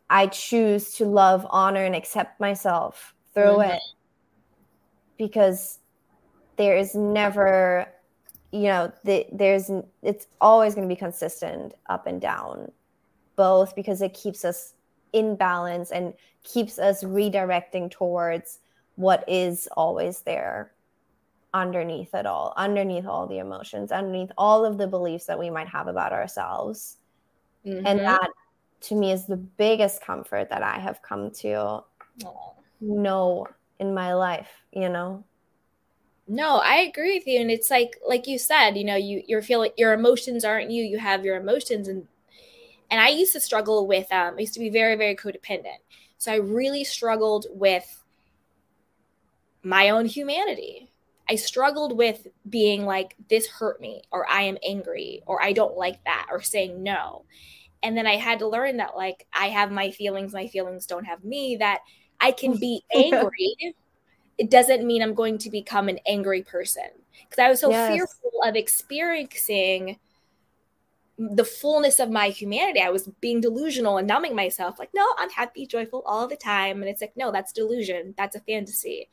i 0.10 0.28
choose 0.28 0.94
to 0.94 1.06
love 1.06 1.46
honor 1.50 1.84
and 1.86 1.96
accept 1.96 2.40
myself 2.40 3.14
through 3.34 3.44
mm-hmm. 3.44 3.72
it 3.72 3.82
because 5.18 5.80
there 6.58 6.78
is 6.78 6.96
never 6.96 7.88
you 8.52 8.64
know 8.64 8.92
the, 9.04 9.26
there's 9.32 9.70
it's 10.02 10.28
always 10.42 10.76
going 10.76 10.88
to 10.88 10.94
be 10.94 11.00
consistent 11.00 11.74
up 11.90 12.08
and 12.08 12.20
down 12.20 12.72
both 13.36 13.76
because 13.76 14.02
it 14.02 14.14
keeps 14.14 14.44
us 14.44 14.74
in 15.14 15.36
balance 15.36 15.92
and 15.92 16.14
keeps 16.44 16.80
us 16.80 17.04
redirecting 17.04 17.90
towards 17.90 18.60
what 18.96 19.24
is 19.28 19.68
always 19.78 20.22
there 20.22 20.74
underneath 21.54 22.14
it 22.14 22.26
all, 22.26 22.54
underneath 22.58 23.06
all 23.06 23.26
the 23.28 23.40
emotions, 23.40 23.92
underneath 23.92 24.32
all 24.38 24.66
of 24.66 24.78
the 24.78 24.88
beliefs 24.88 25.26
that 25.26 25.40
we 25.40 25.50
might 25.50 25.68
have 25.68 25.88
about 25.88 26.12
ourselves. 26.12 26.98
Mm-hmm. 27.66 27.88
And 27.88 28.00
that 28.02 28.30
to 28.82 28.96
me 28.96 29.12
is 29.12 29.26
the 29.26 29.38
biggest 29.38 30.02
comfort 30.02 30.50
that 30.50 30.64
I 30.64 30.80
have 30.80 31.02
come 31.02 31.32
to 31.32 31.84
Aww. 32.24 32.54
know 32.82 33.48
in 33.80 33.94
my 33.94 34.14
life, 34.14 34.50
you 34.72 34.90
know. 34.90 35.24
No, 36.28 36.58
I 36.58 36.78
agree 36.78 37.18
with 37.18 37.28
you 37.28 37.40
and 37.40 37.50
it's 37.50 37.72
like 37.72 38.00
like 38.08 38.28
you 38.28 38.38
said, 38.38 38.78
you 38.78 38.84
know, 38.84 38.96
you 38.96 39.24
you're 39.28 39.42
feeling 39.42 39.72
your 39.78 39.94
emotions 39.94 40.46
aren't 40.46 40.72
you, 40.72 40.84
you 40.84 41.00
have 41.00 41.26
your 41.26 41.38
emotions 41.38 41.88
and 41.88 42.08
and 42.92 43.02
I 43.02 43.10
used 43.10 43.34
to 43.34 43.40
struggle 43.40 43.88
with 43.88 44.12
um 44.12 44.36
I 44.38 44.42
used 44.42 44.54
to 44.54 44.60
be 44.60 44.70
very 44.70 44.96
very 44.96 45.16
codependent. 45.16 45.80
So 46.18 46.32
I 46.32 46.36
really 46.36 46.84
struggled 46.84 47.48
with 47.50 48.04
my 49.64 49.90
own 49.90 50.06
humanity. 50.06 50.92
I 51.30 51.36
struggled 51.36 51.96
with 51.96 52.28
being 52.50 52.86
like, 52.86 53.16
this 53.30 53.48
hurt 53.48 53.80
me, 53.80 54.02
or 54.12 54.28
I 54.30 54.44
am 54.44 54.58
angry, 54.64 55.22
or 55.28 55.42
I 55.42 55.54
don't 55.54 55.78
like 55.78 56.04
that, 56.06 56.28
or 56.32 56.42
saying 56.42 56.82
no. 56.82 57.26
And 57.82 57.98
then 57.98 58.06
I 58.06 58.18
had 58.18 58.40
to 58.40 58.48
learn 58.48 58.78
that, 58.78 58.96
like, 58.96 59.26
I 59.34 59.48
have 59.48 59.72
my 59.72 59.92
feelings, 59.92 60.34
my 60.34 60.48
feelings 60.48 60.86
don't 60.86 61.06
have 61.06 61.24
me, 61.24 61.58
that 61.58 61.80
I 62.20 62.32
can 62.32 62.58
be 62.58 62.84
angry. 62.94 63.56
it 64.38 64.50
doesn't 64.50 64.86
mean 64.86 65.02
I'm 65.02 65.14
going 65.14 65.38
to 65.40 65.50
become 65.50 65.90
an 65.90 66.00
angry 66.06 66.44
person. 66.44 66.90
Because 67.24 67.40
I 67.40 67.50
was 67.50 67.60
so 67.60 67.70
yes. 67.70 67.94
fearful 67.94 68.32
of 68.44 68.56
experiencing 68.56 69.98
the 71.20 71.44
fullness 71.44 72.00
of 72.00 72.10
my 72.10 72.30
humanity. 72.30 72.80
I 72.80 72.90
was 72.90 73.10
being 73.20 73.42
delusional 73.42 73.98
and 73.98 74.08
numbing 74.08 74.36
myself, 74.36 74.80
like, 74.80 74.90
no, 74.94 75.06
I'm 75.18 75.30
happy, 75.30 75.66
joyful 75.68 76.02
all 76.06 76.28
the 76.28 76.38
time. 76.38 76.82
And 76.82 76.90
it's 76.90 77.02
like, 77.02 77.14
no, 77.18 77.32
that's 77.32 77.52
delusion. 77.52 78.14
That's 78.18 78.38
a 78.38 78.42
fantasy. 78.42 79.10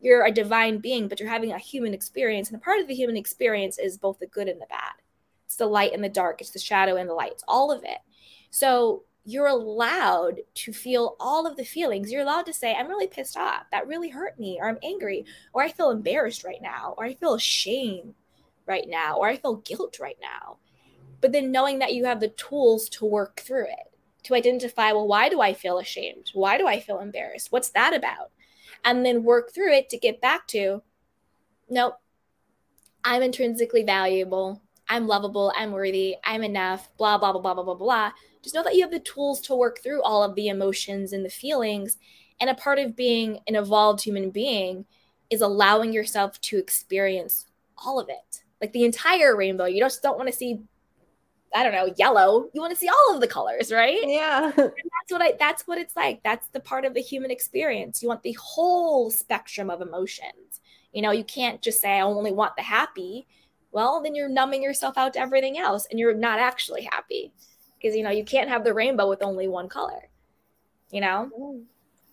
You're 0.00 0.24
a 0.24 0.32
divine 0.32 0.78
being, 0.78 1.06
but 1.06 1.20
you're 1.20 1.28
having 1.28 1.52
a 1.52 1.58
human 1.58 1.92
experience. 1.92 2.48
And 2.48 2.56
a 2.56 2.64
part 2.64 2.80
of 2.80 2.88
the 2.88 2.94
human 2.94 3.16
experience 3.16 3.78
is 3.78 3.98
both 3.98 4.18
the 4.18 4.26
good 4.26 4.48
and 4.48 4.60
the 4.60 4.66
bad. 4.70 4.92
It's 5.44 5.56
the 5.56 5.66
light 5.66 5.92
and 5.92 6.02
the 6.02 6.08
dark, 6.08 6.40
it's 6.40 6.50
the 6.50 6.58
shadow 6.58 6.96
and 6.96 7.10
the 7.10 7.14
light, 7.14 7.32
it's 7.32 7.44
all 7.46 7.70
of 7.70 7.82
it. 7.84 7.98
So 8.50 9.04
you're 9.24 9.46
allowed 9.46 10.40
to 10.54 10.72
feel 10.72 11.16
all 11.20 11.46
of 11.46 11.56
the 11.56 11.64
feelings. 11.64 12.10
You're 12.10 12.22
allowed 12.22 12.46
to 12.46 12.52
say, 12.52 12.74
I'm 12.74 12.88
really 12.88 13.06
pissed 13.06 13.36
off. 13.36 13.64
That 13.70 13.86
really 13.86 14.08
hurt 14.08 14.38
me. 14.38 14.58
Or 14.60 14.68
I'm 14.68 14.78
angry. 14.82 15.24
Or 15.52 15.62
I 15.62 15.70
feel 15.70 15.90
embarrassed 15.90 16.44
right 16.44 16.60
now. 16.60 16.94
Or 16.98 17.04
I 17.04 17.14
feel 17.14 17.38
shame 17.38 18.14
right 18.66 18.88
now. 18.88 19.16
Or 19.16 19.28
I 19.28 19.36
feel 19.36 19.56
guilt 19.56 19.98
right 20.00 20.18
now 20.20 20.58
but 21.20 21.32
then 21.32 21.52
knowing 21.52 21.78
that 21.78 21.94
you 21.94 22.04
have 22.04 22.20
the 22.20 22.28
tools 22.28 22.88
to 22.88 23.04
work 23.04 23.40
through 23.40 23.64
it 23.64 23.92
to 24.22 24.34
identify 24.34 24.92
well 24.92 25.06
why 25.06 25.28
do 25.28 25.40
i 25.40 25.52
feel 25.52 25.78
ashamed 25.78 26.30
why 26.34 26.58
do 26.58 26.66
i 26.66 26.80
feel 26.80 27.00
embarrassed 27.00 27.50
what's 27.50 27.70
that 27.70 27.94
about 27.94 28.30
and 28.84 29.04
then 29.04 29.24
work 29.24 29.52
through 29.52 29.72
it 29.72 29.88
to 29.88 29.98
get 29.98 30.20
back 30.20 30.46
to 30.46 30.82
nope 31.68 31.94
i'm 33.04 33.22
intrinsically 33.22 33.82
valuable 33.82 34.60
i'm 34.88 35.06
lovable 35.06 35.52
i'm 35.56 35.72
worthy 35.72 36.16
i'm 36.24 36.42
enough 36.42 36.88
blah 36.96 37.16
blah 37.16 37.32
blah 37.32 37.40
blah 37.40 37.54
blah 37.54 37.64
blah 37.64 37.74
blah 37.74 38.10
just 38.42 38.54
know 38.54 38.62
that 38.62 38.74
you 38.74 38.82
have 38.82 38.90
the 38.90 39.00
tools 39.00 39.40
to 39.40 39.54
work 39.54 39.80
through 39.82 40.02
all 40.02 40.22
of 40.22 40.34
the 40.34 40.48
emotions 40.48 41.12
and 41.12 41.24
the 41.24 41.30
feelings 41.30 41.98
and 42.40 42.48
a 42.48 42.54
part 42.54 42.78
of 42.78 42.96
being 42.96 43.40
an 43.46 43.54
evolved 43.54 44.02
human 44.02 44.30
being 44.30 44.84
is 45.28 45.40
allowing 45.40 45.92
yourself 45.92 46.40
to 46.40 46.58
experience 46.58 47.46
all 47.78 48.00
of 48.00 48.08
it 48.08 48.42
like 48.60 48.72
the 48.72 48.84
entire 48.84 49.36
rainbow 49.36 49.64
you 49.64 49.80
just 49.80 50.02
don't 50.02 50.18
want 50.18 50.28
to 50.28 50.36
see 50.36 50.60
I 51.54 51.64
don't 51.64 51.72
know, 51.72 51.92
yellow. 51.98 52.48
You 52.52 52.60
want 52.60 52.72
to 52.72 52.78
see 52.78 52.88
all 52.88 53.14
of 53.14 53.20
the 53.20 53.26
colors, 53.26 53.72
right? 53.72 54.00
Yeah. 54.06 54.52
And 54.56 54.56
that's 54.56 55.10
what 55.10 55.22
I 55.22 55.32
that's 55.38 55.66
what 55.66 55.78
it's 55.78 55.96
like. 55.96 56.22
That's 56.22 56.46
the 56.48 56.60
part 56.60 56.84
of 56.84 56.94
the 56.94 57.00
human 57.00 57.30
experience. 57.30 58.02
You 58.02 58.08
want 58.08 58.22
the 58.22 58.36
whole 58.40 59.10
spectrum 59.10 59.70
of 59.70 59.80
emotions. 59.80 60.60
You 60.92 61.02
know, 61.02 61.10
you 61.10 61.24
can't 61.24 61.60
just 61.60 61.80
say 61.80 61.90
I 61.90 62.02
only 62.02 62.32
want 62.32 62.56
the 62.56 62.62
happy. 62.62 63.26
Well, 63.72 64.02
then 64.02 64.14
you're 64.14 64.28
numbing 64.28 64.62
yourself 64.62 64.96
out 64.96 65.12
to 65.14 65.20
everything 65.20 65.58
else 65.58 65.86
and 65.90 65.98
you're 65.98 66.14
not 66.14 66.38
actually 66.38 66.82
happy. 66.82 67.32
Because 67.80 67.96
you 67.96 68.02
know, 68.02 68.10
you 68.10 68.24
can't 68.24 68.48
have 68.48 68.64
the 68.64 68.74
rainbow 68.74 69.08
with 69.08 69.22
only 69.22 69.48
one 69.48 69.68
color. 69.68 70.08
You 70.90 71.00
know? 71.00 71.62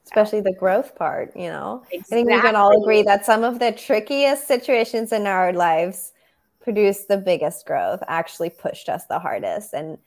Especially 0.06 0.40
the 0.40 0.54
growth 0.54 0.96
part, 0.96 1.36
you 1.36 1.50
know. 1.50 1.84
Exactly. 1.92 2.00
I 2.00 2.24
think 2.24 2.30
we 2.30 2.48
can 2.48 2.56
all 2.56 2.82
agree 2.82 3.04
that 3.04 3.26
some 3.26 3.44
of 3.44 3.60
the 3.60 3.72
trickiest 3.72 4.48
situations 4.48 5.12
in 5.12 5.28
our 5.28 5.52
lives 5.52 6.14
produced 6.62 7.08
the 7.08 7.18
biggest 7.18 7.66
growth, 7.66 8.02
actually 8.08 8.50
pushed 8.50 8.90
us 8.90 9.06
the 9.06 9.20
hardest. 9.20 9.74
And 9.74 9.98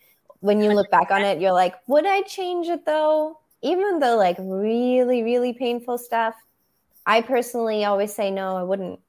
when 0.41 0.63
you 0.63 0.73
look 0.73 0.91
back 0.91 1.11
on 1.11 1.23
it, 1.23 1.41
you're 1.41 1.53
like, 1.53 1.75
would 1.87 2.07
I 2.07 2.23
change 2.23 2.69
it 2.69 2.85
though? 2.87 3.39
Even 3.63 3.99
though 3.99 4.17
like 4.17 4.37
really, 4.39 5.23
really 5.23 5.53
painful 5.53 5.99
stuff. 5.99 6.35
I 7.07 7.23
personally 7.23 7.85
always 7.85 8.15
say 8.15 8.31
no, 8.31 8.57
I 8.57 8.63
wouldn't. 8.63 9.01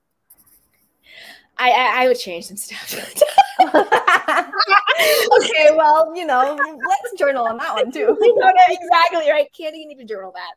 I 1.58 1.72
I, 1.72 2.04
I 2.04 2.08
would 2.08 2.20
change 2.20 2.46
some 2.46 2.58
stuff. 2.58 2.96
okay, 3.60 3.76
well, 5.76 6.12
you 6.16 6.26
know, 6.26 6.58
let's 6.88 7.14
journal 7.18 7.46
on 7.46 7.58
that 7.58 7.74
one 7.76 7.92
too. 7.92 8.18
exactly 8.70 9.30
right. 9.30 9.48
Candy, 9.58 9.80
you 9.80 9.88
need 9.88 10.00
to 10.00 10.06
journal 10.06 10.32
that. 10.34 10.54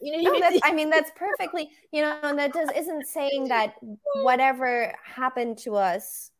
You 0.00 0.22
know, 0.22 0.32
no, 0.32 0.40
that's, 0.40 0.58
I 0.64 0.72
mean, 0.72 0.90
that's 0.90 1.10
perfectly, 1.16 1.70
you 1.92 2.02
know, 2.02 2.18
and 2.22 2.38
that 2.38 2.52
does 2.52 2.68
isn't 2.76 3.06
saying 3.06 3.48
that 3.48 3.74
whatever 4.22 4.94
happened 5.02 5.58
to 5.58 5.76
us, 5.76 6.30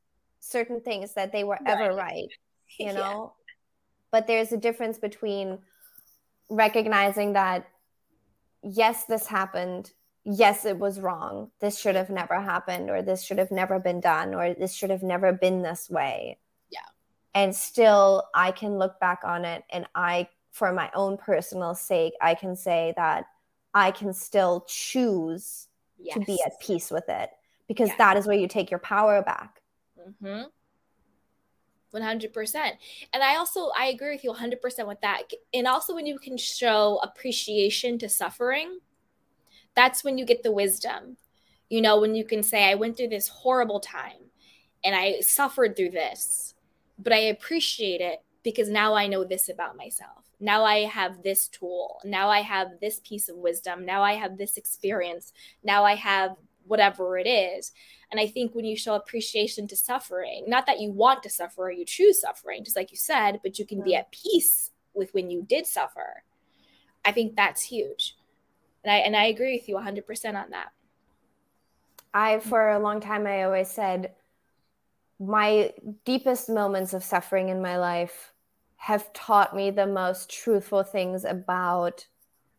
certain 0.40 0.80
things 0.80 1.14
that 1.14 1.32
they 1.32 1.44
were 1.44 1.58
ever 1.66 1.94
right, 1.94 2.28
you 2.78 2.92
know. 2.92 3.32
Yeah. 3.36 3.54
But 4.10 4.26
there's 4.26 4.52
a 4.52 4.56
difference 4.56 4.98
between 4.98 5.58
recognizing 6.50 7.32
that 7.32 7.66
yes, 8.62 9.04
this 9.04 9.26
happened. 9.26 9.92
Yes, 10.24 10.64
it 10.64 10.78
was 10.78 11.00
wrong. 11.00 11.50
This 11.60 11.78
should 11.78 11.96
have 11.96 12.08
never 12.08 12.40
happened, 12.40 12.88
or 12.88 13.02
this 13.02 13.22
should 13.22 13.38
have 13.38 13.50
never 13.50 13.78
been 13.78 14.00
done, 14.00 14.34
or 14.34 14.54
this 14.54 14.74
should 14.74 14.90
have 14.90 15.02
never 15.02 15.32
been 15.32 15.62
this 15.62 15.90
way. 15.90 16.38
Yeah. 16.70 16.80
And 17.34 17.54
still, 17.54 18.24
I 18.34 18.50
can 18.50 18.78
look 18.78 18.98
back 19.00 19.20
on 19.24 19.44
it 19.44 19.64
and 19.70 19.86
I, 19.94 20.28
for 20.50 20.72
my 20.72 20.90
own 20.94 21.18
personal 21.18 21.74
sake, 21.74 22.14
I 22.22 22.34
can 22.34 22.56
say 22.56 22.94
that 22.96 23.26
I 23.74 23.90
can 23.90 24.14
still 24.14 24.64
choose 24.66 25.68
yes. 25.98 26.14
to 26.14 26.20
be 26.20 26.40
at 26.46 26.58
peace 26.58 26.90
with 26.90 27.08
it 27.08 27.30
because 27.68 27.88
yes. 27.88 27.98
that 27.98 28.16
is 28.16 28.26
where 28.26 28.36
you 28.36 28.48
take 28.48 28.70
your 28.70 28.80
power 28.80 29.20
back. 29.22 29.60
Mm-hmm. 29.98 30.44
100% 31.94 32.72
and 33.12 33.22
i 33.22 33.36
also 33.36 33.70
i 33.78 33.86
agree 33.86 34.10
with 34.10 34.24
you 34.24 34.32
100% 34.32 34.88
with 34.88 35.00
that 35.00 35.22
and 35.52 35.68
also 35.68 35.94
when 35.94 36.06
you 36.06 36.18
can 36.18 36.36
show 36.36 36.98
appreciation 37.04 37.98
to 37.98 38.08
suffering 38.08 38.80
that's 39.74 40.04
when 40.04 40.18
you 40.18 40.24
get 40.24 40.42
the 40.42 40.52
wisdom 40.52 41.16
you 41.68 41.80
know 41.80 42.00
when 42.00 42.14
you 42.14 42.24
can 42.24 42.42
say 42.42 42.70
i 42.70 42.74
went 42.74 42.96
through 42.96 43.08
this 43.08 43.28
horrible 43.28 43.80
time 43.80 44.30
and 44.84 44.94
i 44.94 45.20
suffered 45.20 45.76
through 45.76 45.90
this 45.90 46.54
but 46.98 47.12
i 47.12 47.18
appreciate 47.18 48.00
it 48.00 48.22
because 48.42 48.68
now 48.68 48.94
i 48.94 49.06
know 49.06 49.24
this 49.24 49.48
about 49.48 49.76
myself 49.76 50.24
now 50.40 50.64
I 50.64 50.80
have 50.80 51.22
this 51.22 51.48
tool. 51.48 52.00
Now 52.04 52.28
I 52.28 52.40
have 52.40 52.80
this 52.80 53.00
piece 53.00 53.30
of 53.30 53.36
wisdom. 53.36 53.86
Now 53.86 54.02
I 54.02 54.12
have 54.12 54.36
this 54.36 54.58
experience. 54.58 55.32
Now 55.62 55.84
I 55.84 55.94
have 55.94 56.36
whatever 56.66 57.18
it 57.18 57.26
is. 57.26 57.72
And 58.10 58.20
I 58.20 58.26
think 58.26 58.54
when 58.54 58.64
you 58.64 58.76
show 58.76 58.94
appreciation 58.94 59.66
to 59.68 59.76
suffering, 59.76 60.44
not 60.46 60.66
that 60.66 60.80
you 60.80 60.90
want 60.90 61.22
to 61.22 61.30
suffer 61.30 61.64
or 61.64 61.70
you 61.70 61.84
choose 61.84 62.20
suffering, 62.20 62.64
just 62.64 62.76
like 62.76 62.90
you 62.90 62.96
said, 62.96 63.40
but 63.42 63.58
you 63.58 63.66
can 63.66 63.82
be 63.82 63.94
at 63.94 64.12
peace 64.12 64.70
with 64.94 65.12
when 65.14 65.30
you 65.30 65.42
did 65.42 65.66
suffer. 65.66 66.22
I 67.04 67.12
think 67.12 67.36
that's 67.36 67.62
huge. 67.62 68.16
And 68.85 68.93
I 68.93 68.97
and 68.99 69.16
I 69.16 69.24
agree 69.26 69.57
with 69.57 69.68
you 69.68 69.76
100% 69.76 70.35
on 70.35 70.51
that. 70.51 70.68
I 72.12 72.39
for 72.39 72.70
a 72.70 72.78
long 72.78 73.01
time 73.01 73.26
I 73.26 73.43
always 73.43 73.68
said 73.68 74.12
my 75.18 75.72
deepest 76.05 76.49
moments 76.49 76.93
of 76.93 77.05
suffering 77.05 77.49
in 77.49 77.62
my 77.62 77.76
life 77.76 78.32
have 78.76 79.12
taught 79.12 79.57
me 79.57 79.70
the 79.70 79.87
most 79.87 80.30
truthful 80.30 80.82
things 80.82 81.24
about 81.24 82.07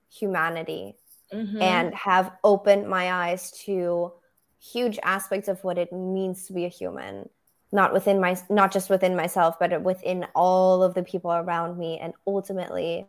humanity 0.10 0.96
mm-hmm. 1.32 1.62
and 1.62 1.94
have 1.94 2.32
opened 2.44 2.88
my 2.88 3.12
eyes 3.12 3.52
to 3.52 4.12
huge 4.60 4.98
aspects 5.04 5.48
of 5.48 5.64
what 5.64 5.78
it 5.78 5.94
means 5.94 6.48
to 6.48 6.54
be 6.54 6.66
a 6.66 6.70
human 6.70 7.30
not 7.72 7.94
within 7.94 8.20
my 8.20 8.38
not 8.50 8.72
just 8.72 8.90
within 8.90 9.16
myself 9.16 9.60
but 9.60 9.82
within 9.84 10.26
all 10.34 10.82
of 10.82 10.94
the 10.94 11.04
people 11.04 11.32
around 11.32 11.78
me 11.78 12.00
and 12.00 12.14
ultimately 12.26 13.08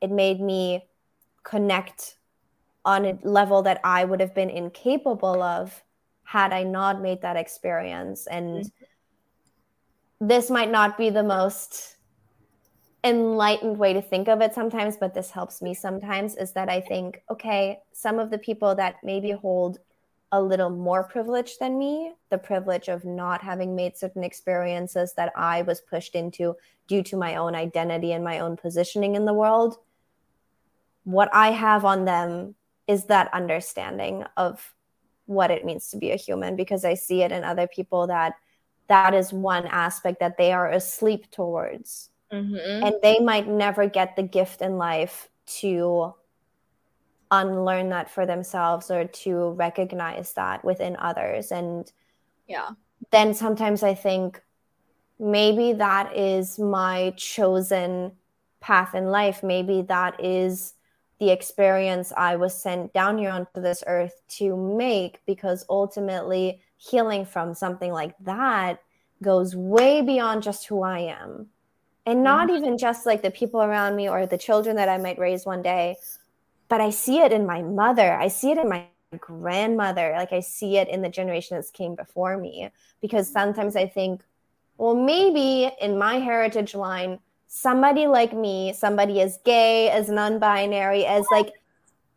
it 0.00 0.10
made 0.10 0.40
me 0.40 0.84
connect 1.44 2.16
on 2.84 3.04
a 3.04 3.18
level 3.22 3.62
that 3.62 3.80
I 3.84 4.04
would 4.04 4.20
have 4.20 4.34
been 4.34 4.50
incapable 4.50 5.42
of 5.42 5.82
had 6.24 6.52
I 6.52 6.62
not 6.62 7.00
made 7.00 7.22
that 7.22 7.36
experience 7.36 8.26
and 8.26 8.64
mm-hmm. 8.64 10.26
this 10.26 10.50
might 10.50 10.70
not 10.70 10.98
be 10.98 11.10
the 11.10 11.22
most 11.22 11.96
enlightened 13.04 13.78
way 13.78 13.92
to 13.92 14.00
think 14.00 14.28
of 14.28 14.40
it 14.40 14.54
sometimes, 14.54 14.96
but 14.96 15.12
this 15.12 15.30
helps 15.30 15.60
me 15.60 15.74
sometimes, 15.74 16.36
is 16.36 16.52
that 16.52 16.70
I 16.70 16.80
think, 16.80 17.22
okay, 17.30 17.80
some 17.92 18.18
of 18.18 18.30
the 18.30 18.38
people 18.38 18.74
that 18.76 18.96
maybe 19.04 19.30
hold 19.30 19.78
a 20.32 20.42
little 20.42 20.70
more 20.70 21.04
privilege 21.04 21.58
than 21.58 21.78
me, 21.78 22.12
the 22.30 22.38
privilege 22.38 22.88
of 22.88 23.04
not 23.04 23.42
having 23.42 23.76
made 23.76 23.96
certain 23.96 24.24
experiences 24.24 25.12
that 25.16 25.32
I 25.36 25.62
was 25.62 25.82
pushed 25.82 26.14
into 26.14 26.56
due 26.88 27.02
to 27.04 27.16
my 27.16 27.36
own 27.36 27.54
identity 27.54 28.12
and 28.12 28.24
my 28.24 28.40
own 28.40 28.56
positioning 28.56 29.14
in 29.14 29.26
the 29.26 29.34
world. 29.34 29.76
What 31.04 31.28
I 31.32 31.52
have 31.52 31.84
on 31.84 32.06
them 32.06 32.54
is 32.86 33.04
that 33.06 33.32
understanding 33.32 34.24
of 34.36 34.74
what 35.26 35.50
it 35.50 35.64
means 35.64 35.88
to 35.88 35.96
be 35.96 36.10
a 36.10 36.16
human 36.16 36.54
because 36.56 36.84
I 36.84 36.94
see 36.94 37.22
it 37.22 37.32
in 37.32 37.44
other 37.44 37.66
people 37.66 38.06
that 38.08 38.34
that 38.88 39.14
is 39.14 39.32
one 39.32 39.66
aspect 39.66 40.20
that 40.20 40.36
they 40.36 40.52
are 40.52 40.70
asleep 40.70 41.30
towards 41.30 42.10
Mm-hmm. 42.34 42.84
And 42.84 42.96
they 43.02 43.18
might 43.20 43.46
never 43.46 43.88
get 43.88 44.16
the 44.16 44.22
gift 44.22 44.60
in 44.60 44.76
life 44.76 45.28
to 45.60 46.14
unlearn 47.30 47.90
that 47.90 48.10
for 48.10 48.26
themselves 48.26 48.90
or 48.90 49.04
to 49.04 49.50
recognize 49.50 50.32
that 50.34 50.64
within 50.64 50.96
others. 50.96 51.52
And 51.52 51.90
yeah, 52.48 52.70
then 53.10 53.34
sometimes 53.34 53.82
I 53.82 53.94
think 53.94 54.42
maybe 55.18 55.74
that 55.74 56.16
is 56.16 56.58
my 56.58 57.12
chosen 57.16 58.12
path 58.60 58.94
in 58.94 59.06
life. 59.06 59.42
Maybe 59.42 59.82
that 59.82 60.22
is 60.22 60.74
the 61.24 61.32
experience 61.32 62.12
I 62.14 62.36
was 62.36 62.54
sent 62.54 62.92
down 62.92 63.16
here 63.16 63.30
onto 63.30 63.62
this 63.62 63.82
earth 63.86 64.20
to 64.36 64.54
make 64.56 65.20
because 65.24 65.64
ultimately 65.70 66.60
healing 66.76 67.24
from 67.24 67.54
something 67.54 67.92
like 67.92 68.14
that 68.20 68.82
goes 69.22 69.56
way 69.56 70.02
beyond 70.02 70.42
just 70.42 70.66
who 70.66 70.82
I 70.82 70.98
am 70.98 71.48
and 72.04 72.22
not 72.22 72.48
mm-hmm. 72.48 72.58
even 72.58 72.78
just 72.78 73.06
like 73.06 73.22
the 73.22 73.30
people 73.30 73.62
around 73.62 73.96
me 73.96 74.06
or 74.06 74.26
the 74.26 74.36
children 74.36 74.76
that 74.76 74.90
I 74.90 74.98
might 74.98 75.18
raise 75.18 75.46
one 75.46 75.62
day, 75.62 75.96
but 76.68 76.82
I 76.82 76.90
see 76.90 77.20
it 77.20 77.32
in 77.32 77.46
my 77.46 77.62
mother. 77.62 78.12
I 78.14 78.28
see 78.28 78.50
it 78.50 78.58
in 78.58 78.68
my 78.68 78.84
grandmother. 79.18 80.12
Like 80.14 80.34
I 80.34 80.40
see 80.40 80.76
it 80.76 80.88
in 80.88 81.00
the 81.00 81.08
generation 81.08 81.56
that 81.56 81.72
came 81.72 81.94
before 81.94 82.36
me. 82.36 82.68
Because 83.00 83.32
sometimes 83.32 83.76
I 83.76 83.86
think, 83.86 84.22
well, 84.76 84.94
maybe 84.94 85.72
in 85.80 85.96
my 85.96 86.16
heritage 86.16 86.74
line, 86.74 87.18
somebody 87.56 88.08
like 88.08 88.32
me, 88.32 88.72
somebody 88.72 89.20
as 89.20 89.38
gay, 89.44 89.88
as 89.88 90.08
non-binary, 90.08 91.06
as 91.06 91.24
like 91.30 91.52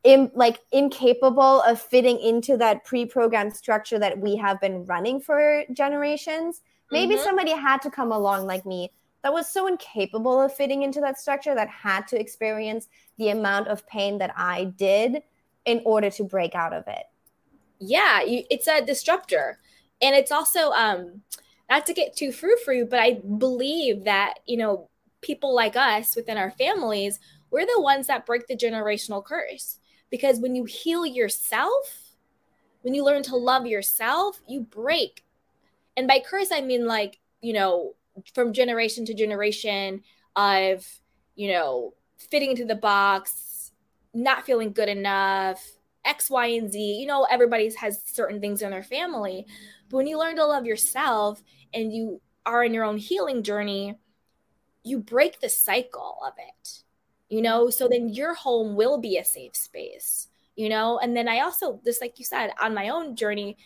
in, 0.03 0.31
like 0.33 0.59
incapable 0.71 1.61
of 1.61 1.79
fitting 1.79 2.19
into 2.19 2.57
that 2.57 2.83
pre-programmed 2.83 3.55
structure 3.55 3.99
that 3.99 4.17
we 4.17 4.35
have 4.35 4.59
been 4.59 4.83
running 4.85 5.21
for 5.21 5.63
generations. 5.73 6.61
Maybe 6.91 7.13
mm-hmm. 7.13 7.23
somebody 7.23 7.51
had 7.51 7.83
to 7.83 7.91
come 7.91 8.11
along 8.11 8.47
like 8.47 8.65
me 8.65 8.91
that 9.21 9.31
was 9.31 9.47
so 9.47 9.67
incapable 9.67 10.41
of 10.41 10.55
fitting 10.55 10.81
into 10.81 11.01
that 11.01 11.19
structure 11.19 11.53
that 11.53 11.69
had 11.69 12.07
to 12.07 12.19
experience 12.19 12.87
the 13.19 13.29
amount 13.29 13.67
of 13.67 13.85
pain 13.85 14.17
that 14.17 14.33
I 14.35 14.63
did 14.75 15.21
in 15.65 15.83
order 15.85 16.09
to 16.09 16.23
break 16.23 16.55
out 16.55 16.73
of 16.73 16.87
it. 16.87 17.03
Yeah, 17.77 18.23
you, 18.23 18.43
it's 18.49 18.67
a 18.67 18.83
disruptor. 18.83 19.59
And 20.01 20.15
it's 20.15 20.31
also 20.31 20.71
um 20.71 21.21
not 21.69 21.85
to 21.85 21.93
get 21.93 22.15
too 22.15 22.31
frou 22.31 22.57
frou, 22.65 22.85
but 22.85 22.99
I 22.99 23.21
believe 23.37 24.05
that, 24.05 24.39
you 24.47 24.57
know, 24.57 24.89
people 25.21 25.55
like 25.55 25.75
us 25.75 26.15
within 26.15 26.37
our 26.37 26.51
families, 26.51 27.19
we're 27.49 27.65
the 27.65 27.81
ones 27.81 28.07
that 28.07 28.25
break 28.25 28.47
the 28.47 28.55
generational 28.55 29.23
curse. 29.23 29.79
Because 30.09 30.39
when 30.39 30.55
you 30.55 30.65
heal 30.65 31.05
yourself, 31.05 32.15
when 32.81 32.93
you 32.93 33.03
learn 33.03 33.23
to 33.23 33.35
love 33.35 33.65
yourself, 33.65 34.39
you 34.47 34.61
break. 34.61 35.23
And 35.95 36.07
by 36.07 36.21
curse, 36.25 36.51
I 36.51 36.61
mean 36.61 36.85
like, 36.85 37.19
you 37.41 37.53
know, 37.53 37.95
from 38.33 38.53
generation 38.53 39.05
to 39.05 39.13
generation 39.13 40.01
of 40.35 40.87
you 41.35 41.51
know 41.51 41.93
fitting 42.17 42.51
into 42.51 42.65
the 42.65 42.75
box 42.75 43.71
not 44.13 44.43
feeling 44.43 44.71
good 44.71 44.89
enough 44.89 45.63
x 46.03 46.27
y 46.27 46.47
and 46.47 46.71
z 46.71 46.79
you 46.99 47.05
know 47.05 47.27
everybody 47.29 47.71
has 47.75 48.01
certain 48.05 48.41
things 48.41 48.63
in 48.63 48.71
their 48.71 48.81
family 48.81 49.45
but 49.89 49.97
when 49.97 50.07
you 50.07 50.17
learn 50.17 50.35
to 50.35 50.45
love 50.45 50.65
yourself 50.65 51.43
and 51.73 51.93
you 51.93 52.21
are 52.47 52.63
in 52.63 52.73
your 52.73 52.85
own 52.85 52.97
healing 52.97 53.43
journey, 53.43 53.99
you 54.87 54.99
break 54.99 55.39
the 55.39 55.49
cycle 55.49 56.17
of 56.25 56.33
it, 56.37 56.83
you 57.29 57.41
know? 57.41 57.69
So 57.69 57.87
then 57.87 58.09
your 58.09 58.33
home 58.33 58.75
will 58.75 58.97
be 58.97 59.17
a 59.17 59.23
safe 59.23 59.55
space, 59.55 60.27
you 60.55 60.69
know? 60.69 60.99
And 60.99 61.15
then 61.15 61.27
I 61.27 61.41
also, 61.41 61.79
just 61.85 62.01
like 62.01 62.19
you 62.19 62.25
said, 62.25 62.51
on 62.61 62.73
my 62.73 62.89
own 62.89 63.15
journey, 63.15 63.57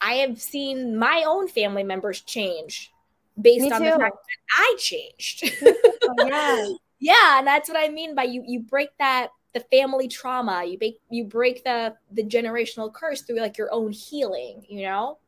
I 0.00 0.14
have 0.14 0.40
seen 0.40 0.98
my 0.98 1.24
own 1.26 1.48
family 1.48 1.84
members 1.84 2.20
change 2.22 2.92
based 3.40 3.72
on 3.72 3.82
the 3.82 3.90
fact 3.90 4.00
that 4.00 4.56
I 4.56 4.76
changed. 4.78 5.52
oh, 5.62 6.26
yeah. 6.26 6.66
yeah, 6.98 7.38
and 7.38 7.46
that's 7.46 7.68
what 7.68 7.78
I 7.78 7.88
mean 7.88 8.14
by 8.14 8.24
you 8.24 8.42
you 8.46 8.60
break 8.60 8.90
that 8.98 9.28
the 9.54 9.60
family 9.60 10.08
trauma, 10.08 10.64
you 10.64 10.78
break 10.78 10.98
you 11.08 11.24
break 11.24 11.64
the 11.64 11.94
the 12.10 12.24
generational 12.24 12.92
curse 12.92 13.22
through 13.22 13.40
like 13.40 13.56
your 13.56 13.72
own 13.72 13.92
healing, 13.92 14.66
you 14.68 14.82
know? 14.82 15.18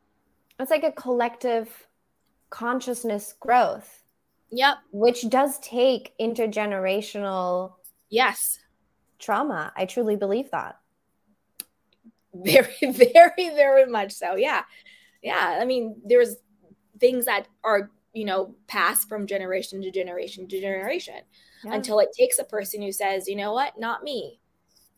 It's 0.58 0.70
like 0.70 0.84
a 0.84 0.92
collective 0.92 1.68
consciousness 2.50 3.34
growth. 3.38 4.03
Yep. 4.54 4.76
Which 4.92 5.28
does 5.28 5.58
take 5.58 6.14
intergenerational 6.20 7.72
yes 8.08 8.60
trauma. 9.18 9.72
I 9.76 9.86
truly 9.86 10.16
believe 10.16 10.50
that. 10.50 10.78
Very, 12.34 12.74
very, 12.82 13.50
very 13.50 13.86
much 13.86 14.12
so. 14.12 14.36
Yeah. 14.36 14.62
Yeah. 15.22 15.58
I 15.60 15.64
mean, 15.64 15.96
there's 16.04 16.36
things 17.00 17.24
that 17.24 17.48
are, 17.64 17.90
you 18.12 18.24
know, 18.24 18.54
passed 18.68 19.08
from 19.08 19.26
generation 19.26 19.82
to 19.82 19.90
generation 19.90 20.46
to 20.48 20.60
generation 20.60 21.20
yeah. 21.64 21.74
until 21.74 21.98
it 21.98 22.10
takes 22.16 22.38
a 22.38 22.44
person 22.44 22.82
who 22.82 22.92
says, 22.92 23.26
you 23.26 23.36
know 23.36 23.52
what, 23.52 23.78
not 23.78 24.02
me. 24.04 24.40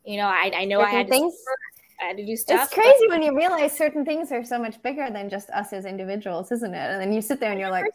You 0.05 0.17
know, 0.17 0.27
I, 0.27 0.51
I 0.55 0.65
know 0.65 0.81
I 0.81 0.89
had, 0.89 1.09
things, 1.09 1.33
to, 1.33 2.03
I 2.03 2.07
had 2.09 2.17
to 2.17 2.25
do 2.25 2.35
stuff. 2.35 2.65
It's 2.65 2.73
crazy 2.73 3.07
but- 3.07 3.09
when 3.09 3.23
you 3.23 3.35
realize 3.35 3.75
certain 3.75 4.05
things 4.05 4.31
are 4.31 4.43
so 4.43 4.59
much 4.59 4.81
bigger 4.83 5.09
than 5.09 5.29
just 5.29 5.49
us 5.49 5.73
as 5.73 5.85
individuals, 5.85 6.51
isn't 6.51 6.73
it? 6.73 6.91
And 6.91 7.01
then 7.01 7.11
you 7.11 7.21
sit 7.21 7.39
there 7.39 7.51
and 7.51 7.59
you're 7.59 7.71
like, 7.71 7.85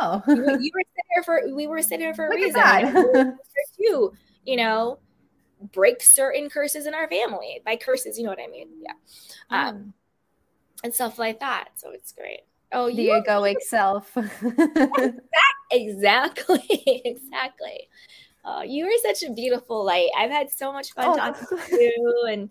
oh, 0.00 0.22
you, 0.26 0.34
were 0.36 0.56
sitting 0.56 1.08
here 1.14 1.22
for, 1.24 1.42
we 1.54 1.66
were 1.66 1.82
sitting 1.82 2.00
here 2.00 2.14
for 2.14 2.26
a 2.26 2.30
Look 2.30 2.38
reason. 2.38 3.38
you, 3.78 4.12
you 4.44 4.56
know, 4.56 4.98
break 5.72 6.02
certain 6.02 6.48
curses 6.48 6.86
in 6.86 6.94
our 6.94 7.08
family 7.08 7.60
by 7.64 7.76
curses, 7.76 8.18
you 8.18 8.24
know 8.24 8.30
what 8.30 8.40
I 8.40 8.48
mean? 8.48 8.68
Yeah. 8.82 8.92
Um, 9.50 9.74
mm. 9.76 9.92
and 10.84 10.94
stuff 10.94 11.18
like 11.18 11.40
that. 11.40 11.70
So 11.76 11.90
it's 11.90 12.12
great. 12.12 12.40
Oh, 12.72 12.90
the 12.94 13.08
egoic 13.08 13.60
self. 13.60 14.16
exactly. 15.70 16.62
exactly. 17.04 17.88
Oh, 18.44 18.62
you 18.62 18.86
are 18.86 19.14
such 19.14 19.28
a 19.28 19.32
beautiful 19.32 19.84
light. 19.84 20.08
I've 20.16 20.30
had 20.30 20.50
so 20.50 20.72
much 20.72 20.92
fun 20.92 21.08
oh. 21.08 21.16
talking 21.16 21.58
to 21.58 21.82
you 21.82 22.26
and 22.30 22.50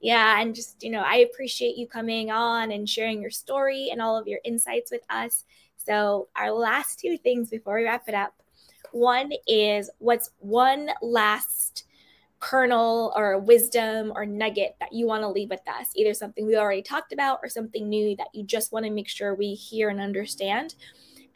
yeah, 0.00 0.40
and 0.40 0.54
just, 0.54 0.82
you 0.82 0.90
know, 0.90 1.02
I 1.02 1.16
appreciate 1.18 1.76
you 1.76 1.86
coming 1.86 2.30
on 2.30 2.72
and 2.72 2.88
sharing 2.88 3.22
your 3.22 3.30
story 3.30 3.88
and 3.92 4.02
all 4.02 4.18
of 4.18 4.26
your 4.26 4.40
insights 4.44 4.90
with 4.90 5.02
us. 5.08 5.44
So, 5.84 6.28
our 6.36 6.50
last 6.50 6.98
two 6.98 7.16
things 7.18 7.50
before 7.50 7.76
we 7.76 7.84
wrap 7.84 8.08
it 8.08 8.14
up. 8.14 8.34
One 8.92 9.32
is 9.46 9.90
what's 9.98 10.30
one 10.38 10.90
last 11.00 11.84
kernel 12.40 13.12
or 13.16 13.38
wisdom 13.38 14.12
or 14.14 14.26
nugget 14.26 14.74
that 14.80 14.92
you 14.92 15.06
want 15.06 15.22
to 15.22 15.28
leave 15.28 15.48
with 15.48 15.66
us, 15.68 15.92
either 15.94 16.12
something 16.12 16.44
we 16.44 16.56
already 16.56 16.82
talked 16.82 17.12
about 17.12 17.38
or 17.42 17.48
something 17.48 17.88
new 17.88 18.16
that 18.16 18.26
you 18.34 18.44
just 18.44 18.72
want 18.72 18.84
to 18.84 18.90
make 18.90 19.08
sure 19.08 19.34
we 19.34 19.54
hear 19.54 19.88
and 19.88 20.00
understand. 20.00 20.74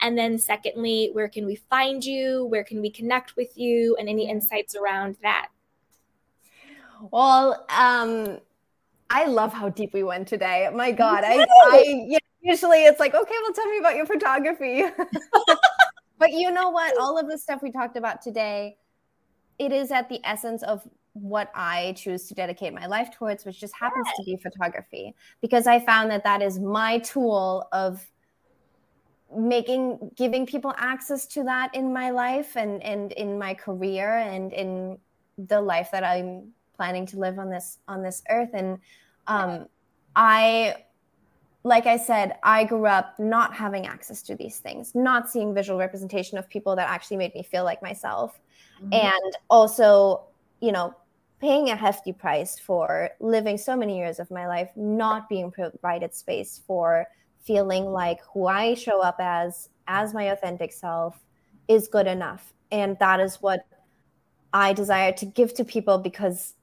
And 0.01 0.19
then, 0.19 0.39
secondly, 0.39 1.11
where 1.13 1.29
can 1.29 1.47
we 1.47 1.57
find 1.57 2.05
you? 2.05 2.45
Where 2.45 2.65
can 2.65 2.81
we 2.81 2.91
connect 2.91 3.37
with 3.37 3.57
you? 3.57 3.97
And 3.99 4.09
any 4.09 4.29
insights 4.29 4.77
around 4.77 5.17
that? 5.23 5.49
Well, 7.11 7.67
um, 7.71 8.41
I 9.09 9.27
love 9.27 9.53
how 9.53 9.69
deep 9.69 9.95
we 9.95 10.03
went 10.03 10.29
today. 10.29 10.69
My 10.75 10.93
God, 10.93 11.25
I, 11.25 11.47
I 11.65 12.05
yeah, 12.09 12.19
usually 12.47 12.85
it's 12.85 13.01
like, 13.01 13.15
okay, 13.15 13.35
well, 13.43 13.53
tell 13.53 13.67
me 13.67 13.79
about 13.79 13.97
your 13.97 14.07
photography. 14.07 14.85
but 16.19 16.33
you 16.33 16.51
know 16.51 16.71
what? 16.71 16.97
All 16.99 17.19
of 17.19 17.29
the 17.29 17.37
stuff 17.37 17.63
we 17.63 17.73
talked 17.73 17.97
about 17.97 18.23
today, 18.23 18.77
it 19.59 19.73
is 19.73 19.91
at 19.91 20.09
the 20.09 20.21
essence 20.25 20.63
of 20.63 20.87
what 21.13 21.51
I 21.55 21.95
choose 21.97 22.29
to 22.29 22.35
dedicate 22.35 22.73
my 22.73 22.87
life 22.87 23.11
towards, 23.11 23.45
which 23.45 23.59
just 23.59 23.75
happens 23.75 24.07
to 24.17 24.23
be 24.25 24.37
photography, 24.37 25.15
because 25.41 25.67
I 25.67 25.81
found 25.81 26.11
that 26.11 26.23
that 26.25 26.41
is 26.41 26.59
my 26.61 26.99
tool 26.99 27.67
of 27.73 28.07
making 29.35 30.13
giving 30.15 30.47
people 30.47 30.73
access 30.77 31.27
to 31.27 31.43
that 31.43 31.75
in 31.75 31.93
my 31.93 32.11
life 32.11 32.57
and 32.57 32.81
and 32.85 33.11
in 33.13 33.37
my 33.37 33.55
career 33.55 34.19
and 34.19 34.53
in 34.53 34.97
the 35.37 35.61
life 35.61 35.91
that 35.91 36.05
I'm 36.05 36.53
planning 36.77 37.07
to 37.07 37.19
live 37.19 37.39
on 37.41 37.51
this 37.51 37.79
on 37.89 38.05
this 38.05 38.23
earth 38.31 38.51
and 38.55 38.79
um 39.27 39.67
I 40.15 40.77
like 41.67 41.87
I 41.87 41.97
said, 41.97 42.37
I 42.45 42.63
grew 42.63 42.87
up 42.87 43.19
not 43.19 43.53
having 43.53 43.89
access 43.89 44.23
to 44.23 44.37
these 44.37 44.61
things, 44.61 44.95
not 44.95 45.29
seeing 45.29 45.53
visual 45.53 45.81
representation 45.81 46.39
of 46.39 46.49
people 46.49 46.77
that 46.77 46.89
actually 46.89 47.17
made 47.17 47.35
me 47.35 47.43
feel 47.43 47.65
like 47.65 47.83
myself. 47.83 48.39
Mm-hmm. 48.81 48.93
And 48.93 49.37
also, 49.51 50.23
you 50.61 50.71
know, 50.71 50.95
paying 51.41 51.71
a 51.71 51.75
hefty 51.75 52.13
price 52.13 52.57
for 52.57 53.11
living 53.19 53.59
so 53.59 53.77
many 53.77 53.99
years 53.99 54.21
of 54.21 54.31
my 54.31 54.47
life, 54.47 54.71
not 54.77 55.29
being 55.29 55.51
provided 55.51 56.15
space 56.15 56.63
for 56.69 57.05
feeling 57.43 57.87
like 57.87 58.21
who 58.33 58.47
I 58.47 58.75
show 58.75 59.03
up 59.03 59.17
as, 59.19 59.69
as 59.89 60.15
my 60.15 60.27
authentic 60.27 60.73
self, 60.73 61.19
is 61.67 61.89
good 61.89 62.07
enough. 62.07 62.53
And 62.71 62.97
that 63.01 63.19
is 63.19 63.43
what 63.43 63.67
I 64.53 64.73
desire 64.73 65.11
to 65.15 65.27
give 65.27 65.53
to 65.55 65.65
people 65.65 65.99
because 65.99 66.55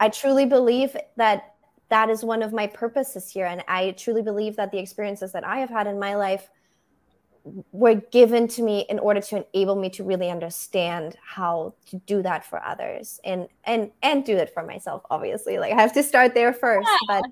I 0.00 0.08
truly 0.08 0.46
believe 0.46 0.96
that 1.16 1.53
that 1.88 2.10
is 2.10 2.24
one 2.24 2.42
of 2.42 2.52
my 2.52 2.66
purposes 2.66 3.30
here. 3.30 3.46
And 3.46 3.62
I 3.68 3.92
truly 3.92 4.22
believe 4.22 4.56
that 4.56 4.72
the 4.72 4.78
experiences 4.78 5.32
that 5.32 5.44
I 5.44 5.58
have 5.58 5.70
had 5.70 5.86
in 5.86 5.98
my 5.98 6.14
life 6.14 6.48
were 7.72 7.96
given 8.10 8.48
to 8.48 8.62
me 8.62 8.86
in 8.88 8.98
order 8.98 9.20
to 9.20 9.44
enable 9.52 9.76
me 9.76 9.90
to 9.90 10.02
really 10.02 10.30
understand 10.30 11.16
how 11.22 11.74
to 11.86 11.96
do 12.06 12.22
that 12.22 12.44
for 12.44 12.64
others 12.64 13.20
and 13.24 13.46
and 13.64 13.90
and 14.02 14.24
do 14.24 14.34
it 14.34 14.52
for 14.54 14.64
myself 14.64 15.02
obviously 15.10 15.58
like 15.58 15.70
i 15.70 15.78
have 15.78 15.92
to 15.92 16.02
start 16.02 16.32
there 16.32 16.54
first 16.54 16.88
yeah. 16.88 17.20
but 17.20 17.30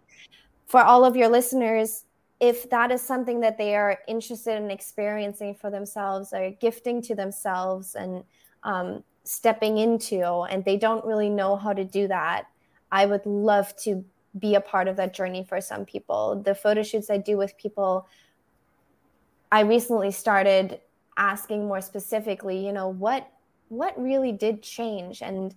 for 0.67 0.83
all 0.83 1.07
of 1.07 1.17
your 1.17 1.29
listeners 1.29 2.05
if 2.41 2.69
that 2.69 2.91
is 2.91 3.01
something 3.01 3.41
that 3.41 3.57
they 3.57 3.75
are 3.75 4.01
interested 4.07 4.61
in 4.61 4.71
experiencing 4.71 5.55
for 5.55 5.71
themselves 5.71 6.33
or 6.35 6.51
gifting 6.61 7.01
to 7.01 7.15
themselves 7.15 7.95
and 7.95 8.23
um, 8.65 9.03
stepping 9.25 9.79
into 9.79 10.23
and 10.51 10.63
they 10.65 10.77
don't 10.77 11.05
really 11.07 11.31
know 11.31 11.57
how 11.57 11.73
to 11.73 11.85
do 11.85 12.07
that 12.07 12.49
i 12.91 13.07
would 13.07 13.25
love 13.25 13.75
to 13.77 14.05
be 14.39 14.55
a 14.55 14.61
part 14.61 14.89
of 14.89 14.97
that 14.97 15.15
journey 15.15 15.45
for 15.45 15.61
some 15.61 15.85
people. 15.85 16.43
The 16.43 16.55
photo 16.55 16.83
shoots 16.83 17.11
i 17.11 17.19
do 17.19 17.37
with 17.37 17.57
people 17.59 18.07
I 19.53 19.61
recently 19.61 20.11
started 20.11 20.81
asking 21.19 21.69
more 21.69 21.83
specifically, 21.83 22.65
you 22.65 22.73
know, 22.73 22.89
what 22.89 23.31
what 23.69 23.99
really 24.01 24.33
did 24.33 24.63
change? 24.63 25.23
And 25.23 25.55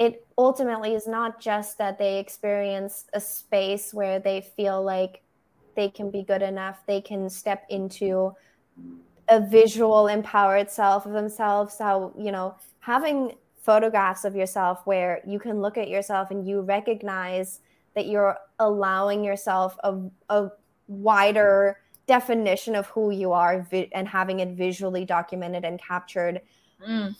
it 0.00 0.26
ultimately 0.36 0.94
is 0.94 1.06
not 1.06 1.40
just 1.40 1.78
that 1.78 1.98
they 1.98 2.18
experience 2.18 3.06
a 3.12 3.20
space 3.20 3.94
where 3.94 4.18
they 4.18 4.40
feel 4.40 4.82
like 4.82 5.22
they 5.76 5.88
can 5.88 6.10
be 6.10 6.22
good 6.22 6.42
enough, 6.42 6.80
they 6.86 7.00
can 7.00 7.30
step 7.30 7.64
into 7.68 8.34
a 9.28 9.40
visual 9.40 10.08
empowered 10.08 10.68
self 10.68 11.06
of 11.06 11.12
themselves. 11.12 11.78
How, 11.78 12.12
you 12.18 12.32
know, 12.32 12.56
having 12.80 13.34
photographs 13.62 14.24
of 14.24 14.34
yourself 14.34 14.80
where 14.86 15.20
you 15.24 15.38
can 15.38 15.60
look 15.60 15.78
at 15.78 15.88
yourself 15.88 16.32
and 16.32 16.48
you 16.48 16.62
recognize 16.62 17.60
that 17.94 18.06
you're 18.06 18.36
allowing 18.58 19.24
yourself 19.24 19.76
a, 19.82 19.98
a 20.28 20.50
wider 20.88 21.78
definition 22.06 22.74
of 22.74 22.86
who 22.86 23.10
you 23.10 23.32
are 23.32 23.62
vi- 23.70 23.88
and 23.92 24.08
having 24.08 24.40
it 24.40 24.48
visually 24.50 25.04
documented 25.04 25.64
and 25.64 25.80
captured 25.80 26.40
mm. 26.84 27.14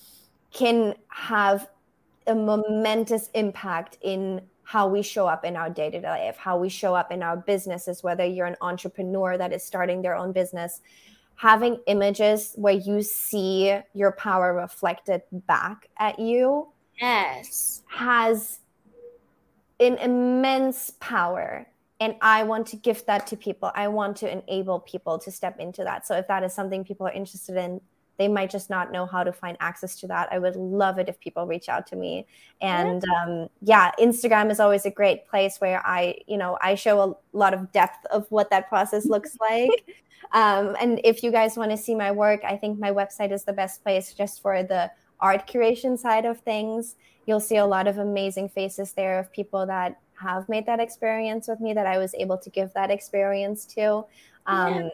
can 0.53 0.95
have 1.09 1.69
a 2.27 2.35
momentous 2.35 3.31
impact 3.35 3.99
in 4.03 4.41
how 4.65 4.89
we 4.89 5.03
show 5.03 5.27
up 5.27 5.45
in 5.45 5.57
our 5.57 5.71
day-to-day 5.71 6.09
life 6.09 6.37
how 6.37 6.59
we 6.59 6.69
show 6.69 6.95
up 6.95 7.13
in 7.13 7.23
our 7.23 7.37
businesses 7.37 8.03
whether 8.03 8.25
you're 8.25 8.47
an 8.47 8.57
entrepreneur 8.61 9.39
that 9.39 9.53
is 9.53 9.65
starting 9.65 10.03
their 10.03 10.17
own 10.17 10.33
business 10.33 10.81
having 11.37 11.79
images 11.87 12.53
where 12.57 12.75
you 12.75 13.01
see 13.01 13.79
your 13.95 14.13
power 14.13 14.55
reflected 14.55 15.23
back 15.47 15.89
at 15.99 16.19
you 16.19 16.67
yes 17.01 17.83
has 17.89 18.59
an 19.81 19.97
immense 19.97 20.93
power 21.01 21.67
and 21.99 22.15
i 22.21 22.43
want 22.43 22.67
to 22.69 22.77
gift 22.77 23.07
that 23.07 23.27
to 23.27 23.37
people. 23.37 23.71
I 23.75 23.89
want 23.89 24.17
to 24.19 24.31
enable 24.31 24.81
people 24.81 25.19
to 25.19 25.31
step 25.31 25.59
into 25.59 25.85
that. 25.85 26.07
So 26.07 26.17
if 26.17 26.29
that 26.29 26.43
is 26.43 26.53
something 26.53 26.85
people 26.85 27.07
are 27.07 27.13
interested 27.13 27.57
in 27.57 27.81
they 28.19 28.29
might 28.29 28.51
just 28.51 28.69
not 28.69 28.93
know 28.93 29.07
how 29.07 29.25
to 29.25 29.33
find 29.33 29.57
access 29.61 29.99
to 30.01 30.07
that. 30.09 30.29
I 30.31 30.39
would 30.39 30.55
love 30.55 30.99
it 30.99 31.09
if 31.09 31.19
people 31.21 31.47
reach 31.47 31.71
out 31.71 31.87
to 31.87 31.97
me. 31.97 32.27
And 32.61 33.03
um, 33.17 33.49
yeah 33.63 33.93
instagram 33.99 34.51
is 34.51 34.61
always 34.61 34.85
a 34.85 34.91
great 34.91 35.27
place 35.27 35.59
where 35.59 35.81
i 35.87 36.17
you 36.27 36.37
know 36.37 36.59
i 36.61 36.75
show 36.75 36.97
a 37.03 37.37
lot 37.37 37.55
of 37.55 37.73
depth 37.73 38.05
of 38.07 38.27
what 38.31 38.51
that 38.51 38.69
process 38.69 39.07
looks 39.15 39.37
like. 39.41 39.85
Um, 40.33 40.77
and 40.81 41.01
if 41.03 41.23
you 41.23 41.33
guys 41.33 41.57
want 41.57 41.71
to 41.71 41.77
see 41.77 41.95
my 41.95 42.13
work 42.13 42.41
i 42.45 42.57
think 42.57 42.79
my 42.79 42.91
website 42.91 43.33
is 43.33 43.45
the 43.45 43.55
best 43.55 43.83
place 43.83 44.13
just 44.13 44.43
for 44.43 44.63
the 44.63 44.91
art 45.21 45.47
curation 45.47 45.99
side 45.99 46.25
of 46.25 46.41
things 46.41 46.97
you'll 47.27 47.41
see 47.41 47.57
a 47.57 47.65
lot 47.67 47.87
of 47.87 47.99
amazing 47.99 48.49
faces 48.49 48.93
there 48.93 49.19
of 49.19 49.33
people 49.33 49.65
that 49.67 50.01
have 50.15 50.49
made 50.49 50.67
that 50.67 50.81
experience 50.81 51.49
with 51.49 51.61
me 51.61 51.73
that 51.73 51.87
I 51.87 51.97
was 51.97 52.15
able 52.15 52.37
to 52.39 52.51
give 52.51 52.73
that 52.75 52.91
experience 52.91 53.65
to. 53.67 54.05
Um, 54.47 54.75
yeah. 54.75 54.89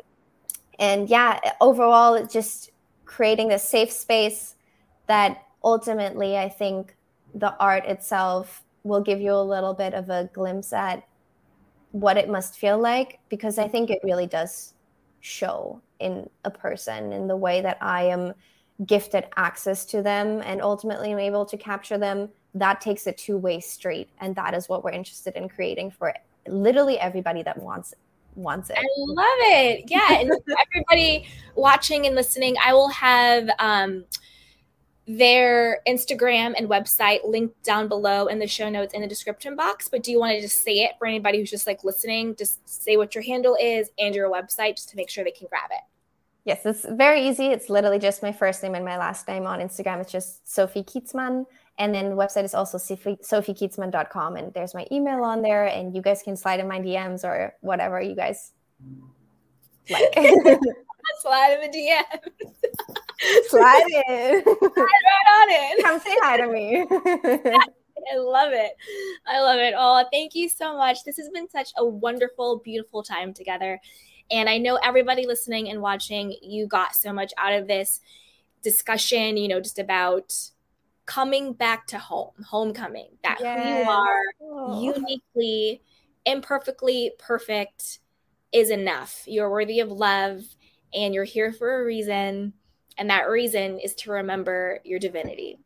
and 0.79 1.09
yeah, 1.09 1.41
overall, 1.61 2.15
it's 2.15 2.33
just 2.33 2.73
creating 3.07 3.53
a 3.53 3.59
safe 3.59 3.91
space 3.91 4.57
that 5.07 5.47
ultimately, 5.65 6.37
I 6.37 6.49
think 6.49 6.95
the 7.35 7.57
art 7.59 7.87
itself 7.87 8.63
will 8.85 9.01
give 9.01 9.21
you 9.21 9.33
a 9.33 9.43
little 9.43 9.75
bit 9.75 9.95
of 9.95 10.11
a 10.11 10.29
glimpse 10.33 10.73
at 10.73 11.07
what 11.93 12.17
it 12.17 12.29
must 12.29 12.59
feel 12.59 12.79
like 12.79 13.19
because 13.29 13.59
I 13.59 13.67
think 13.67 13.89
it 13.89 14.01
really 14.05 14.27
does 14.27 14.75
show 15.21 15.81
in 15.99 16.29
a 16.45 16.51
person 16.51 17.13
in 17.13 17.27
the 17.27 17.37
way 17.37 17.63
that 17.63 17.79
I 17.81 18.05
am 18.05 18.35
gifted 18.85 19.25
access 19.37 19.85
to 19.87 20.03
them 20.03 20.43
and 20.45 20.61
ultimately 20.61 21.13
am 21.13 21.19
able 21.19 21.47
to 21.47 21.57
capture 21.57 21.97
them. 21.97 22.29
That 22.55 22.81
takes 22.81 23.07
a 23.07 23.13
two 23.13 23.39
way 23.39 23.61
street. 23.61 24.11
And 24.21 24.35
that 24.37 24.55
is 24.55 24.69
what 24.69 24.85
we're 24.85 24.91
interested 24.91 25.35
in 25.37 25.49
creating 25.49 25.93
for 25.93 26.13
literally 26.47 26.99
everybody 26.99 27.43
that 27.43 27.59
wants 27.59 27.93
it 27.93 27.99
wants 28.37 28.71
it. 28.71 28.77
I 28.79 28.85
love 28.99 29.27
it. 29.41 29.85
Yeah. 29.89 30.21
and 30.21 30.31
everybody 30.75 31.27
watching 31.55 32.07
and 32.07 32.15
listening, 32.15 32.57
I 32.63 32.75
will 32.75 32.91
have 32.91 33.49
um, 33.59 34.05
their 35.07 35.81
Instagram 35.89 36.55
and 36.57 36.69
website 36.69 37.21
linked 37.25 37.63
down 37.63 37.89
below 37.89 38.27
in 38.27 38.39
the 38.39 38.47
show 38.47 38.69
notes 38.69 38.93
in 38.93 39.01
the 39.01 39.07
description 39.07 39.57
box. 39.57 39.89
But 39.89 40.03
do 40.03 40.11
you 40.11 40.19
want 40.19 40.35
to 40.35 40.41
just 40.41 40.63
say 40.63 40.81
it 40.81 40.93
for 40.99 41.07
anybody 41.07 41.39
who's 41.39 41.51
just 41.51 41.67
like 41.67 41.85
listening? 41.85 42.37
Just 42.37 42.69
say 42.69 42.97
what 42.97 43.15
your 43.15 43.23
handle 43.23 43.57
is 43.61 43.91
and 43.99 44.15
your 44.15 44.31
website 44.31 44.77
just 44.77 44.91
to 44.91 44.97
make 44.97 45.09
sure 45.09 45.25
they 45.25 45.31
can 45.31 45.49
grab 45.49 45.71
it. 45.71 45.83
Yes, 46.47 46.65
it's 46.65 46.87
very 46.89 47.29
easy. 47.29 47.47
It's 47.47 47.69
literally 47.69 47.99
just 47.99 48.23
my 48.23 48.31
first 48.31 48.63
name 48.63 48.77
and 48.77 48.85
my 48.85 48.97
last 48.97 49.27
name 49.27 49.49
on 49.49 49.59
Instagram. 49.59 50.01
It's 50.01 50.13
just 50.13 50.49
Sophie 50.49 50.85
Kiezmann. 50.85 51.45
And 51.77 51.93
then 51.93 52.09
the 52.09 52.15
website 52.15 52.45
is 52.45 52.55
also 52.55 52.79
sophiekiezmann.com. 52.79 54.37
And 54.37 54.55
there's 54.55 54.73
my 54.73 54.87
email 54.93 55.25
on 55.25 55.43
there. 55.43 55.67
And 55.67 55.93
you 55.93 56.01
guys 56.01 56.23
can 56.23 56.37
slide 56.37 56.61
in 56.61 56.69
my 56.69 56.79
DMs 56.79 57.25
or 57.25 57.53
whatever 57.63 58.01
you 58.01 58.15
guys 58.15 58.53
like. 59.91 60.15
slide 61.21 61.59
in 61.59 61.69
the 61.69 61.77
DMs. 61.77 63.49
Slide 63.49 63.85
in. 64.09 64.43
Slide 64.45 64.71
right 64.77 65.29
on 65.35 65.51
in. 65.51 65.83
Come 65.83 65.99
say 65.99 66.17
hi 66.23 66.37
to 66.37 66.47
me. 66.47 66.87
I 68.13 68.19
love 68.19 68.53
it. 68.53 68.73
I 69.27 69.41
love 69.41 69.59
it. 69.59 69.75
Oh, 69.77 70.05
thank 70.13 70.37
you 70.37 70.49
so 70.49 70.77
much. 70.77 71.03
This 71.05 71.17
has 71.17 71.29
been 71.31 71.51
such 71.51 71.71
a 71.77 71.85
wonderful, 71.85 72.61
beautiful 72.65 73.03
time 73.03 73.35
together. 73.35 73.81
And 74.31 74.49
I 74.49 74.59
know 74.59 74.77
everybody 74.77 75.27
listening 75.27 75.69
and 75.71 75.81
watching, 75.81 76.35
you 76.43 76.67
got 76.67 76.95
so 76.95 77.13
much 77.13 77.33
out 77.39 77.53
of 77.53 77.67
this 77.69 78.01
discussion, 78.63 79.37
you 79.37 79.49
know, 79.49 79.61
just 79.61 79.79
about 79.79 80.35
coming 81.07 81.53
back 81.53 81.87
to 81.87 81.99
home, 81.99 82.33
homecoming, 82.49 83.11
that 83.23 83.39
yes. 83.41 83.63
who 83.63 83.83
you 83.83 83.89
are 83.89 84.23
oh. 84.43 84.83
uniquely, 84.83 85.83
imperfectly 86.25 87.13
perfect 87.19 88.01
is 88.53 88.71
enough. 88.71 89.23
You're 89.27 89.51
worthy 89.51 89.81
of 89.81 89.91
love 89.91 90.43
and 90.93 91.15
you're 91.15 91.25
here 91.25 91.53
for 91.53 91.81
a 91.81 91.85
reason. 91.85 92.53
And 92.99 93.11
that 93.11 93.29
reason 93.29 93.79
is 93.79 93.95
to 93.97 94.11
remember 94.11 94.81
your 94.85 94.99
divinity. 94.99 95.59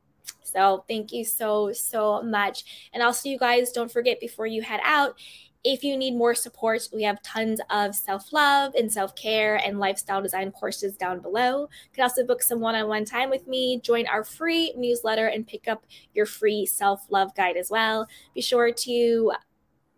So 0.42 0.84
thank 0.88 1.12
you 1.12 1.24
so, 1.24 1.72
so 1.72 2.22
much. 2.22 2.90
And 2.92 3.02
also, 3.02 3.28
you 3.28 3.38
guys, 3.38 3.72
don't 3.72 3.90
forget 3.90 4.20
before 4.20 4.46
you 4.46 4.62
head 4.62 4.80
out, 4.82 5.18
if 5.62 5.84
you 5.84 5.96
need 5.96 6.14
more 6.14 6.34
support, 6.34 6.88
we 6.92 7.02
have 7.02 7.22
tons 7.22 7.61
of 7.68 7.94
self 7.94 8.32
love 8.32 8.74
and 8.74 8.90
self 8.90 9.14
care 9.14 9.56
and 9.56 9.78
lifestyle 9.78 10.22
design 10.22 10.50
courses 10.52 10.96
down 10.96 11.20
below. 11.20 11.62
You 11.62 11.94
can 11.94 12.02
also 12.02 12.26
book 12.26 12.42
some 12.42 12.61
one 12.61 12.74
on 12.74 12.88
one 12.88 13.04
time 13.04 13.28
with 13.28 13.46
me, 13.46 13.80
join 13.80 14.06
our 14.06 14.24
free 14.24 14.72
newsletter, 14.76 15.26
and 15.26 15.46
pick 15.46 15.68
up 15.68 15.84
your 16.14 16.26
free 16.26 16.64
self 16.64 17.04
love 17.11 17.34
guide 17.34 17.56
as 17.56 17.70
well. 17.70 18.06
Be 18.34 18.40
sure 18.40 18.72
to 18.72 19.32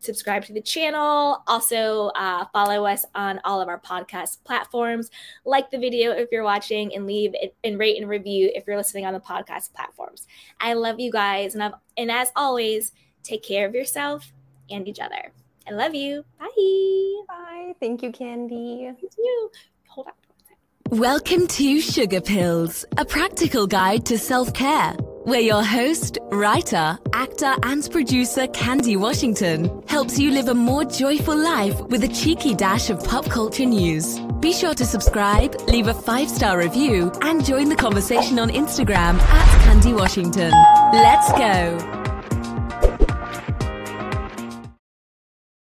subscribe 0.00 0.44
to 0.44 0.52
the 0.52 0.60
channel. 0.60 1.44
Also, 1.46 2.08
uh, 2.16 2.44
follow 2.52 2.84
us 2.84 3.06
on 3.14 3.40
all 3.44 3.60
of 3.60 3.68
our 3.68 3.78
podcast 3.78 4.42
platforms. 4.42 5.10
Like 5.44 5.70
the 5.70 5.78
video 5.78 6.10
if 6.10 6.28
you're 6.32 6.42
watching, 6.42 6.92
and 6.94 7.06
leave 7.06 7.34
it 7.34 7.54
and 7.62 7.78
rate 7.78 8.00
and 8.00 8.10
review 8.10 8.50
if 8.52 8.64
you're 8.66 8.76
listening 8.76 9.06
on 9.06 9.12
the 9.12 9.20
podcast 9.20 9.72
platforms. 9.74 10.26
I 10.60 10.72
love 10.72 10.98
you 10.98 11.12
guys, 11.12 11.54
and 11.54 11.62
I've, 11.62 11.74
and 11.96 12.10
as 12.10 12.32
always, 12.34 12.90
take 13.22 13.44
care 13.44 13.64
of 13.64 13.76
yourself 13.76 14.32
and 14.68 14.88
each 14.88 14.98
other. 14.98 15.32
I 15.68 15.72
love 15.72 15.94
you. 15.94 16.24
Bye. 16.38 17.24
Bye. 17.28 17.74
Thank 17.80 18.02
you, 18.02 18.12
Candy. 18.12 18.90
Thank 19.00 19.12
you. 19.18 19.50
Hold 19.88 20.08
on. 20.08 20.98
Welcome 20.98 21.46
to 21.46 21.80
Sugar 21.80 22.20
Pills, 22.20 22.84
a 22.98 23.04
practical 23.04 23.66
guide 23.66 24.04
to 24.06 24.18
self 24.18 24.52
care 24.52 24.94
where 25.24 25.40
your 25.40 25.62
host, 25.62 26.18
writer, 26.32 26.98
actor, 27.12 27.54
and 27.62 27.88
producer 27.90 28.48
Candy 28.48 28.96
Washington 28.96 29.82
helps 29.86 30.18
you 30.18 30.32
live 30.32 30.48
a 30.48 30.54
more 30.54 30.84
joyful 30.84 31.36
life 31.36 31.80
with 31.82 32.02
a 32.02 32.08
cheeky 32.08 32.54
dash 32.54 32.90
of 32.90 33.02
pop 33.04 33.30
culture 33.30 33.64
news. 33.64 34.18
Be 34.40 34.52
sure 34.52 34.74
to 34.74 34.84
subscribe, 34.84 35.54
leave 35.68 35.86
a 35.86 35.94
five 35.94 36.28
star 36.28 36.58
review, 36.58 37.12
and 37.22 37.44
join 37.44 37.68
the 37.68 37.76
conversation 37.76 38.38
on 38.38 38.50
Instagram 38.50 39.18
at 39.20 39.64
Candy 39.64 39.92
Washington. 39.92 40.50
Let's 40.92 41.30
go. 41.32 42.01